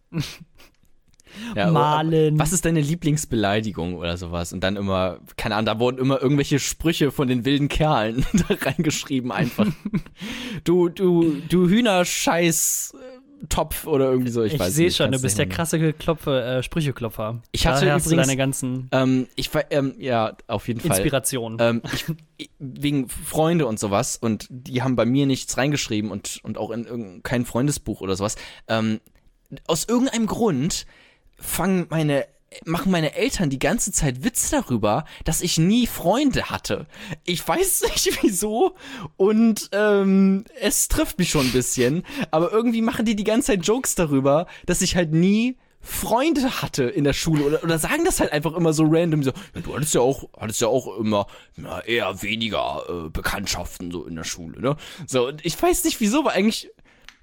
Ja, 1.56 1.70
Malen. 1.70 2.38
Was 2.38 2.52
ist 2.52 2.64
deine 2.64 2.80
Lieblingsbeleidigung 2.80 3.94
oder 3.94 4.16
sowas? 4.16 4.52
Und 4.52 4.60
dann 4.62 4.76
immer, 4.76 5.18
keine 5.36 5.54
Ahnung, 5.56 5.66
da 5.66 5.78
wurden 5.78 5.98
immer 5.98 6.20
irgendwelche 6.20 6.58
Sprüche 6.58 7.10
von 7.10 7.28
den 7.28 7.44
wilden 7.44 7.68
Kerlen 7.68 8.24
da 8.48 8.54
reingeschrieben 8.60 9.32
einfach. 9.32 9.66
du, 10.64 10.88
du, 10.88 11.36
du 11.48 11.68
Hühnerscheiß 11.68 12.94
äh, 12.94 13.46
Topf 13.48 13.86
oder 13.86 14.10
irgendwie 14.10 14.30
so, 14.30 14.42
ich, 14.44 14.54
Ich, 14.54 14.60
weiß 14.60 14.74
sehe 14.74 14.90
schon, 14.90 15.10
du 15.10 15.20
bist 15.20 15.38
der 15.38 15.48
krasse 15.48 15.92
Klopfe, 15.92 16.42
äh, 16.42 16.62
Sprücheklopfer. 16.62 17.42
Ich 17.50 17.66
hatte 17.66 17.86
Daher 17.86 17.96
übrigens- 17.96 18.16
deine 18.26 18.36
ganzen 18.36 18.88
Ähm, 18.92 19.26
ich 19.34 19.50
ähm, 19.70 19.94
ja, 19.98 20.36
auf 20.46 20.68
jeden 20.68 20.80
Fall. 20.80 20.90
Inspirationen. 20.92 21.58
Ähm, 21.60 21.82
ich, 21.92 22.04
wegen 22.58 23.08
Freunde 23.08 23.66
und 23.66 23.78
sowas 23.80 24.16
und 24.16 24.46
die 24.50 24.82
haben 24.82 24.94
bei 24.96 25.04
mir 25.04 25.26
nichts 25.26 25.56
reingeschrieben 25.56 26.10
und, 26.10 26.40
und 26.44 26.56
auch 26.58 26.70
in 26.70 27.22
kein 27.22 27.44
Freundesbuch 27.44 28.00
oder 28.00 28.14
sowas. 28.16 28.36
Ähm, 28.68 29.00
aus 29.66 29.86
irgendeinem 29.88 30.26
Grund 30.26 30.86
fangen 31.42 31.86
meine 31.90 32.26
machen 32.64 32.92
meine 32.92 33.14
Eltern 33.14 33.50
die 33.50 33.58
ganze 33.58 33.92
Zeit 33.92 34.24
Witz 34.24 34.50
darüber, 34.50 35.04
dass 35.24 35.40
ich 35.40 35.58
nie 35.58 35.86
Freunde 35.86 36.50
hatte. 36.50 36.86
Ich 37.24 37.46
weiß 37.46 37.82
nicht 37.94 38.18
wieso 38.22 38.74
und 39.16 39.70
ähm, 39.72 40.44
es 40.60 40.88
trifft 40.88 41.18
mich 41.18 41.30
schon 41.30 41.46
ein 41.46 41.52
bisschen, 41.52 42.04
aber 42.30 42.52
irgendwie 42.52 42.82
machen 42.82 43.04
die 43.04 43.16
die 43.16 43.24
ganze 43.24 43.52
Zeit 43.52 43.66
Jokes 43.66 43.94
darüber, 43.94 44.46
dass 44.66 44.82
ich 44.82 44.96
halt 44.96 45.12
nie 45.12 45.56
Freunde 45.84 46.62
hatte 46.62 46.84
in 46.84 47.02
der 47.02 47.12
Schule 47.12 47.44
oder, 47.44 47.64
oder 47.64 47.78
sagen 47.78 48.04
das 48.04 48.20
halt 48.20 48.32
einfach 48.32 48.54
immer 48.54 48.72
so 48.72 48.84
random 48.86 49.24
so, 49.24 49.32
ja, 49.54 49.60
du 49.60 49.74
hattest 49.74 49.94
ja 49.94 50.00
auch, 50.00 50.28
hattest 50.38 50.60
ja 50.60 50.68
auch 50.68 50.96
immer 50.96 51.26
na, 51.56 51.80
eher 51.80 52.22
weniger 52.22 52.84
äh, 52.88 53.10
Bekanntschaften 53.10 53.90
so 53.90 54.06
in 54.06 54.14
der 54.14 54.24
Schule, 54.24 54.60
ne? 54.60 54.76
So, 55.08 55.26
und 55.28 55.44
ich 55.44 55.60
weiß 55.60 55.82
nicht 55.82 56.00
wieso, 56.00 56.20
aber 56.20 56.32
eigentlich, 56.32 56.70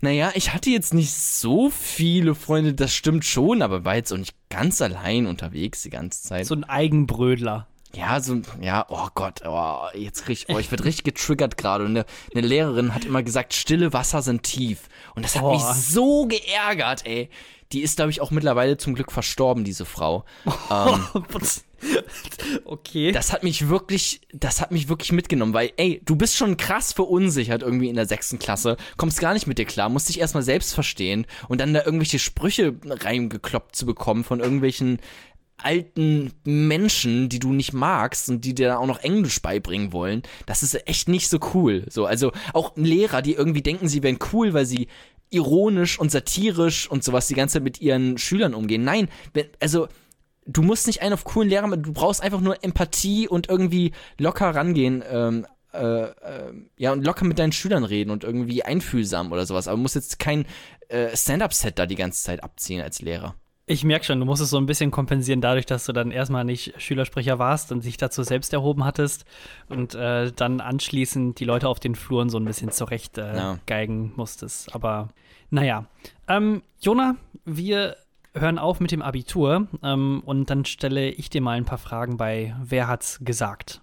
naja, 0.01 0.31
ich 0.35 0.53
hatte 0.53 0.69
jetzt 0.69 0.93
nicht 0.93 1.13
so 1.13 1.69
viele 1.69 2.35
Freunde, 2.35 2.73
das 2.73 2.93
stimmt 2.93 3.25
schon, 3.25 3.61
aber 3.61 3.83
war 3.85 3.95
jetzt 3.95 4.13
auch 4.13 4.17
nicht 4.17 4.35
ganz 4.49 4.81
allein 4.81 5.25
unterwegs 5.25 5.81
die 5.83 5.89
ganze 5.89 6.23
Zeit. 6.23 6.45
so 6.45 6.55
ein 6.55 6.63
Eigenbrödler. 6.63 7.67
Ja, 7.95 8.19
so, 8.21 8.41
ja, 8.61 8.85
oh 8.89 9.07
Gott, 9.15 9.41
oh, 9.45 9.77
jetzt 9.95 10.27
richtig, 10.27 10.53
oh, 10.55 10.59
ich 10.59 10.69
werde 10.69 10.83
richtig 10.85 11.05
getriggert 11.05 11.57
gerade. 11.57 11.85
Und 11.85 11.91
eine, 11.91 12.05
eine 12.35 12.45
Lehrerin 12.45 12.93
hat 12.93 13.05
immer 13.05 13.23
gesagt, 13.23 13.53
stille 13.53 13.93
Wasser 13.93 14.21
sind 14.21 14.43
tief. 14.43 14.89
Und 15.15 15.23
das 15.25 15.35
hat 15.35 15.43
Oh. 15.43 15.53
mich 15.53 15.63
so 15.63 16.27
geärgert, 16.27 17.05
ey. 17.05 17.29
Die 17.71 17.81
ist, 17.81 17.97
glaube 17.97 18.09
ich, 18.09 18.19
auch 18.21 18.31
mittlerweile 18.31 18.77
zum 18.77 18.95
Glück 18.95 19.11
verstorben, 19.11 19.63
diese 19.63 19.85
Frau. 19.85 20.25
ähm, 20.71 21.05
okay. 22.65 23.11
das 23.11 23.31
hat 23.31 23.43
mich 23.43 23.69
wirklich, 23.69 24.21
das 24.33 24.61
hat 24.61 24.71
mich 24.71 24.89
wirklich 24.89 25.11
mitgenommen, 25.11 25.53
weil, 25.53 25.71
ey, 25.77 26.01
du 26.03 26.15
bist 26.15 26.35
schon 26.35 26.57
krass 26.57 26.93
verunsichert 26.93 27.61
irgendwie 27.61 27.89
in 27.89 27.95
der 27.95 28.07
sechsten 28.07 28.39
Klasse, 28.39 28.77
kommst 28.97 29.19
gar 29.19 29.33
nicht 29.33 29.47
mit 29.47 29.57
dir 29.57 29.65
klar, 29.65 29.89
musst 29.89 30.09
dich 30.09 30.19
erstmal 30.19 30.43
selbst 30.43 30.73
verstehen 30.73 31.25
und 31.47 31.61
dann 31.61 31.73
da 31.73 31.83
irgendwelche 31.85 32.19
Sprüche 32.19 32.75
reingekloppt 32.85 33.75
zu 33.75 33.85
bekommen 33.85 34.23
von 34.23 34.39
irgendwelchen 34.39 34.99
alten 35.63 36.31
Menschen, 36.43 37.29
die 37.29 37.39
du 37.39 37.53
nicht 37.53 37.73
magst 37.73 38.29
und 38.29 38.45
die 38.45 38.55
dir 38.55 38.69
dann 38.69 38.77
auch 38.77 38.87
noch 38.87 38.99
Englisch 38.99 39.41
beibringen 39.41 39.93
wollen, 39.93 40.23
das 40.45 40.63
ist 40.63 40.87
echt 40.87 41.07
nicht 41.07 41.29
so 41.29 41.39
cool. 41.53 41.85
So, 41.89 42.05
also 42.05 42.31
auch 42.53 42.75
Lehrer, 42.75 43.21
die 43.21 43.33
irgendwie 43.33 43.61
denken, 43.61 43.87
sie 43.87 44.03
wären 44.03 44.19
cool, 44.33 44.53
weil 44.53 44.65
sie 44.65 44.87
ironisch 45.29 45.99
und 45.99 46.11
satirisch 46.11 46.89
und 46.89 47.03
sowas 47.03 47.27
die 47.27 47.35
ganze 47.35 47.53
Zeit 47.53 47.63
mit 47.63 47.81
ihren 47.81 48.17
Schülern 48.17 48.53
umgehen. 48.53 48.83
Nein, 48.83 49.09
wenn, 49.33 49.47
also 49.59 49.87
du 50.45 50.61
musst 50.61 50.87
nicht 50.87 51.01
einen 51.01 51.13
auf 51.13 51.23
coolen 51.23 51.49
Lehrer, 51.49 51.77
du 51.77 51.93
brauchst 51.93 52.21
einfach 52.21 52.41
nur 52.41 52.63
Empathie 52.63 53.27
und 53.27 53.49
irgendwie 53.49 53.91
locker 54.17 54.49
rangehen, 54.55 55.03
ähm, 55.09 55.45
äh, 55.73 56.03
äh, 56.03 56.53
ja, 56.77 56.91
und 56.91 57.05
locker 57.05 57.25
mit 57.25 57.37
deinen 57.37 57.51
Schülern 57.51 57.83
reden 57.83 58.09
und 58.09 58.23
irgendwie 58.23 58.63
einfühlsam 58.63 59.31
oder 59.31 59.45
sowas. 59.45 59.67
Aber 59.67 59.77
du 59.77 59.83
musst 59.83 59.95
jetzt 59.95 60.17
kein 60.17 60.45
äh, 60.87 61.15
Stand-up-Set 61.15 61.77
da 61.77 61.85
die 61.85 61.95
ganze 61.95 62.23
Zeit 62.23 62.43
abziehen 62.43 62.81
als 62.81 63.01
Lehrer. 63.01 63.35
Ich 63.71 63.83
merke 63.83 64.03
schon, 64.03 64.19
du 64.19 64.25
musst 64.25 64.41
es 64.41 64.49
so 64.49 64.57
ein 64.57 64.65
bisschen 64.65 64.89
kompensieren, 64.89 65.41
dadurch, 65.41 65.67
dass 65.67 65.85
du 65.85 65.93
dann 65.93 66.09
erstmal 66.09 66.43
nicht 66.43 66.73
Schülersprecher 66.81 67.37
warst 67.37 67.71
und 67.71 67.85
dich 67.85 67.97
dazu 67.97 68.23
selbst 68.23 68.51
erhoben 68.51 68.83
hattest 68.83 69.25
und 69.69 69.93
äh, 69.93 70.31
dann 70.31 70.59
anschließend 70.59 71.39
die 71.39 71.45
Leute 71.45 71.67
auf 71.69 71.79
den 71.79 71.93
Fluren 71.93 72.31
so 72.31 72.39
ein 72.39 72.45
bisschen 72.45 72.71
zurecht 72.71 73.19
äh, 73.19 73.35
Ja. 73.35 73.59
geigen 73.67 74.11
musstest. 74.15 74.73
Aber 74.73 75.09
naja. 75.51 75.85
Ähm, 76.27 76.63
Jona, 76.81 77.15
wir 77.45 77.95
hören 78.33 78.57
auf 78.57 78.79
mit 78.79 78.89
dem 78.89 79.03
Abitur 79.03 79.67
ähm, 79.83 80.23
und 80.25 80.49
dann 80.49 80.65
stelle 80.65 81.11
ich 81.11 81.29
dir 81.29 81.41
mal 81.41 81.55
ein 81.55 81.65
paar 81.65 81.77
Fragen 81.77 82.17
bei 82.17 82.55
Wer 82.63 82.87
hat's 82.87 83.19
gesagt? 83.23 83.81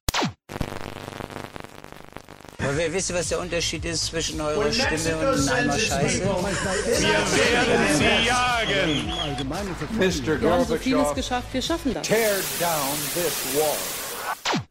Aber 2.66 2.76
wer 2.78 2.92
wisst 2.92 3.10
ihr, 3.10 3.16
was 3.16 3.28
der 3.28 3.40
Unterschied 3.40 3.84
ist 3.84 4.06
zwischen 4.06 4.40
eurer 4.40 4.72
Stimme 4.72 5.16
und 5.18 5.48
einem 5.48 5.48
Eimer 5.48 5.78
Scheiße? 5.78 6.20
werden 6.22 6.36
sie 7.94 8.26
jagen. 8.26 9.12
Mr. 9.96 10.40
Wir 10.40 10.50
haben 10.50 10.64
so 10.64 10.76
vieles 10.76 11.14
geschafft, 11.14 11.46
wir 11.52 11.62
schaffen 11.62 11.94
das. 11.94 12.06
tear 12.06 12.34
down 12.58 12.98
this 13.14 13.54
wall. 13.54 13.76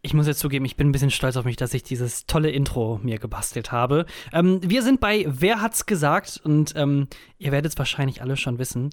Ich 0.02 0.14
muss 0.14 0.28
jetzt 0.28 0.40
zugeben, 0.40 0.66
ich 0.66 0.76
bin 0.76 0.90
ein 0.90 0.92
bisschen 0.92 1.10
stolz 1.10 1.38
auf 1.38 1.46
mich, 1.46 1.56
dass 1.56 1.74
ich 1.74 1.84
dieses 1.84 2.26
tolle 2.26 2.52
Intro 2.52 3.00
mir 3.02 3.18
gebastelt 3.18 3.72
habe. 3.72 4.06
Ähm, 4.34 4.60
wir 4.62 4.84
sind 4.84 5.00
bei 5.00 5.26
Wer 5.28 5.62
hat's 5.62 5.86
gesagt? 5.86 6.42
Und 6.44 6.74
ähm, 6.76 7.08
ihr 7.38 7.54
werdet 7.54 7.72
es 7.72 7.78
wahrscheinlich 7.78 8.22
alle 8.22 8.36
schon 8.36 8.60
wissen. 8.60 8.90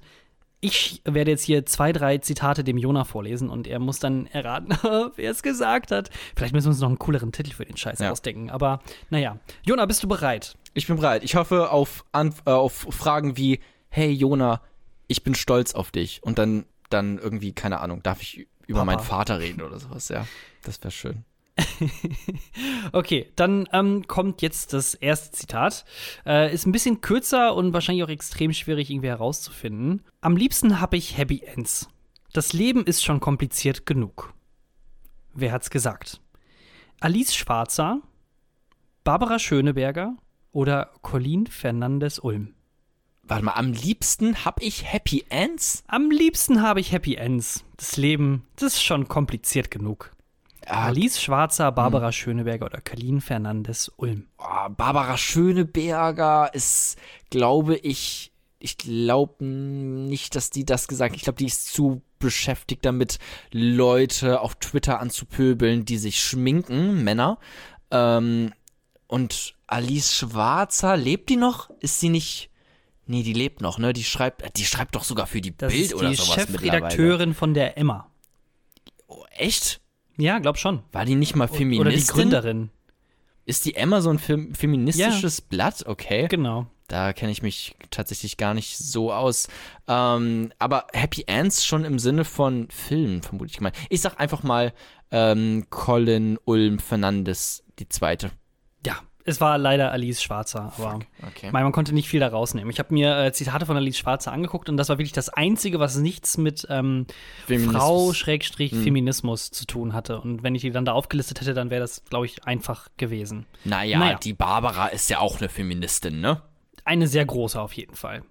Ich 0.65 1.03
werde 1.05 1.33
jetzt 1.33 1.43
hier 1.43 1.67
zwei, 1.67 1.93
drei 1.93 2.19
Zitate 2.19 2.63
dem 2.63 2.79
Jona 2.79 3.03
vorlesen 3.03 3.51
und 3.51 3.67
er 3.67 3.81
muss 3.81 3.99
dann 3.99 4.27
erraten, 4.29 4.69
wer 5.17 5.31
es 5.31 5.43
gesagt 5.43 5.91
hat. 5.91 6.09
Vielleicht 6.37 6.55
müssen 6.55 6.67
wir 6.67 6.71
uns 6.71 6.81
noch 6.81 6.89
einen 6.89 7.01
cooleren 7.01 7.33
Titel 7.33 7.51
für 7.53 7.65
den 7.65 7.77
Scheiß 7.77 7.99
Ja. 7.99 8.13
ausdenken. 8.13 8.49
Aber 8.49 8.81
naja. 9.11 9.39
Jona, 9.65 9.87
bist 9.87 10.05
du 10.05 10.09
bereit? 10.09 10.57
Ich 10.73 10.87
bin 10.87 10.95
bereit. 10.97 11.25
Ich 11.25 11.35
hoffe 11.35 11.71
auf, 11.71 12.05
Anf 12.13 12.43
äh, 12.47 12.51
auf 12.51 12.87
Fragen 12.91 13.37
wie, 13.37 13.59
hey 13.89 14.13
Jona, 14.13 14.61
ich 15.09 15.25
bin 15.25 15.35
stolz 15.35 15.75
auf 15.75 15.91
dich. 15.91 16.23
Und 16.23 16.39
dann, 16.39 16.65
dann 16.91 17.19
irgendwie, 17.19 17.53
keine 17.53 17.81
Ahnung, 17.81 18.01
darf 18.05 18.23
ich 18.23 18.47
über 18.69 18.79
Papa. 18.81 18.85
meinen 18.85 19.01
Vater 19.01 19.41
reden 19.41 19.63
oder 19.63 19.81
sowas, 19.81 20.09
ja. 20.11 20.27
Das 20.63 20.81
wäre 20.81 20.93
schön. 20.93 21.25
Okay, 22.92 23.30
dann 23.36 23.68
ähm, 23.72 24.07
kommt 24.07 24.42
jetzt 24.42 24.72
das 24.72 24.94
erste 24.94 25.32
Zitat. 25.32 25.84
Äh, 26.26 26.53
ist 26.53 26.66
ein 26.66 26.72
bisschen 26.72 27.00
kürzer 27.00 27.55
und 27.55 27.72
wahrscheinlich 27.72 28.05
auch 28.05 28.09
extrem 28.09 28.53
schwierig 28.53 28.90
irgendwie 28.90 29.09
herauszufinden. 29.09 30.03
Am 30.20 30.36
liebsten 30.36 30.80
habe 30.80 30.96
ich 30.96 31.16
Happy 31.16 31.42
Ends. 31.44 31.88
Das 32.32 32.53
Leben 32.53 32.84
ist 32.84 33.05
schon 33.05 33.20
kompliziert 33.20 33.86
genug. 33.86 34.32
Wer 35.34 35.53
hat's 35.53 35.70
gesagt? 35.70 36.20
Alice 37.00 37.34
Schwarzer, 37.34 38.00
Barbara 39.05 39.38
Schöneberger 39.38 40.16
oder 40.53 40.90
Colleen 41.03 41.46
Fernandes 41.46 42.18
Ulm? 42.18 42.55
Warte 43.24 43.44
mal, 43.44 43.53
am 43.53 43.72
liebsten 43.72 44.44
hab 44.44 44.61
ich 44.62 44.92
Happy 44.92 45.24
Ends? 45.28 45.84
Am 45.86 46.11
liebsten 46.11 46.62
habe 46.62 46.80
ich 46.80 46.92
Happy 46.92 47.14
Ends. 47.14 47.64
Das 47.76 47.96
Leben, 47.96 48.46
das 48.57 48.74
ist 48.74 48.82
schon 48.82 49.09
kompliziert 49.09 49.70
genug. 49.70 50.12
Ah, 50.67 50.87
Alice 50.87 51.21
Schwarzer, 51.21 51.73
Barbara 51.73 52.13
Schöneberger 52.13 52.67
oder 52.67 52.81
Colleen 52.81 53.21
Fernandes 53.21 53.91
Ulm? 53.97 54.27
oh, 54.39 54.69
Barbara 54.71 55.17
Schöneberger 55.17 56.51
ist, 56.55 56.97
glaube 57.31 57.77
ich, 57.77 58.33
ich 58.59 58.79
glaube 58.79 59.45
nicht, 59.45 60.37
dass 60.37 60.51
die 60.51 60.65
das 60.65 60.87
gesagt 60.89 61.13
hat. 61.13 61.17
Ich 61.17 61.25
glaube, 61.25 61.39
die 61.39 61.47
ist 61.47 61.73
zu 61.73 62.03
beschäftigt 62.21 62.85
damit, 62.85 63.19
Leute 63.51 64.41
auf 64.41 64.55
Twitter 64.55 65.01
anzupöbeln, 65.01 65.85
die 65.85 65.99
sich 65.99 66.21
schminken, 66.21 67.03
Männer. 67.03 67.39
Ähm, 67.91 68.53
und 69.09 69.55
Alice 69.67 70.15
Schwarzer, 70.15 70.97
lebt 70.97 71.29
die 71.29 71.37
noch? 71.37 71.71
Ist 71.81 72.01
sie 72.01 72.09
nicht. 72.09 72.51
Nee, 73.07 73.25
die 73.25 73.33
lebt 73.33 73.61
noch, 73.61 73.79
ne? 73.79 73.93
Die 73.93 74.05
schreibt, 74.05 74.57
die 74.57 74.65
schreibt 74.65 74.95
doch 74.95 75.05
sogar 75.05 75.27
für 75.27 75.41
die 75.41 75.55
Das 75.57 75.73
Bild 75.73 75.87
ist 75.87 75.95
oder 75.95 76.09
die 76.09 76.15
sowas 76.15 76.49
mittlerweile. 76.49 76.71
Chefredakteurin 76.71 77.35
von 77.35 77.53
der 77.53 77.77
Emma. 77.77 78.09
Oh, 79.09 79.25
echt? 79.33 79.82
Ja, 80.17 80.39
glaub 80.39 80.59
schon. 80.59 80.83
War 80.93 81.05
die 81.05 81.15
nicht 81.15 81.37
mal 81.37 81.49
Feministin? 81.49 81.81
Oder 81.81 81.91
die 81.91 82.07
Gründerin. 82.07 82.71
Ist 83.45 83.65
die 83.65 83.75
Emma 83.75 84.01
so 84.01 84.11
ein 84.11 84.19
fem 84.19 84.55
feministisches 84.55 85.41
Blatt? 85.41 85.85
Okay. 85.87 86.29
Genau. 86.29 86.67
Da 86.89 87.13
kenne 87.13 87.33
ich 87.33 87.43
mich 87.43 87.75
tatsächlich 87.91 88.37
gar 88.37 88.55
nicht 88.55 88.77
so 88.77 89.13
aus. 89.13 89.49
Ähm, 89.89 90.53
aber 90.59 90.87
Happy 90.93 91.25
Ends 91.27 91.65
schon 91.65 91.85
im 91.85 91.99
Sinne 91.99 92.25
von 92.25 92.69
Film, 92.71 93.23
vermute 93.23 93.51
ich 93.51 93.61
mal. 93.61 93.73
Ich 93.89 94.03
sag 94.03 94.21
einfach 94.21 94.43
mal 94.43 94.73
ähm, 95.11 95.67
Colin 95.71 96.39
Ulm 96.45 96.79
Fernandes, 96.79 97.65
die 97.79 97.89
zweite. 97.89 98.31
Ja, 98.87 98.99
es 99.25 99.41
war 99.41 99.57
leider 99.59 99.93
Alice 99.93 100.23
Schwarzer, 100.23 100.73
aber 100.77 101.01
Okay. 101.29 101.51
meine, 101.53 101.64
man 101.64 101.73
konnte 101.73 101.93
nicht 101.95 102.09
viel 102.09 102.20
da 102.20 102.29
rausnehmen. 102.29 102.70
Ich 102.70 102.79
habe 102.79 102.93
mir 102.93 103.16
äh, 103.18 103.33
Zitate 103.33 103.66
von 103.66 103.77
Alice 103.77 103.97
Schwarzer 103.99 104.33
angeguckt 104.33 104.68
und 104.68 104.77
das 104.77 104.89
war 104.89 104.99
wirklich 104.99 105.12
das 105.12 105.29
Einzige, 105.29 105.79
was 105.81 105.97
nichts 105.97 106.39
mit 106.39 106.66
ähm, 106.70 107.07
Feminismus. 107.47 107.77
Frau 107.83 108.12
Schrägstrich 108.12 108.73
Feminismus 108.75 109.51
zu 109.51 109.66
tun 109.66 109.93
hatte. 109.93 110.20
Und 110.20 110.43
wenn 110.43 110.55
ich 110.55 110.62
die 110.62 110.70
dann 110.70 110.85
da 110.85 110.93
aufgelistet 110.93 111.41
hätte, 111.41 111.55
dann 111.55 111.70
wäre 111.70 111.81
das, 111.81 112.03
glaube 112.11 112.27
ich, 112.27 112.45
einfach 112.45 112.89
gewesen. 112.97 113.47
Naja, 113.64 113.99
Naja. 113.99 114.18
die 114.23 114.33
Barbara 114.35 114.89
ist 114.89 115.09
ja 115.11 115.18
auch 115.20 115.39
eine 115.39 115.49
Feministin, 115.49 116.20
ne? 116.20 116.43
Eine 116.85 117.07
sehr 117.07 117.25
große 117.25 117.61
auf 117.61 117.73
jeden 117.75 117.95
Fall. 117.95 118.23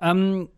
Ähm, 0.00 0.48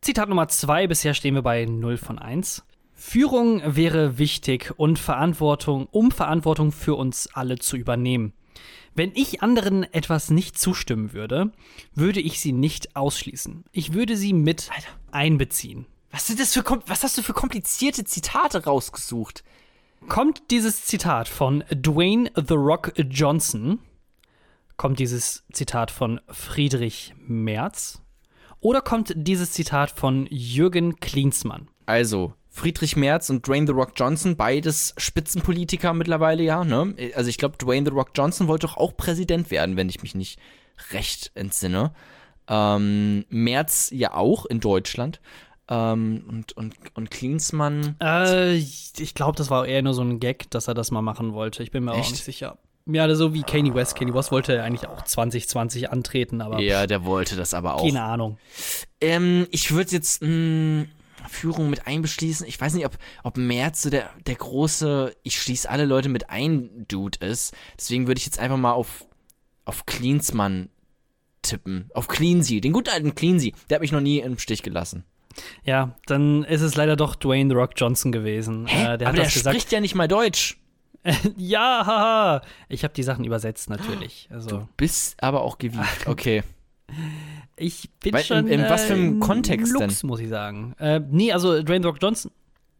Zitat 0.00 0.28
Nummer 0.28 0.48
zwei, 0.48 0.86
bisher 0.86 1.14
stehen 1.14 1.34
wir 1.34 1.42
bei 1.42 1.64
0 1.64 1.96
von 1.96 2.18
1. 2.18 2.64
Führung 2.98 3.60
wäre 3.64 4.18
wichtig 4.18 4.72
und 4.78 4.98
Verantwortung, 4.98 5.86
um 5.90 6.10
Verantwortung 6.10 6.72
für 6.72 6.94
uns 6.94 7.28
alle 7.34 7.58
zu 7.58 7.76
übernehmen. 7.76 8.32
Wenn 8.96 9.12
ich 9.14 9.42
anderen 9.42 9.82
etwas 9.92 10.30
nicht 10.30 10.58
zustimmen 10.58 11.12
würde, 11.12 11.52
würde 11.94 12.20
ich 12.20 12.40
sie 12.40 12.52
nicht 12.52 12.96
ausschließen. 12.96 13.64
Ich 13.70 13.92
würde 13.92 14.16
sie 14.16 14.32
mit 14.32 14.70
einbeziehen. 15.10 15.84
Was 16.10 16.26
sind 16.26 16.40
das 16.40 16.54
für 16.54 16.64
was 16.86 17.02
hast 17.04 17.18
du 17.18 17.22
für 17.22 17.34
komplizierte 17.34 18.04
Zitate 18.04 18.64
rausgesucht? 18.64 19.44
Kommt 20.08 20.50
dieses 20.50 20.86
Zitat 20.86 21.28
von 21.28 21.62
Dwayne 21.70 22.30
The 22.36 22.54
Rock 22.54 22.94
Johnson? 22.96 23.80
Kommt 24.78 24.98
dieses 24.98 25.44
Zitat 25.52 25.90
von 25.90 26.20
Friedrich 26.28 27.14
Merz? 27.18 28.00
Oder 28.60 28.80
kommt 28.80 29.12
dieses 29.14 29.52
Zitat 29.52 29.90
von 29.90 30.26
Jürgen 30.30 30.96
Klinsmann? 30.96 31.68
Also, 31.84 32.32
Friedrich 32.56 32.96
Merz 32.96 33.28
und 33.28 33.46
Dwayne 33.46 33.66
The 33.66 33.72
Rock 33.74 33.92
Johnson, 33.96 34.34
beides 34.36 34.94
Spitzenpolitiker 34.96 35.92
mittlerweile, 35.92 36.42
ja, 36.42 36.64
ne? 36.64 36.94
Also 37.14 37.28
ich 37.28 37.36
glaube, 37.36 37.58
Dwayne 37.58 37.86
The 37.86 37.92
Rock 37.94 38.12
Johnson 38.14 38.48
wollte 38.48 38.66
doch 38.66 38.78
auch 38.78 38.96
Präsident 38.96 39.50
werden, 39.50 39.76
wenn 39.76 39.90
ich 39.90 40.02
mich 40.02 40.14
nicht 40.14 40.38
recht 40.92 41.32
entsinne. 41.34 41.92
Ähm, 42.48 43.26
Merz 43.28 43.90
ja 43.92 44.14
auch 44.14 44.46
in 44.46 44.60
Deutschland. 44.60 45.20
Ähm, 45.68 46.24
und, 46.28 46.56
und, 46.56 46.74
und 46.94 47.10
Klinsmann. 47.10 47.96
Äh, 48.00 48.54
ich 48.54 49.14
glaube, 49.14 49.36
das 49.36 49.50
war 49.50 49.66
eher 49.66 49.82
nur 49.82 49.94
so 49.94 50.02
ein 50.02 50.18
Gag, 50.18 50.50
dass 50.50 50.68
er 50.68 50.74
das 50.74 50.90
mal 50.90 51.02
machen 51.02 51.34
wollte. 51.34 51.62
Ich 51.62 51.72
bin 51.72 51.84
mir 51.84 51.92
auch 51.92 51.98
Echt? 51.98 52.12
nicht 52.12 52.24
sicher. 52.24 52.56
Ja, 52.88 53.12
so 53.16 53.34
wie 53.34 53.42
Kanye 53.42 53.74
West. 53.74 53.96
Kanye 53.96 54.14
West 54.14 54.30
wollte 54.30 54.62
eigentlich 54.62 54.86
auch 54.88 55.02
2020 55.02 55.90
antreten, 55.90 56.40
aber 56.40 56.60
Ja, 56.60 56.86
der 56.86 57.04
wollte 57.04 57.34
das 57.34 57.52
aber 57.52 57.74
auch. 57.74 57.82
keine 57.84 58.02
Ahnung. 58.02 58.38
Ähm, 59.00 59.48
ich 59.50 59.72
würde 59.72 59.90
jetzt 59.90 60.22
mh, 60.22 60.86
Führung 61.28 61.70
mit 61.70 61.86
einbeschließen. 61.86 62.46
Ich 62.46 62.60
weiß 62.60 62.74
nicht, 62.74 62.86
ob, 62.86 62.96
ob 63.22 63.36
Merz 63.36 63.82
so 63.82 63.90
der, 63.90 64.10
der 64.26 64.34
große, 64.36 65.14
ich 65.22 65.40
schließe 65.40 65.68
alle 65.68 65.84
Leute 65.84 66.08
mit 66.08 66.30
ein 66.30 66.86
Dude 66.88 67.24
ist. 67.24 67.54
Deswegen 67.78 68.06
würde 68.06 68.18
ich 68.18 68.26
jetzt 68.26 68.38
einfach 68.38 68.56
mal 68.56 68.72
auf, 68.72 69.06
auf 69.64 69.86
Klinsmann 69.86 70.68
tippen. 71.42 71.90
Auf 71.94 72.08
Cleansy, 72.08 72.60
den 72.60 72.72
guten 72.72 72.90
alten 72.90 73.14
Cleansy. 73.14 73.54
Der 73.70 73.76
hat 73.76 73.82
mich 73.82 73.92
noch 73.92 74.00
nie 74.00 74.18
im 74.18 74.38
Stich 74.38 74.62
gelassen. 74.62 75.04
Ja, 75.64 75.94
dann 76.06 76.44
ist 76.44 76.62
es 76.62 76.76
leider 76.76 76.96
doch 76.96 77.14
Dwayne 77.14 77.50
The 77.50 77.56
Rock 77.56 77.72
Johnson 77.76 78.12
gewesen. 78.12 78.66
Äh, 78.66 78.98
der 78.98 79.08
aber 79.08 79.16
der 79.16 79.26
gesagt. 79.26 79.54
spricht 79.54 79.72
ja 79.72 79.80
nicht 79.80 79.94
mal 79.94 80.08
Deutsch. 80.08 80.58
ja, 81.36 81.84
haha. 81.86 82.42
Ich 82.68 82.84
habe 82.84 82.94
die 82.94 83.02
Sachen 83.02 83.24
übersetzt 83.24 83.70
natürlich. 83.70 84.28
Also 84.30 84.68
Bist 84.76 85.22
aber 85.22 85.42
auch 85.42 85.58
gewieft. 85.58 86.06
Okay. 86.06 86.42
Ich 87.56 87.90
bin 88.00 88.12
Weil 88.12 88.20
in- 88.20 88.26
schon 88.26 88.46
in 88.48 88.60
was 88.62 88.84
für 88.84 88.94
einem 88.94 89.16
äh, 89.16 89.20
Kontext 89.20 89.74
denn? 89.74 89.80
Lux, 89.88 90.02
muss 90.02 90.20
ich 90.20 90.28
sagen. 90.28 90.74
Äh, 90.78 91.00
nee, 91.10 91.32
also 91.32 91.62
Dwayne 91.62 91.86
Rock 91.86 91.98
Johnson. 92.00 92.30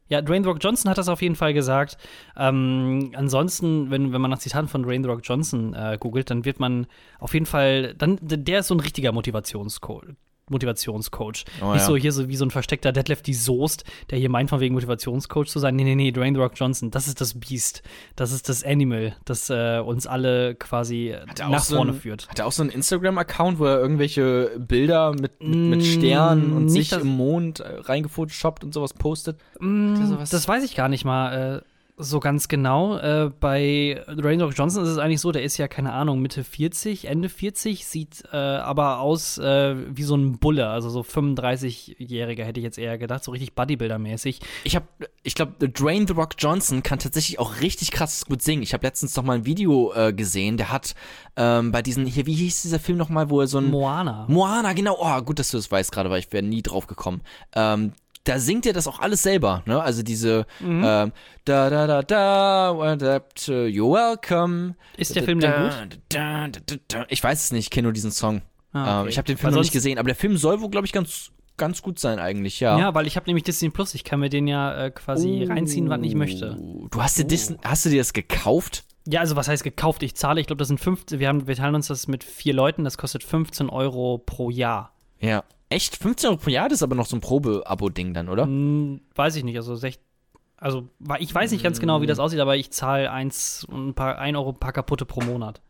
Ja, 0.09 0.23
Dwayne 0.23 0.47
Rock 0.47 0.59
Johnson 0.61 0.89
hat 0.91 0.99
das 0.99 1.09
auf 1.09 1.21
jeden 1.21 1.35
Fall 1.35 1.53
gesagt. 1.53 1.97
Ähm, 2.37 3.11
ansonsten, 3.17 3.91
wenn, 3.91 4.13
wenn 4.13 4.21
man 4.21 4.31
nach 4.31 4.39
Zitaten 4.39 4.69
von 4.69 4.85
Dwayne 4.85 5.07
Rock 5.09 5.21
Johnson 5.25 5.75
äh, 5.75 5.97
googelt, 5.99 6.31
dann 6.31 6.45
wird 6.45 6.61
man 6.61 6.87
auf 7.19 7.35
jeden 7.35 7.47
Fall, 7.47 7.95
dann, 7.95 8.19
der 8.23 8.61
ist 8.61 8.69
so 8.69 8.75
ein 8.75 8.81
richtiger 8.81 9.11
Motivationscoach. 9.13 10.05
Motivationscoach. 10.51 11.45
Oh, 11.63 11.73
Nicht 11.73 11.81
ja. 11.81 11.87
so 11.87 11.97
hier 11.97 12.13
so 12.13 12.29
wie 12.29 12.37
so 12.37 12.45
ein 12.45 12.51
versteckter 12.51 12.93
Deadlift 12.93 13.27
die 13.27 13.35
Soest, 13.35 13.85
der 14.11 14.19
hier 14.19 14.31
meint 14.31 14.51
von 14.51 14.61
wegen 14.61 14.75
Motivationscoach 14.75 15.47
zu 15.49 15.59
sein. 15.59 15.77
Nee, 15.77 15.85
nee, 15.85 15.95
nee, 15.95 16.13
Dwayne 16.13 16.37
The 16.37 16.43
Rock 16.43 16.53
Johnson, 16.57 16.91
das 16.91 17.09
ist 17.09 17.21
das 17.21 17.35
Biest. 17.39 17.83
Das 18.15 18.33
ist 18.33 18.49
das 18.49 18.65
Animal, 18.65 19.17
das 19.25 19.51
äh, 19.51 19.81
uns 19.85 20.07
alle 20.07 20.55
quasi 20.55 21.09
er 21.09 21.27
nach 21.49 21.59
auch 21.61 21.65
so 21.65 21.77
vorne 21.77 21.93
ein, 21.93 21.99
führt. 22.01 22.29
Hat 22.29 22.39
er 22.39 22.47
auch 22.47 22.53
so 22.53 22.63
einen 22.63 22.71
Instagram-Account, 22.71 23.59
wo 23.59 23.65
er 23.67 23.79
irgendwelche 23.81 24.53
Bilder 24.59 25.13
mit, 25.13 25.41
mit, 25.43 25.57
mit 25.57 25.81
Mm, 25.81 25.85
Sternen 25.85 26.53
und 26.53 26.67
nicht 26.67 26.91
sich 26.91 27.01
im 27.01 27.09
Mond 27.09 27.61
äh, 27.61 27.81
reingefotoshoppt 27.81 28.65
und 28.65 28.73
sowas 28.75 28.95
postet? 28.95 29.39
Mm, 29.61 29.97
sowas- 30.05 30.31
das 30.31 30.47
weiß 30.49 30.65
ich 30.65 30.75
gar 30.77 30.89
nicht 30.89 31.05
mal. 31.05 31.63
Äh, 31.63 31.76
so 31.99 32.21
ganz 32.21 32.49
genau. 32.49 32.99
Äh, 32.99 33.31
bei 33.41 34.03
Dwayne 34.07 34.45
Rock 34.45 34.53
Johnson 34.57 34.85
ist 34.85 34.91
es 34.91 34.99
eigentlich 34.99 35.21
so, 35.21 35.33
der 35.33 35.43
ist 35.43 35.57
ja, 35.57 35.67
keine 35.67 35.93
Ahnung, 35.93 36.21
Mitte 36.21 36.45
40, 36.45 37.07
Ende 37.07 37.29
40, 37.29 37.87
sieht 37.87 38.25
äh, 38.33 38.37
aber 38.37 39.01
aus 39.01 39.39
äh, 39.39 39.77
wie 39.89 40.03
so 40.03 40.15
ein 40.15 40.39
Bulle, 40.39 40.69
also 40.69 40.91
so 40.91 41.01
35-Jähriger 41.01 42.45
hätte 42.45 42.61
ich 42.61 42.65
jetzt 42.65 42.79
eher 42.79 42.99
gedacht, 42.99 43.25
so 43.25 43.33
richtig 43.33 43.55
Bodybuilder-mäßig. 43.55 44.41
Ich 44.65 44.77
habe, 44.77 44.87
ich 45.23 45.35
glaube, 45.35 45.69
Dwayne 45.69 46.07
The 46.07 46.13
Rock 46.13 46.35
Johnson 46.39 46.83
kann 46.83 46.99
tatsächlich 46.99 47.39
auch 47.39 47.61
richtig 47.61 47.93
krass 47.93 48.27
gut 48.27 48.43
singen. 48.43 48.63
Ich 48.63 48.75
habe 48.75 48.87
letztens 48.87 49.17
noch 49.17 49.25
mal 49.25 49.39
ein 49.39 49.47
Video 49.47 49.95
äh, 49.95 50.13
gesehen, 50.13 50.59
der 50.59 50.71
hat 50.71 50.95
ähm, 51.37 51.73
bei 51.73 51.81
diesen, 51.81 52.05
hier, 52.05 52.27
wie 52.27 52.35
hieß 52.35 52.63
dieser 52.63 52.79
Film 52.79 52.99
noch 52.99 53.09
mal, 53.09 53.31
wo 53.31 53.41
er 53.41 53.47
so 53.47 53.59
ein 53.59 53.71
Moana. 53.71 54.27
Moana, 54.29 54.75
genau. 54.75 54.99
Oh, 55.01 55.23
gut, 55.23 55.39
dass 55.39 55.51
du 55.51 55.57
das 55.57 55.71
weißt 55.71 55.93
gerade, 55.93 56.11
weil 56.11 56.19
ich 56.19 56.31
wäre 56.31 56.45
nie 56.45 56.63
drauf 56.63 56.87
gekommen. 56.87 57.23
Ähm, 57.55 57.93
da 58.27 58.39
singt 58.39 58.67
er 58.67 58.73
das 58.73 58.87
auch 58.87 59.01
alles 59.01 59.23
selber, 59.23 59.63
ne? 59.67 59.81
Also 59.81 60.03
diese 60.03 60.47
Mhm. 60.61 60.83
ähm, 60.85 61.13
da 61.45 61.71
da 61.71 61.87
da 61.87 62.03
da 62.03 62.71
you're 62.71 63.93
welcome. 63.93 64.75
Ist 64.97 65.15
der 65.15 65.23
Da, 65.23 65.27
Film 65.27 65.41
denn 65.41 65.51
da, 65.51 65.63
gut? 65.83 65.99
Da, 66.09 66.49
da, 66.49 66.61
da, 66.67 66.77
da. 66.89 67.07
Ich 67.09 67.23
weiß 67.23 67.45
es 67.45 67.53
nicht, 67.53 67.67
ich 67.67 67.71
kenne 67.71 67.85
nur 67.87 67.93
diesen 67.93 68.11
Song. 68.11 68.43
Ah, 68.73 68.97
Ähm, 68.97 69.01
okay. 69.03 69.09
ich 69.11 69.19
habe 69.19 69.27
den 69.27 69.37
Film 69.37 69.53
noch 69.55 69.61
nicht 69.61 69.73
gesehen, 69.73 69.99
aber 69.99 70.09
der 70.09 70.17
Film 70.17 70.37
soll 70.37 70.61
wohl, 70.61 70.71
glaube 70.71 70.87
ich, 70.87 70.93
ganz 70.93 71.31
ganz 71.57 71.81
gut 71.81 71.99
sein 71.99 72.19
eigentlich, 72.19 72.61
ja. 72.61 72.79
Ja, 72.79 72.95
weil 72.95 73.07
ich 73.07 73.17
habe 73.17 73.25
nämlich 73.27 73.45
Disney 73.45 73.71
Plus, 73.71 73.95
ich 73.95 74.05
kann 74.05 74.21
mir 74.21 74.29
den 74.29 74.47
ja 74.47 74.77
äh, 74.87 74.91
quasi 74.91 75.45
reinziehen, 75.45 75.89
wann 75.89 76.05
ich 76.05 76.15
möchte. 76.15 76.59
Du 76.91 77.03
hast 77.03 77.19
dir, 77.19 77.25
Disney, 77.25 77.57
hast 77.65 77.87
du 77.87 77.89
dir 77.89 77.99
das 77.99 78.13
gekauft? 78.13 78.85
Ja, 79.09 79.21
also 79.21 79.37
was 79.37 79.49
heißt 79.49 79.65
gekauft? 79.65 80.03
Ich 80.03 80.15
zahle, 80.17 80.39
ich 80.41 80.47
glaube, 80.49 80.59
das 80.59 80.69
sind 80.69 80.81
15, 80.81 81.19
wir, 81.19 81.29
haben, 81.29 81.47
wir 81.47 81.55
teilen 81.57 81.75
uns 81.75 81.87
das 81.87 82.09
mit 82.09 82.25
vier 82.25 82.53
Leuten, 82.53 82.85
das 82.85 82.99
kostet 82.99 83.23
15 83.25 83.71
Euro 83.71 84.19
pro 84.19 84.51
Jahr. 84.51 84.93
Ja. 85.19 85.45
Echt? 85.69 85.97
15 85.97 86.31
Euro 86.31 86.39
pro 86.39 86.51
Jahr? 86.51 86.69
Das 86.69 86.79
ist 86.79 86.83
aber 86.83 86.95
noch 86.95 87.07
so 87.07 87.17
ein 87.17 87.21
Probe-Abo-Ding 87.21 88.15
dann, 88.15 88.29
oder? 88.29 88.45
Hm, 88.45 89.01
weiß 89.15 89.37
ich 89.37 89.45
nicht, 89.45 89.57
also 89.57 89.75
sech, 89.75 89.99
also 90.59 90.89
ich 91.19 91.35
weiß 91.35 91.51
nicht 91.51 91.65
ganz 91.65 91.81
genau, 91.81 92.01
wie 92.03 92.07
das 92.07 92.19
aussieht, 92.19 92.41
aber 92.41 92.57
ich 92.57 92.71
zahle 92.71 93.11
eins 93.11 93.65
und 93.65 93.89
ein 93.89 93.95
paar, 93.95 94.19
ein 94.19 94.37
Euro 94.37 94.51
ein 94.51 94.59
paar 94.59 94.73
kaputte 94.73 95.05
pro 95.05 95.23
Monat. 95.23 95.61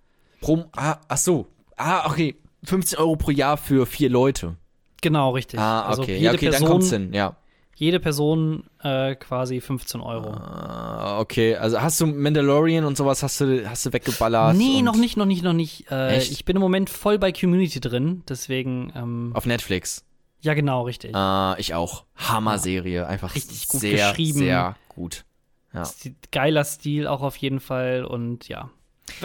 Pro, 0.40 0.66
ah, 0.76 0.98
ach 1.08 1.16
so. 1.16 1.46
Ah, 1.76 2.06
okay. 2.10 2.36
15 2.64 2.98
Euro 2.98 3.16
pro 3.16 3.30
Jahr 3.30 3.56
für 3.56 3.86
vier 3.86 4.10
Leute. 4.10 4.56
Genau, 5.00 5.30
richtig. 5.30 5.60
Ah, 5.60 5.82
also 5.82 6.02
okay. 6.02 6.14
jede 6.14 6.24
Ja, 6.24 6.32
okay, 6.32 6.46
dann 6.46 6.52
Person, 6.52 6.68
kommt's 6.68 6.90
hin, 6.90 7.12
ja. 7.12 7.36
Jede 7.78 8.00
Person 8.00 8.64
äh, 8.82 9.14
quasi 9.16 9.60
15 9.60 10.00
Euro. 10.00 10.30
Ah, 10.30 11.20
okay. 11.20 11.56
Also 11.56 11.82
hast 11.82 12.00
du 12.00 12.06
Mandalorian 12.06 12.86
und 12.86 12.96
sowas 12.96 13.22
hast 13.22 13.40
du, 13.42 13.68
hast 13.68 13.84
du 13.84 13.92
weggeballert? 13.92 14.56
nee, 14.56 14.80
noch 14.80 14.96
nicht, 14.96 15.18
noch 15.18 15.26
nicht, 15.26 15.42
noch 15.44 15.52
nicht. 15.52 15.90
Äh, 15.90 16.18
ich 16.18 16.46
bin 16.46 16.56
im 16.56 16.62
Moment 16.62 16.88
voll 16.88 17.18
bei 17.18 17.32
Community 17.32 17.78
drin, 17.80 18.22
deswegen, 18.28 18.92
ähm, 18.96 19.32
Auf 19.34 19.44
Netflix. 19.44 20.06
ja 20.40 20.54
genau, 20.54 20.82
richtig. 20.84 21.14
Ah, 21.14 21.54
ich 21.58 21.74
auch. 21.74 22.04
Hammer-Serie. 22.16 23.06
Einfach 23.06 23.34
Richtig 23.34 23.68
gut 23.68 23.82
sehr, 23.82 24.08
geschrieben. 24.08 24.38
sehr 24.38 24.76
gut. 24.88 25.26
Ja. 25.74 25.82
Geiler 26.32 26.64
Stil 26.64 27.06
auch 27.06 27.20
auf 27.20 27.36
jeden 27.36 27.60
Fall 27.60 28.04
und 28.06 28.48
ja. 28.48 28.70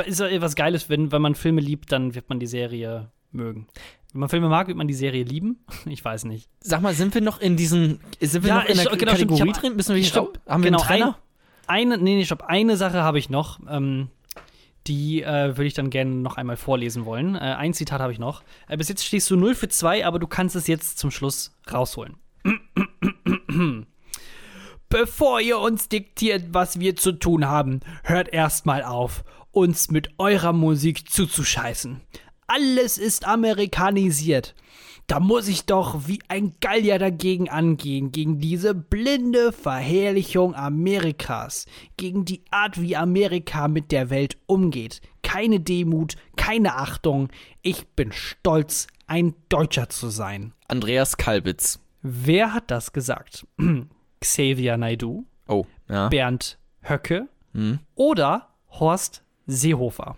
Ist 0.05 0.19
ja 0.19 0.41
was 0.41 0.55
Geiles, 0.55 0.89
wenn, 0.89 1.13
wenn 1.13 1.21
man 1.21 1.35
Filme 1.35 1.61
liebt, 1.61 1.93
dann 1.93 2.15
wird 2.15 2.27
man 2.27 2.41
die 2.41 2.47
Serie 2.47 3.11
mögen. 3.31 3.67
Wenn 4.13 4.19
man 4.19 4.29
Filme 4.29 4.49
mag, 4.49 4.67
wird 4.67 4.77
man 4.77 4.87
die 4.87 4.93
Serie 4.93 5.23
lieben? 5.23 5.63
Ich 5.85 6.03
weiß 6.03 6.25
nicht. 6.25 6.49
Sag 6.59 6.81
mal, 6.81 6.93
sind 6.93 7.13
wir 7.13 7.21
noch 7.21 7.39
in 7.39 7.55
diesen, 7.57 7.99
sind 8.19 8.43
wir 8.43 8.49
Ja, 8.49 8.55
noch 8.59 8.65
in 8.65 8.71
ich- 8.77 8.83
der 8.83 8.97
genau. 8.97 9.11
Ich 9.13 9.19
Kategorie 9.19 9.49
hab- 9.53 9.61
drin? 9.61 9.75
Müssen 9.75 9.95
wir 9.95 10.01
hier 10.01 10.09
Stopp. 10.09 10.39
Haben 10.47 10.63
wir 10.63 10.71
Genau, 10.71 10.81
einen 10.83 10.87
Trainer? 10.87 11.17
Eine, 11.67 11.97
nee, 11.97 12.15
nee, 12.15 12.25
stopp. 12.25 12.43
Eine 12.43 12.75
Sache 12.77 13.01
habe 13.03 13.17
ich 13.19 13.29
noch. 13.29 13.59
Ähm, 13.69 14.09
die 14.87 15.21
äh, 15.21 15.55
würde 15.57 15.65
ich 15.65 15.75
dann 15.75 15.89
gerne 15.91 16.11
noch 16.11 16.37
einmal 16.37 16.57
vorlesen 16.57 17.05
wollen. 17.05 17.35
Äh, 17.35 17.39
ein 17.39 17.73
Zitat 17.73 18.01
habe 18.01 18.11
ich 18.11 18.19
noch. 18.19 18.41
Äh, 18.67 18.77
bis 18.77 18.89
jetzt 18.89 19.05
stehst 19.05 19.29
du 19.29 19.35
0 19.37 19.53
für 19.55 19.69
2, 19.69 20.05
aber 20.05 20.17
du 20.19 20.25
kannst 20.27 20.55
es 20.55 20.65
jetzt 20.67 20.97
zum 20.97 21.11
Schluss 21.11 21.55
rausholen. 21.71 22.15
Bevor 24.89 25.39
ihr 25.39 25.59
uns 25.59 25.87
diktiert, 25.87 26.45
was 26.51 26.79
wir 26.79 26.95
zu 26.95 27.13
tun 27.13 27.45
haben, 27.47 27.79
hört 28.03 28.33
erstmal 28.33 28.83
auf, 28.83 29.23
uns 29.51 29.89
mit 29.89 30.09
eurer 30.17 30.51
Musik 30.51 31.09
zuzuscheißen. 31.09 32.01
Alles 32.53 32.97
ist 32.97 33.25
amerikanisiert. 33.25 34.55
Da 35.07 35.19
muss 35.19 35.47
ich 35.47 35.65
doch 35.65 36.07
wie 36.07 36.19
ein 36.27 36.53
Gallier 36.59 36.99
dagegen 36.99 37.49
angehen, 37.49 38.11
gegen 38.11 38.39
diese 38.39 38.73
blinde 38.75 39.51
Verherrlichung 39.51 40.53
Amerikas, 40.55 41.65
gegen 41.97 42.25
die 42.25 42.43
Art, 42.51 42.81
wie 42.81 42.95
Amerika 42.95 43.67
mit 43.67 43.91
der 43.91 44.09
Welt 44.09 44.37
umgeht. 44.47 45.01
Keine 45.23 45.59
Demut, 45.61 46.15
keine 46.35 46.75
Achtung. 46.75 47.29
Ich 47.61 47.87
bin 47.87 48.11
stolz, 48.11 48.87
ein 49.07 49.33
Deutscher 49.49 49.89
zu 49.89 50.09
sein. 50.09 50.53
Andreas 50.67 51.17
Kalbitz. 51.17 51.79
Wer 52.01 52.53
hat 52.53 52.69
das 52.71 52.91
gesagt? 52.91 53.45
Xavier 54.19 54.75
Naidu, 54.77 55.25
Oh, 55.47 55.65
ja. 55.89 56.09
Bernd 56.09 56.57
Höcke 56.81 57.27
oder 57.95 58.49
Horst 58.69 59.23
Seehofer? 59.47 60.15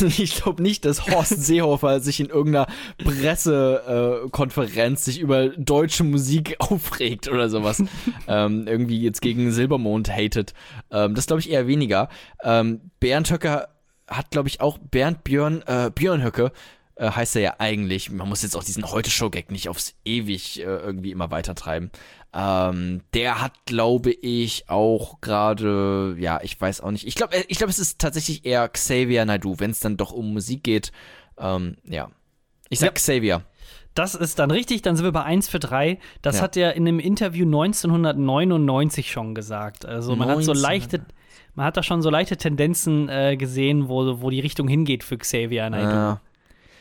Ich 0.18 0.36
glaube 0.36 0.62
nicht, 0.62 0.84
dass 0.84 1.06
Horst 1.06 1.44
Seehofer 1.44 2.00
sich 2.00 2.20
in 2.20 2.28
irgendeiner 2.28 2.66
Pressekonferenz 2.98 5.04
sich 5.04 5.20
über 5.20 5.48
deutsche 5.50 6.04
Musik 6.04 6.56
aufregt 6.58 7.28
oder 7.28 7.48
sowas. 7.48 7.82
ähm, 8.26 8.66
irgendwie 8.66 9.02
jetzt 9.02 9.22
gegen 9.22 9.52
Silbermond 9.52 10.10
hatet. 10.10 10.54
Ähm, 10.90 11.14
das 11.14 11.26
glaube 11.26 11.40
ich 11.40 11.50
eher 11.50 11.66
weniger. 11.66 12.08
Ähm, 12.42 12.80
Bernd 13.00 13.30
Höcke 13.30 13.68
hat, 14.06 14.30
glaube 14.30 14.48
ich, 14.48 14.60
auch 14.60 14.78
Bernd 14.78 15.24
Björn, 15.24 15.62
äh, 15.66 15.90
Björn 15.94 16.22
Höcke 16.22 16.52
äh, 16.98 17.10
heißt 17.10 17.36
er 17.36 17.42
ja 17.42 17.54
eigentlich. 17.58 18.10
Man 18.10 18.28
muss 18.28 18.42
jetzt 18.42 18.56
auch 18.56 18.64
diesen 18.64 18.90
Heute-Show-Gag 18.90 19.50
nicht 19.50 19.68
aufs 19.68 19.94
ewig 20.04 20.60
äh, 20.60 20.64
irgendwie 20.64 21.10
immer 21.12 21.30
weitertreiben. 21.30 21.90
Ähm, 22.34 23.00
der 23.14 23.40
hat, 23.40 23.52
glaube 23.64 24.10
ich, 24.10 24.68
auch 24.68 25.20
gerade, 25.20 26.14
ja, 26.18 26.40
ich 26.42 26.60
weiß 26.60 26.82
auch 26.82 26.90
nicht. 26.90 27.06
Ich 27.06 27.14
glaube, 27.14 27.36
ich 27.48 27.56
glaube, 27.58 27.70
es 27.70 27.78
ist 27.78 27.98
tatsächlich 27.98 28.44
eher 28.44 28.68
Xavier 28.68 29.24
Naidoo, 29.24 29.54
wenn 29.58 29.70
es 29.70 29.80
dann 29.80 29.96
doch 29.96 30.12
um 30.12 30.32
Musik 30.34 30.62
geht. 30.62 30.92
Ähm, 31.38 31.76
ja. 31.84 32.10
Ich 32.68 32.80
sag 32.80 32.88
Ja. 32.88 32.92
Xavier. 32.92 33.42
Das 33.94 34.14
ist 34.14 34.38
dann 34.38 34.50
richtig, 34.50 34.82
dann 34.82 34.94
sind 34.94 35.04
wir 35.06 35.12
bei 35.12 35.22
1 35.24 35.48
für 35.48 35.58
3. 35.58 35.98
Das 36.22 36.36
Ja. 36.36 36.42
hat 36.42 36.56
er 36.56 36.74
in 36.74 36.86
einem 36.86 37.00
Interview 37.00 37.46
1999 37.46 39.10
schon 39.10 39.34
gesagt. 39.34 39.84
Also 39.86 40.14
man 40.16 40.28
hat 40.28 40.42
so 40.42 40.52
19. 40.52 40.54
leichte, 40.62 41.06
man 41.54 41.66
hat 41.66 41.76
da 41.76 41.82
schon 41.82 42.02
so 42.02 42.10
leichte 42.10 42.36
Tendenzen 42.36 43.08
äh, 43.08 43.36
gesehen, 43.36 43.88
wo, 43.88 44.20
wo 44.20 44.30
die 44.30 44.40
Richtung 44.40 44.68
hingeht 44.68 45.02
für 45.04 45.16
Xavier 45.18 45.68
Naidoo. 45.70 45.90
Ja. 45.90 46.20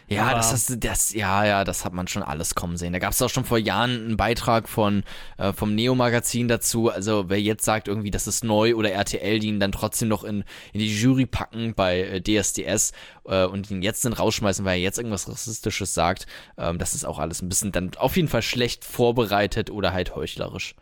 Ja, 0.09 0.33
das, 0.33 0.53
ist, 0.53 0.83
das, 0.85 1.13
ja, 1.13 1.43
ja, 1.45 1.63
das 1.65 1.83
hat 1.83 1.91
man 1.91 2.07
schon 2.07 2.23
alles 2.23 2.55
kommen 2.55 2.77
sehen. 2.77 2.93
Da 2.93 2.99
gab 2.99 3.11
es 3.11 3.21
auch 3.21 3.29
schon 3.29 3.43
vor 3.43 3.57
Jahren 3.57 3.91
einen 3.91 4.17
Beitrag 4.17 4.69
von 4.69 5.03
äh, 5.37 5.51
vom 5.51 5.75
Neo-Magazin 5.75 6.47
dazu. 6.47 6.89
Also 6.89 7.25
wer 7.27 7.41
jetzt 7.41 7.65
sagt 7.65 7.89
irgendwie, 7.89 8.09
das 8.09 8.25
ist 8.25 8.45
neu 8.45 8.75
oder 8.75 8.91
RTL, 8.91 9.39
die 9.39 9.47
ihn 9.47 9.59
dann 9.59 9.73
trotzdem 9.73 10.07
noch 10.07 10.23
in, 10.23 10.45
in 10.71 10.79
die 10.79 10.87
Jury 10.87 11.25
packen 11.25 11.73
bei 11.75 11.99
äh, 11.99 12.21
DSDS 12.21 12.93
äh, 13.25 13.45
und 13.45 13.69
ihn 13.69 13.81
jetzt 13.81 14.05
dann 14.05 14.13
rausschmeißen, 14.13 14.63
weil 14.63 14.77
er 14.77 14.83
jetzt 14.83 14.97
irgendwas 14.97 15.27
Rassistisches 15.27 15.93
sagt, 15.93 16.25
ähm, 16.57 16.77
das 16.77 16.95
ist 16.95 17.05
auch 17.05 17.19
alles 17.19 17.41
ein 17.41 17.49
bisschen 17.49 17.73
dann 17.73 17.91
auf 17.97 18.15
jeden 18.15 18.29
Fall 18.29 18.43
schlecht 18.43 18.85
vorbereitet 18.85 19.69
oder 19.69 19.91
halt 19.91 20.15
heuchlerisch. 20.15 20.75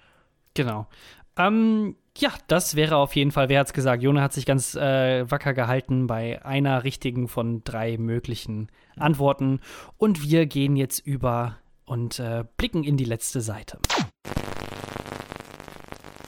Genau. 0.54 0.88
Ähm, 1.36 1.96
ja, 2.18 2.30
das 2.48 2.76
wäre 2.76 2.96
auf 2.98 3.16
jeden 3.16 3.32
Fall, 3.32 3.50
wer 3.50 3.60
hat's 3.60 3.74
gesagt? 3.74 4.02
Jona 4.02 4.22
hat 4.22 4.34
sich 4.34 4.46
ganz 4.46 4.76
äh, 4.76 5.30
wacker 5.30 5.54
gehalten 5.54 6.08
bei 6.08 6.44
einer 6.46 6.84
richtigen 6.84 7.28
von 7.28 7.64
drei 7.64 7.98
möglichen 7.98 8.70
Antworten. 8.98 9.60
Und 9.98 10.24
wir 10.24 10.46
gehen 10.46 10.76
jetzt 10.76 11.00
über 11.00 11.58
und 11.86 12.20
äh, 12.20 12.44
blicken 12.58 12.84
in 12.84 12.98
die 12.98 13.04
letzte 13.06 13.42
Seite. 13.42 13.80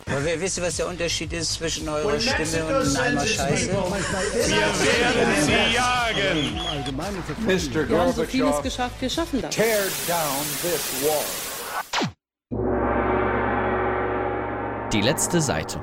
Aber 0.09 0.23
wer- 0.23 0.39
wisst 0.41 0.57
ihr, 0.57 0.63
was 0.63 0.77
der 0.77 0.88
Unterschied 0.88 1.31
ist 1.33 1.53
zwischen 1.55 1.88
eurer 1.89 2.19
Stimme 2.19 2.79
und 2.79 2.97
einem 2.97 3.19
Scheiße? 3.19 3.71
Wir 3.71 3.77
werden 3.77 5.43
sie 5.43 5.75
jagen. 5.75 6.59
Mr. 7.45 7.89
Wir 7.89 7.99
haben 7.99 8.13
so 8.13 8.23
vieles 8.23 8.61
geschafft, 8.61 8.95
wir 9.01 9.09
schaffen 9.09 9.41
das. 9.41 9.53
tear 9.55 9.79
down 10.07 10.45
this 10.61 11.03
wall. 11.03 11.56
Die 14.93 15.01
letzte 15.01 15.41
Seite. 15.41 15.81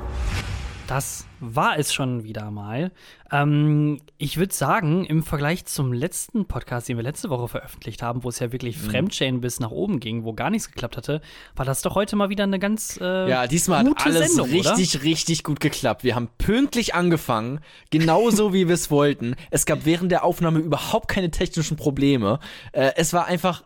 Das 0.87 1.27
war 1.41 1.79
es 1.79 1.93
schon 1.95 2.25
wieder 2.25 2.51
mal. 2.51 2.91
Ähm, 3.33 4.01
ich 4.19 4.37
würde 4.37 4.53
sagen, 4.55 5.05
im 5.07 5.23
Vergleich 5.23 5.65
zum 5.65 5.93
letzten 5.93 6.47
Podcast, 6.47 6.89
den 6.89 6.97
wir 6.99 7.03
letzte 7.03 7.31
Woche 7.31 7.49
veröffentlicht 7.49 8.03
haben, 8.03 8.23
wo 8.23 8.29
es 8.29 8.39
ja 8.39 8.53
wirklich 8.53 8.77
Mhm. 8.79 8.91
Fremdchain 8.91 9.41
bis 9.41 9.61
nach 9.61 9.71
oben 9.71 9.99
ging, 10.01 10.25
wo 10.25 10.35
gar 10.35 10.51
nichts 10.51 10.71
geklappt 10.71 10.97
hatte, 10.99 11.21
war 11.57 11.65
das 11.65 11.81
doch 11.83 11.95
heute 11.95 12.17
mal 12.17 12.29
wieder 12.29 12.45
eine 12.45 12.59
ganz 12.59 12.99
äh, 13.01 13.29
Ja, 13.31 13.47
diesmal 13.47 13.85
hat 13.87 14.05
alles 14.07 14.35
Sendung, 14.35 14.59
oder? 14.59 14.77
richtig, 14.77 15.03
richtig 15.03 15.43
gut 15.45 15.61
geklappt. 15.61 16.05
Wir 16.05 16.15
haben 16.15 16.29
pünktlich 16.39 16.95
angefangen, 16.95 17.61
genauso 17.91 18.53
wie 18.53 18.69
wir 18.69 18.75
es 18.75 18.91
wollten. 18.91 19.37
Es 19.51 19.65
gab 19.67 19.85
während 19.87 20.13
der 20.13 20.25
Aufnahme 20.25 20.59
überhaupt 20.61 21.09
keine 21.09 21.31
technischen 21.31 21.77
Probleme. 21.77 22.41
Äh, 22.73 22.93
es 22.97 23.13
war 23.15 23.27
einfach 23.27 23.65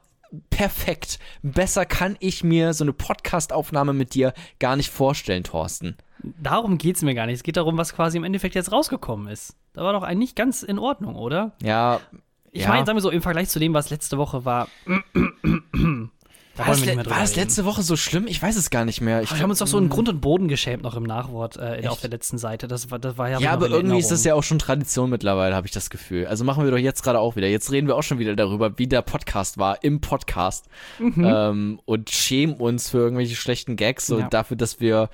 perfekt. 0.50 1.18
Besser 1.42 1.86
kann 1.86 2.16
ich 2.20 2.44
mir 2.44 2.72
so 2.74 2.84
eine 2.84 2.92
Podcast-Aufnahme 2.92 3.92
mit 3.92 4.14
dir 4.14 4.32
gar 4.58 4.76
nicht 4.76 4.90
vorstellen, 4.90 5.44
Thorsten. 5.44 5.96
Darum 6.22 6.78
geht 6.78 6.96
es 6.96 7.02
mir 7.02 7.14
gar 7.14 7.26
nicht. 7.26 7.36
Es 7.36 7.42
geht 7.42 7.56
darum, 7.56 7.76
was 7.78 7.94
quasi 7.94 8.16
im 8.16 8.24
Endeffekt 8.24 8.54
jetzt 8.54 8.72
rausgekommen 8.72 9.28
ist. 9.28 9.56
Da 9.72 9.82
war 9.82 9.92
doch 9.92 10.02
eigentlich 10.02 10.34
ganz 10.34 10.62
in 10.62 10.78
Ordnung, 10.78 11.14
oder? 11.14 11.52
Ja. 11.62 12.00
Ich 12.50 12.62
ja. 12.62 12.68
meine, 12.68 12.86
sagen 12.86 12.96
wir 12.96 13.02
so, 13.02 13.10
im 13.10 13.22
Vergleich 13.22 13.48
zu 13.48 13.58
dem, 13.58 13.74
was 13.74 13.90
letzte 13.90 14.18
Woche 14.18 14.44
war, 14.44 14.68
War 16.58 16.66
das, 16.66 16.80
wir 16.80 16.86
nicht 16.86 16.86
mehr 16.86 16.96
le- 16.96 17.02
drüber 17.04 17.16
war 17.16 17.22
das 17.22 17.36
letzte 17.36 17.64
Woche 17.64 17.82
so 17.82 17.96
schlimm? 17.96 18.26
Ich 18.26 18.42
weiß 18.42 18.56
es 18.56 18.70
gar 18.70 18.84
nicht 18.84 19.00
mehr. 19.00 19.22
Ich 19.22 19.32
Wir 19.32 19.40
haben 19.40 19.50
uns 19.50 19.60
doch 19.60 19.66
so 19.66 19.78
in 19.78 19.88
Grund 19.88 20.08
und 20.08 20.20
Boden 20.20 20.48
geschämt 20.48 20.82
noch 20.82 20.94
im 20.96 21.04
Nachwort 21.04 21.56
äh, 21.56 21.86
auf 21.88 22.00
der 22.00 22.10
letzten 22.10 22.38
Seite. 22.38 22.68
Das 22.68 22.90
war, 22.90 22.98
das 22.98 23.16
war 23.16 23.30
ja 23.30 23.38
Ja, 23.38 23.52
aber 23.52 23.68
irgendwie 23.70 23.98
ist 23.98 24.10
das 24.10 24.24
ja 24.24 24.34
auch 24.34 24.42
schon 24.42 24.58
Tradition 24.58 25.10
mittlerweile, 25.10 25.54
habe 25.54 25.66
ich 25.66 25.72
das 25.72 25.90
Gefühl. 25.90 26.26
Also 26.26 26.44
machen 26.44 26.64
wir 26.64 26.70
doch 26.70 26.78
jetzt 26.78 27.02
gerade 27.02 27.20
auch 27.20 27.36
wieder. 27.36 27.48
Jetzt 27.48 27.70
reden 27.72 27.86
wir 27.86 27.96
auch 27.96 28.02
schon 28.02 28.18
wieder 28.18 28.34
darüber, 28.36 28.78
wie 28.78 28.86
der 28.86 29.02
Podcast 29.02 29.58
war 29.58 29.82
im 29.84 30.00
Podcast 30.00 30.66
ähm, 31.00 31.80
und 31.84 32.10
schämen 32.10 32.56
uns 32.56 32.90
für 32.90 32.98
irgendwelche 32.98 33.36
schlechten 33.36 33.76
Gags 33.76 34.10
und 34.10 34.20
Ja. 34.20 34.28
dafür, 34.28 34.56
dass 34.56 34.80
wir 34.80 35.08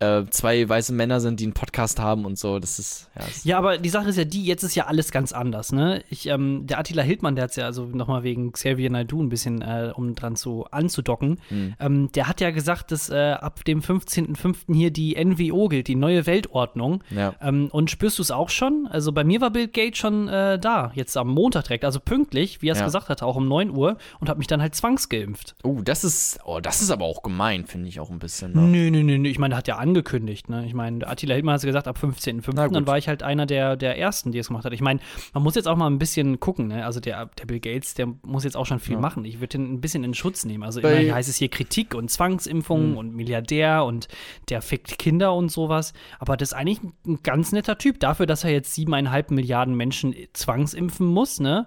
äh, 0.00 0.24
zwei 0.30 0.68
weiße 0.68 0.92
Männer 0.92 1.20
sind, 1.20 1.40
die 1.40 1.44
einen 1.44 1.54
Podcast 1.54 1.98
haben 2.00 2.24
und 2.24 2.38
so. 2.38 2.58
Das 2.58 2.78
ist 2.78 3.08
ja. 3.16 3.22
Das 3.24 3.44
Ja, 3.44 3.58
aber 3.58 3.78
die 3.78 3.88
Sache 3.88 4.08
ist 4.10 4.16
ja 4.16 4.24
die, 4.24 4.44
jetzt 4.44 4.62
ist 4.62 4.74
ja 4.74 4.86
alles 4.86 5.10
ganz 5.10 5.32
anders, 5.32 5.72
ne? 5.72 6.02
Ich, 6.10 6.26
ähm, 6.26 6.66
der 6.66 6.78
Attila 6.78 7.02
Hildmann, 7.02 7.34
der 7.36 7.44
hat 7.44 7.56
ja 7.56 7.64
also 7.66 7.84
nochmal 7.84 8.22
wegen 8.22 8.52
Xavier 8.52 8.90
Naidoo 8.90 9.22
ein 9.22 9.28
bisschen, 9.28 9.62
äh, 9.62 9.92
um 9.94 10.14
dran 10.14 10.36
zu 10.36 10.66
anzudocken, 10.70 11.38
Hm. 11.48 11.74
ähm, 11.80 12.12
der 12.12 12.28
hat 12.28 12.40
ja 12.40 12.50
gesagt, 12.50 12.92
dass 12.92 13.08
äh, 13.10 13.32
ab 13.32 13.64
dem 13.64 13.80
15.05. 13.80 14.74
hier 14.74 14.90
die 14.90 15.16
NWO 15.22 15.68
gilt, 15.68 15.88
die 15.88 15.94
neue 15.94 16.26
Weltordnung. 16.26 17.02
Ja. 17.10 17.34
Ähm, 17.40 17.68
und 17.72 17.90
spürst 17.90 18.18
du 18.18 18.22
es 18.22 18.30
auch 18.30 18.48
schon? 18.50 18.86
Also 18.90 19.12
bei 19.12 19.24
mir 19.24 19.40
war 19.40 19.50
Bill 19.50 19.68
Gates 19.68 19.98
schon 19.98 20.28
äh, 20.28 20.58
da, 20.58 20.92
jetzt 20.94 21.16
am 21.16 21.28
Montag 21.28 21.64
direkt, 21.64 21.84
also 21.84 22.00
pünktlich, 22.00 22.62
wie 22.62 22.68
er 22.68 22.72
es 22.72 22.78
Ja. 22.78 22.84
gesagt 22.84 23.08
hatte, 23.08 23.24
auch 23.26 23.36
um 23.36 23.48
9 23.48 23.70
Uhr 23.70 23.96
und 24.20 24.28
hat 24.28 24.38
mich 24.38 24.46
dann 24.46 24.60
halt 24.62 24.74
zwangsgeimpft. 24.74 25.56
Oh, 25.62 25.80
das 25.82 26.04
ist, 26.04 26.38
oh, 26.44 26.60
das 26.60 26.82
ist 26.82 26.90
aber 26.90 27.04
auch 27.04 27.22
gemein, 27.22 27.66
finde 27.66 27.88
ich 27.88 28.00
auch 28.00 28.10
ein 28.10 28.18
bisschen. 28.18 28.52
Ne? 28.52 28.60
Nö, 28.62 28.90
nö, 28.90 29.02
nö, 29.02 29.18
nö. 29.18 29.28
Ich 29.28 29.38
meine, 29.38 29.54
er 29.54 29.58
hat 29.58 29.68
ja 29.68 29.78
angekündigt, 29.88 30.48
ne? 30.48 30.64
Ich 30.66 30.74
meine, 30.74 31.06
Attila 31.06 31.34
Hildmann 31.34 31.54
hat 31.54 31.62
gesagt, 31.62 31.88
ab 31.88 31.98
15.05. 32.02 32.50
Na 32.54 32.66
gut. 32.66 32.76
Dann 32.76 32.86
war 32.86 32.98
ich 32.98 33.08
halt 33.08 33.22
einer 33.22 33.46
der, 33.46 33.76
der 33.76 33.98
Ersten, 33.98 34.32
die 34.32 34.38
es 34.38 34.48
gemacht 34.48 34.64
hat. 34.64 34.72
Ich 34.72 34.80
meine, 34.80 35.00
man 35.32 35.42
muss 35.42 35.54
jetzt 35.54 35.66
auch 35.66 35.76
mal 35.76 35.86
ein 35.88 35.98
bisschen 35.98 36.40
gucken, 36.40 36.68
ne? 36.68 36.84
Also 36.84 37.00
der, 37.00 37.26
der 37.38 37.46
Bill 37.46 37.60
Gates, 37.60 37.94
der 37.94 38.06
muss 38.22 38.44
jetzt 38.44 38.56
auch 38.56 38.66
schon 38.66 38.78
viel 38.80 38.96
machen. 38.98 39.24
Ich 39.24 39.40
würde 39.40 39.58
ihn 39.58 39.72
ein 39.74 39.80
bisschen 39.80 40.04
in 40.04 40.14
Schutz 40.14 40.44
nehmen. 40.44 40.62
Also 40.62 40.80
Bei- 40.82 40.92
immerhin 40.92 41.14
heißt 41.14 41.28
es 41.28 41.36
hier 41.36 41.48
Kritik 41.48 41.94
und 41.94 42.10
Zwangsimpfungen 42.10 42.96
und 42.96 43.14
Milliardär 43.14 43.84
und 43.84 44.08
der 44.50 44.62
fickt 44.62 44.98
Kinder 44.98 45.34
und 45.34 45.50
sowas. 45.50 45.92
Aber 46.18 46.36
das 46.36 46.50
ist 46.50 46.54
eigentlich 46.54 46.80
ein 47.06 47.20
ganz 47.22 47.52
netter 47.52 47.78
Typ. 47.78 47.98
Dafür, 48.00 48.26
dass 48.26 48.44
er 48.44 48.50
jetzt 48.50 48.74
siebeneinhalb 48.74 49.30
Milliarden 49.30 49.74
Menschen 49.74 50.14
zwangsimpfen 50.32 51.06
muss, 51.06 51.40
ne? 51.40 51.66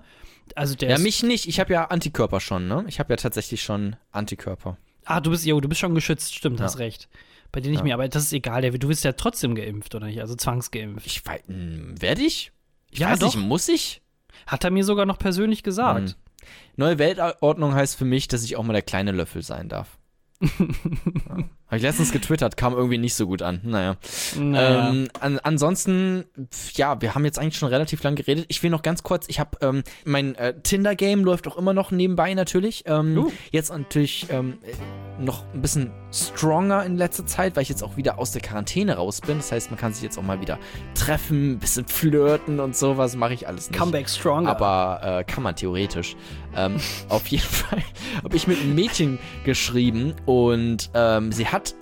Also 0.56 0.76
der 0.76 0.90
Ja, 0.90 0.98
mich 0.98 1.24
nicht. 1.24 1.48
Ich 1.48 1.60
habe 1.60 1.72
ja 1.74 1.86
Antikörper 1.86 2.40
schon, 2.40 2.68
ne? 2.68 2.84
Ich 2.88 3.00
habe 3.00 3.14
ja 3.14 3.18
tatsächlich 3.18 3.62
schon 3.64 3.96
Antikörper. 4.12 4.78
Ah, 5.06 5.20
du 5.22 5.32
bist, 5.32 5.46
jo, 5.46 5.60
du 5.62 5.68
bist 5.70 5.80
schon 5.82 5.96
geschützt, 5.96 6.36
stimmt, 6.36 6.60
Ja. 6.60 6.66
hast 6.66 6.78
recht. 6.80 7.08
Bei 7.52 7.60
nicht 7.60 7.78
Ja. 7.78 7.84
mehr, 7.84 7.93
aber 7.95 8.08
das 8.08 8.24
ist 8.24 8.34
egal, 8.34 8.62
du 8.70 8.88
bist 8.88 9.04
ja 9.04 9.12
trotzdem 9.14 9.56
geimpft, 9.56 9.93
oder 9.95 10.06
nicht? 10.08 10.22
Also 10.22 10.36
zwangsgeimpft. 10.36 11.06
Ich 11.06 11.26
weiß, 11.26 11.41
werde 11.47 12.22
ich? 12.22 12.52
Ich 12.91 12.99
Ja, 12.99 13.10
weiß 13.12 13.20
doch. 13.20 13.36
nicht, 13.36 13.45
muss 13.45 13.68
ich? 13.68 14.02
Hat 14.47 14.64
er 14.64 14.72
mir 14.72 14.84
sogar 14.84 15.06
noch 15.06 15.18
persönlich 15.20 15.62
gesagt. 15.64 16.10
Hm. 16.12 16.16
Neue 16.76 16.97
Weltordnung 16.97 17.74
heißt 17.76 17.95
für 17.97 18.06
mich, 18.06 18.28
dass 18.28 18.43
ich 18.43 18.56
auch 18.56 18.64
mal 18.64 18.74
der 18.74 18.82
kleine 18.82 19.12
Löffel 19.12 19.41
sein 19.43 19.70
darf. 19.70 19.97
ja. 20.41 20.47
Habe 21.68 21.78
ich 21.78 21.84
letztens 21.84 22.12
getwittert, 22.12 22.58
kam 22.58 22.74
irgendwie 22.74 22.97
nicht 22.97 23.14
so 23.14 23.28
gut 23.28 23.41
an. 23.43 23.62
Naja. 23.64 23.95
Naja. 24.38 24.89
Ähm, 24.89 25.08
an, 25.20 25.39
ansonsten, 25.39 26.26
ja, 26.74 26.99
wir 26.99 27.14
haben 27.14 27.24
jetzt 27.26 27.38
eigentlich 27.38 27.58
schon 27.58 27.70
relativ 27.70 28.02
lang 28.04 28.16
geredet. 28.16 28.45
Ich 28.47 28.64
will 28.64 28.72
noch 28.72 28.82
ganz 28.82 29.04
kurz, 29.04 29.26
ich 29.30 29.39
habe 29.39 29.58
ähm, 29.62 29.84
mein 30.04 30.34
äh, 30.36 30.60
Tinder-Game 30.62 31.24
läuft 31.24 31.47
auch 31.47 31.58
immer 31.58 31.74
noch 31.74 31.91
nebenbei 31.91 32.34
natürlich. 32.34 32.84
Ähm, 32.88 33.18
Uh. 33.18 33.32
Jetzt 33.52 33.70
natürlich 33.72 34.26
ähm, 34.32 34.58
äh, 34.64 34.74
noch 35.24 35.44
ein 35.54 35.62
bisschen 35.62 35.92
stronger 36.12 36.86
in 36.86 36.98
letzter 36.98 37.26
Zeit, 37.26 37.56
weil 37.56 37.64
ich 37.64 37.70
jetzt 37.70 37.84
auch 37.84 37.98
wieder 37.98 38.18
aus 38.20 38.32
der 38.32 38.42
Quarantäne 38.42 38.96
raus 38.96 39.22
bin. 39.22 39.38
Das 39.38 39.52
heißt, 39.52 39.72
man 39.72 39.80
kann 39.80 39.94
sich 39.94 40.04
jetzt 40.04 40.18
auch 40.18 40.24
mal 40.24 40.42
wieder 40.42 40.60
treffen, 40.94 41.54
ein 41.54 41.60
bisschen 41.60 41.86
flirten 41.86 42.60
und 42.60 42.76
sowas 42.76 43.16
mache 43.16 43.34
ich 43.34 43.48
alles 43.48 43.70
nicht. 43.70 43.80
Comeback 43.80 44.10
stronger. 44.10 44.50
Aber 44.50 45.20
äh, 45.20 45.24
kann 45.24 45.44
man 45.44 45.56
theoretisch. 45.56 46.16
Ähm, 46.56 46.78
auf 47.10 47.28
jeden 47.28 47.44
Fall 47.44 47.82
habe 48.24 48.36
ich 48.36 48.48
mit 48.48 48.60
einem 48.60 48.76
Mädchen 48.76 49.20
geschrieben 49.44 50.16
und 50.26 50.90
ähm, 50.94 51.32
sie 51.32 51.48
hat, 51.48 51.76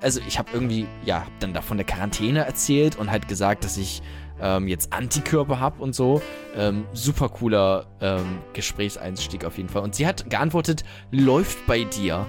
also 0.00 0.20
ich 0.26 0.38
habe 0.38 0.50
irgendwie, 0.52 0.86
ja, 1.04 1.20
hab 1.20 1.40
dann 1.40 1.54
da 1.54 1.62
von 1.62 1.76
der 1.76 1.86
Quarantäne 1.86 2.44
erzählt 2.44 2.96
und 2.96 3.10
halt 3.10 3.28
gesagt, 3.28 3.64
dass 3.64 3.76
ich 3.76 4.02
ähm, 4.40 4.68
jetzt 4.68 4.92
Antikörper 4.92 5.60
habe 5.60 5.82
und 5.82 5.94
so. 5.94 6.22
Ähm, 6.54 6.86
super 6.92 7.28
cooler 7.28 7.86
ähm, 8.00 8.38
Gesprächseinstieg 8.52 9.44
auf 9.44 9.56
jeden 9.56 9.68
Fall. 9.68 9.82
Und 9.82 9.94
sie 9.94 10.06
hat 10.06 10.28
geantwortet, 10.28 10.84
läuft 11.10 11.66
bei 11.66 11.84
dir. 11.84 12.26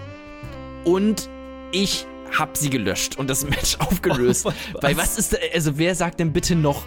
Und 0.87 1.29
ich 1.71 2.05
hab 2.37 2.57
sie 2.57 2.69
gelöscht 2.69 3.17
und 3.17 3.29
das 3.29 3.45
Match 3.47 3.75
aufgelöst. 3.79 4.45
Was? 4.45 4.53
Weil 4.81 4.97
was 4.97 5.17
ist, 5.17 5.33
da- 5.33 5.37
also 5.53 5.77
wer 5.77 5.95
sagt 5.95 6.19
denn 6.19 6.33
bitte 6.33 6.55
noch 6.55 6.83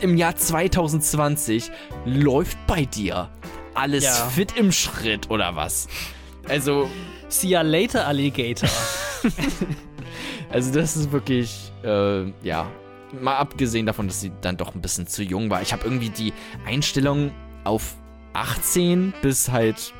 im 0.00 0.16
Jahr 0.16 0.36
2020 0.36 1.70
läuft 2.04 2.58
bei 2.66 2.84
dir 2.84 3.30
alles 3.74 4.04
Ja. 4.04 4.12
fit 4.28 4.56
im 4.56 4.72
Schritt 4.72 5.30
oder 5.30 5.56
was? 5.56 5.88
Also, 6.48 6.88
See 7.28 7.48
ya 7.48 7.62
later, 7.62 8.06
Alligator. 8.06 8.68
also 10.50 10.72
das 10.72 10.96
ist 10.96 11.12
wirklich, 11.12 11.72
äh, 11.84 12.24
ja, 12.42 12.66
mal 13.20 13.36
abgesehen 13.36 13.86
davon, 13.86 14.08
dass 14.08 14.20
sie 14.20 14.32
dann 14.40 14.56
doch 14.56 14.74
ein 14.74 14.80
bisschen 14.80 15.06
zu 15.06 15.22
jung 15.22 15.50
war. 15.50 15.62
Ich 15.62 15.72
habe 15.72 15.84
irgendwie 15.84 16.10
die 16.10 16.32
Einstellung 16.66 17.30
auf 17.64 17.94
18 18.32 19.12
bis 19.22 19.50
halt, 19.50 19.92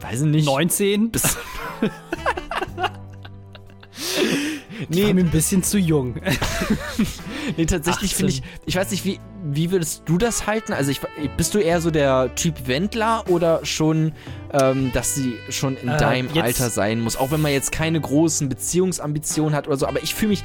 weiß 0.00 0.22
ich 0.22 0.26
nicht, 0.28 0.46
19? 0.46 1.10
bis 1.10 1.36
Nee, 4.88 5.06
war 5.06 5.14
mir 5.14 5.20
ein 5.24 5.30
bisschen 5.30 5.62
zu 5.62 5.78
jung. 5.78 6.16
Nee, 7.56 7.66
tatsächlich 7.66 8.10
18. 8.12 8.16
finde 8.16 8.32
ich, 8.32 8.42
ich 8.66 8.74
weiß 8.76 8.90
nicht, 8.90 9.04
wie, 9.04 9.20
wie 9.44 9.70
würdest 9.70 10.02
du 10.06 10.18
das 10.18 10.48
halten? 10.48 10.72
Also 10.72 10.90
ich, 10.90 11.00
bist 11.36 11.54
du 11.54 11.58
eher 11.58 11.80
so 11.80 11.92
der 11.92 12.34
Typ 12.34 12.66
Wendler 12.66 13.22
oder 13.28 13.64
schon, 13.64 14.12
ähm, 14.52 14.90
dass 14.92 15.14
sie 15.14 15.34
schon 15.48 15.76
in 15.76 15.88
Äh, 15.88 15.96
deinem 15.96 16.28
Alter 16.36 16.70
sein 16.70 17.00
muss? 17.00 17.16
Auch 17.16 17.30
wenn 17.30 17.40
man 17.40 17.52
jetzt 17.52 17.70
keine 17.70 18.00
großen 18.00 18.48
Beziehungsambitionen 18.48 19.54
hat 19.54 19.68
oder 19.68 19.76
so, 19.76 19.86
aber 19.86 20.02
ich 20.02 20.14
fühle 20.14 20.30
mich, 20.30 20.42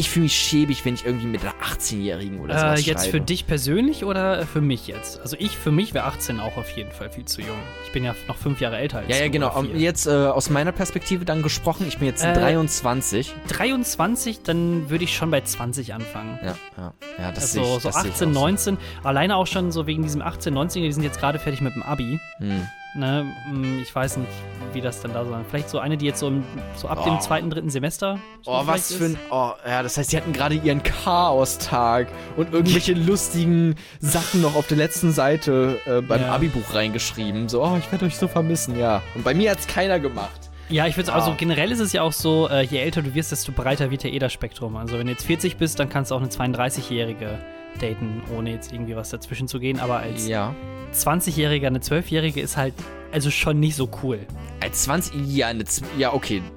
ich 0.00 0.10
fühle 0.10 0.24
mich 0.24 0.34
schäbig, 0.36 0.84
wenn 0.84 0.94
ich 0.94 1.04
irgendwie 1.04 1.26
mit 1.26 1.42
einer 1.42 1.52
18-Jährigen 1.62 2.40
oder 2.40 2.54
Äh, 2.54 2.58
sowas 2.58 2.86
jetzt 2.86 3.00
schreibe. 3.02 3.10
für 3.10 3.20
dich 3.20 3.46
persönlich 3.46 4.04
oder 4.04 4.46
für 4.46 4.60
mich 4.60 4.86
jetzt? 4.88 5.20
Also 5.20 5.36
ich, 5.38 5.56
für 5.56 5.70
mich 5.70 5.94
wäre 5.94 6.06
18 6.06 6.40
auch 6.40 6.56
auf 6.56 6.70
jeden 6.76 6.90
Fall 6.90 7.10
viel 7.10 7.24
zu 7.26 7.40
jung. 7.40 7.56
Ich 7.86 7.92
bin 7.92 8.02
ja 8.04 8.14
noch 8.26 8.36
fünf 8.36 8.60
Jahre 8.60 8.78
älter 8.78 8.98
als 8.98 9.08
Ja, 9.08 9.16
ja, 9.16 9.28
genau. 9.28 9.62
vier. 9.62 9.76
jetzt 9.76 10.06
äh, 10.06 10.10
aus 10.10 10.50
meiner 10.50 10.72
Perspektive 10.72 11.24
dann 11.24 11.42
gesprochen, 11.42 11.86
ich 11.86 11.98
bin 11.98 12.08
jetzt 12.08 12.24
Äh, 12.24 12.32
23. 12.34 13.32
23, 13.48 14.42
dann 14.42 14.90
würde 14.90 15.04
ich 15.04 15.14
schon 15.14 15.30
bei 15.30 15.40
20 15.42 15.94
anfangen. 15.94 16.38
Ja, 16.42 16.56
ja, 16.76 16.92
ja, 17.18 17.32
das 17.32 17.44
Also 17.56 17.60
ich, 17.60 17.66
so 17.66 17.88
das 17.88 17.94
sehe 18.02 18.04
ich 18.06 18.12
18, 18.14 18.28
auch 18.30 18.34
so. 18.34 18.40
19, 18.40 18.78
alleine 19.04 19.36
auch 19.36 19.46
schon 19.46 19.70
so 19.72 19.86
wegen 19.86 20.02
diesem 20.02 20.22
18, 20.22 20.52
19, 20.54 20.82
die 20.82 20.92
sind 20.92 21.02
jetzt 21.02 21.20
gerade 21.20 21.38
fertig 21.38 21.60
mit 21.60 21.74
dem 21.74 21.82
Abi. 21.82 22.18
Hm. 22.38 22.66
Ne, 22.94 23.24
mm, 23.48 23.78
ich 23.82 23.94
weiß 23.94 24.16
nicht, 24.16 24.28
wie 24.72 24.80
das 24.80 25.00
dann 25.00 25.12
da 25.12 25.24
so 25.24 25.30
Vielleicht 25.48 25.70
so 25.70 25.78
eine, 25.78 25.96
die 25.96 26.06
jetzt 26.06 26.18
so, 26.18 26.26
im, 26.28 26.42
so 26.74 26.88
ab 26.88 27.04
dem 27.04 27.14
Oh. 27.14 27.18
zweiten, 27.20 27.48
dritten 27.48 27.70
Semester. 27.70 28.18
so 28.42 28.50
Oh, 28.50 28.62
was 28.66 28.92
für 28.92 29.04
ein. 29.04 29.16
Oh, 29.30 29.52
ja, 29.64 29.82
das 29.84 29.96
heißt, 29.96 30.10
sie 30.10 30.16
hatten 30.16 30.32
gerade 30.32 30.56
ihren 30.56 30.82
Chaostag 30.82 32.08
und 32.36 32.52
irgendwelche 32.52 32.94
lustigen 32.94 33.76
Sachen 34.00 34.42
noch 34.42 34.56
auf 34.56 34.66
der 34.66 34.76
letzten 34.76 35.12
Seite 35.12 35.78
äh, 35.86 36.00
beim 36.00 36.20
Ja. 36.22 36.32
Abi-Buch 36.34 36.74
reingeschrieben. 36.74 37.48
So, 37.48 37.62
oh, 37.64 37.76
ich 37.78 37.90
werde 37.92 38.06
euch 38.06 38.16
so 38.16 38.26
vermissen, 38.26 38.76
ja. 38.78 39.02
Und 39.14 39.22
bei 39.22 39.34
mir 39.34 39.52
hat's 39.52 39.66
keiner 39.68 40.00
gemacht. 40.00 40.50
Ja, 40.68 40.86
ich 40.86 40.96
würde 40.96 41.12
also 41.12 41.30
Ah. 41.32 41.34
generell 41.36 41.70
ist 41.72 41.80
es 41.80 41.92
ja 41.92 42.02
auch 42.02 42.12
so, 42.12 42.48
äh, 42.48 42.62
je 42.62 42.78
älter 42.78 43.02
du 43.02 43.14
wirst, 43.14 43.30
desto 43.32 43.52
breiter 43.52 43.90
wird 43.90 44.02
ja 44.04 44.10
eh 44.10 44.18
das 44.18 44.32
Spektrum. 44.32 44.76
Also 44.76 44.98
wenn 44.98 45.06
du 45.06 45.12
jetzt 45.12 45.24
40 45.26 45.56
bist, 45.56 45.78
dann 45.78 45.88
kannst 45.88 46.10
du 46.10 46.14
auch 46.16 46.20
eine 46.20 46.28
32-Jährige 46.30 47.38
daten, 47.80 48.22
ohne 48.36 48.50
jetzt 48.52 48.72
irgendwie 48.72 48.96
was 48.96 49.10
dazwischen 49.10 49.48
zu 49.48 49.58
gehen. 49.60 49.78
Aber 49.80 49.98
als 49.98 50.26
Ja. 50.26 50.54
20-Jähriger, 50.94 51.66
eine 51.68 51.78
12-Jährige 51.78 52.40
ist 52.40 52.56
halt 52.56 52.74
also 53.12 53.30
schon 53.30 53.58
nicht 53.60 53.76
so 53.76 53.88
cool. 54.02 54.18
Als 54.60 54.82
20. 54.84 55.12
Ja, 55.26 55.48
eine, 55.48 55.64
ja, 55.98 56.12
okay. 56.12 56.42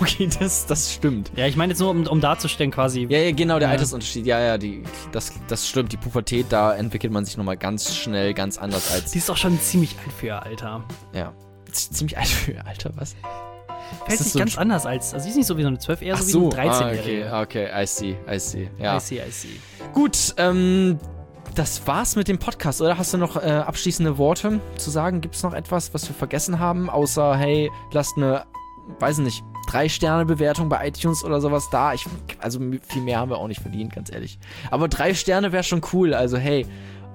Okay, 0.00 0.28
das, 0.38 0.64
das 0.66 0.92
stimmt. 0.94 1.32
Ja, 1.34 1.46
ich 1.46 1.56
meine 1.56 1.72
jetzt 1.72 1.80
nur, 1.80 1.90
um, 1.90 2.06
um 2.06 2.20
darzustellen 2.20 2.70
quasi. 2.70 3.06
Ja, 3.10 3.18
ja, 3.18 3.32
genau, 3.32 3.58
der 3.58 3.68
Ja. 3.68 3.72
Altersunterschied. 3.72 4.26
Ja, 4.26 4.38
ja, 4.40 4.56
die, 4.58 4.84
das, 5.10 5.32
das 5.48 5.68
stimmt. 5.68 5.92
Die 5.92 5.96
Pubertät, 5.96 6.46
da 6.50 6.72
entwickelt 6.74 7.12
man 7.12 7.24
sich 7.24 7.36
nochmal 7.36 7.56
ganz 7.56 7.96
schnell, 7.96 8.32
ganz 8.34 8.58
anders 8.58 8.92
als. 8.92 9.10
Die 9.12 9.18
ist 9.18 9.28
auch 9.30 9.36
schon 9.36 9.60
ziemlich 9.60 9.96
alt 10.04 10.12
für 10.12 10.26
ihr 10.26 10.42
Alter. 10.42 10.84
Ja. 11.12 11.32
Z- 11.70 11.94
Ziemlich 11.96 12.16
alt 12.16 12.28
für 12.28 12.52
ihr 12.52 12.66
Alter, 12.66 12.92
was? 12.94 13.16
Fällt 14.06 14.18
sich 14.18 14.32
so 14.32 14.38
ganz 14.38 14.56
anders 14.58 14.86
als. 14.86 15.14
Also 15.14 15.24
sie 15.24 15.30
ist 15.30 15.36
nicht 15.36 15.46
so 15.46 15.56
wie 15.56 15.62
so 15.62 15.68
eine 15.68 15.78
12, 15.78 16.02
eher 16.02 16.14
Ach 16.14 16.20
so 16.20 16.26
wie 16.26 16.30
so, 16.30 16.50
eine 16.56 16.70
ah, 16.70 16.80
13-Jährige. 16.80 17.26
okay, 17.26 17.66
okay, 17.66 17.82
I 17.82 17.86
see, 17.86 18.16
I 18.30 18.38
see. 18.38 18.70
Ja. 18.78 18.96
I 18.96 19.00
see, 19.00 19.16
I 19.16 19.30
see. 19.30 19.60
Gut, 19.92 20.34
ähm, 20.36 20.98
das 21.54 21.86
war's 21.86 22.16
mit 22.16 22.28
dem 22.28 22.38
Podcast, 22.38 22.80
oder? 22.80 22.98
Hast 22.98 23.12
du 23.14 23.18
noch 23.18 23.36
äh, 23.36 23.48
abschließende 23.48 24.18
Worte 24.18 24.60
zu 24.76 24.90
sagen? 24.90 25.20
Gibt's 25.20 25.42
noch 25.42 25.54
etwas, 25.54 25.92
was 25.94 26.08
wir 26.08 26.14
vergessen 26.14 26.58
haben? 26.58 26.88
Außer, 26.88 27.36
hey, 27.36 27.70
lasst 27.92 28.16
eine, 28.16 28.44
weiß 29.00 29.18
nicht, 29.18 29.42
Drei-Sterne-Bewertung 29.68 30.70
bei 30.70 30.88
iTunes 30.88 31.22
oder 31.24 31.42
sowas 31.42 31.68
da. 31.70 31.92
Ich, 31.92 32.06
also 32.38 32.58
viel 32.58 33.02
mehr 33.02 33.18
haben 33.18 33.30
wir 33.30 33.36
auch 33.36 33.48
nicht 33.48 33.60
verdient, 33.60 33.94
ganz 33.94 34.10
ehrlich. 34.10 34.38
Aber 34.70 34.88
drei 34.88 35.12
Sterne 35.12 35.52
wäre 35.52 35.62
schon 35.62 35.82
cool. 35.92 36.14
Also, 36.14 36.38
hey, 36.38 36.66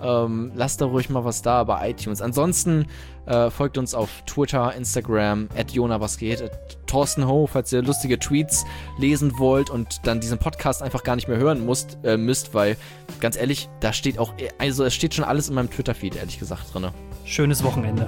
ähm, 0.02 0.52
lasst 0.56 0.82
da 0.82 0.86
ruhig 0.86 1.10
mal 1.10 1.26
was 1.26 1.42
da 1.42 1.64
bei 1.64 1.90
iTunes. 1.90 2.22
Ansonsten 2.22 2.88
äh, 3.26 3.50
folgt 3.50 3.78
uns 3.78 3.94
auf 3.94 4.10
Twitter, 4.26 4.74
Instagram, 4.76 5.50
at 5.58 5.72
Jona 5.72 6.00
was 6.02 6.18
geht, 6.18 6.50
Thorsten 6.88 7.28
Ho, 7.28 7.48
falls 7.48 7.72
ihr 7.74 7.82
lustige 7.82 8.20
Tweets 8.20 8.66
lesen 8.98 9.38
wollt 9.40 9.70
und 9.70 10.06
dann 10.06 10.20
diesen 10.20 10.38
Podcast 10.38 10.82
einfach 10.82 11.04
gar 11.04 11.16
nicht 11.16 11.28
mehr 11.28 11.38
hören 11.38 11.66
musst, 11.66 11.98
äh, 12.04 12.18
müsst, 12.18 12.54
weil 12.54 12.78
ganz 13.20 13.38
ehrlich, 13.38 13.70
da 13.80 13.94
steht 13.94 14.20
auch, 14.20 14.34
also 14.58 14.84
es 14.84 14.94
steht 14.94 15.14
schon 15.14 15.26
alles 15.26 15.50
in 15.50 15.56
meinem 15.56 15.70
Twitter-Feed, 15.70 16.16
ehrlich 16.16 16.40
gesagt, 16.40 16.74
drin. 16.74 16.90
Schönes 17.26 17.64
Wochenende. 17.64 18.08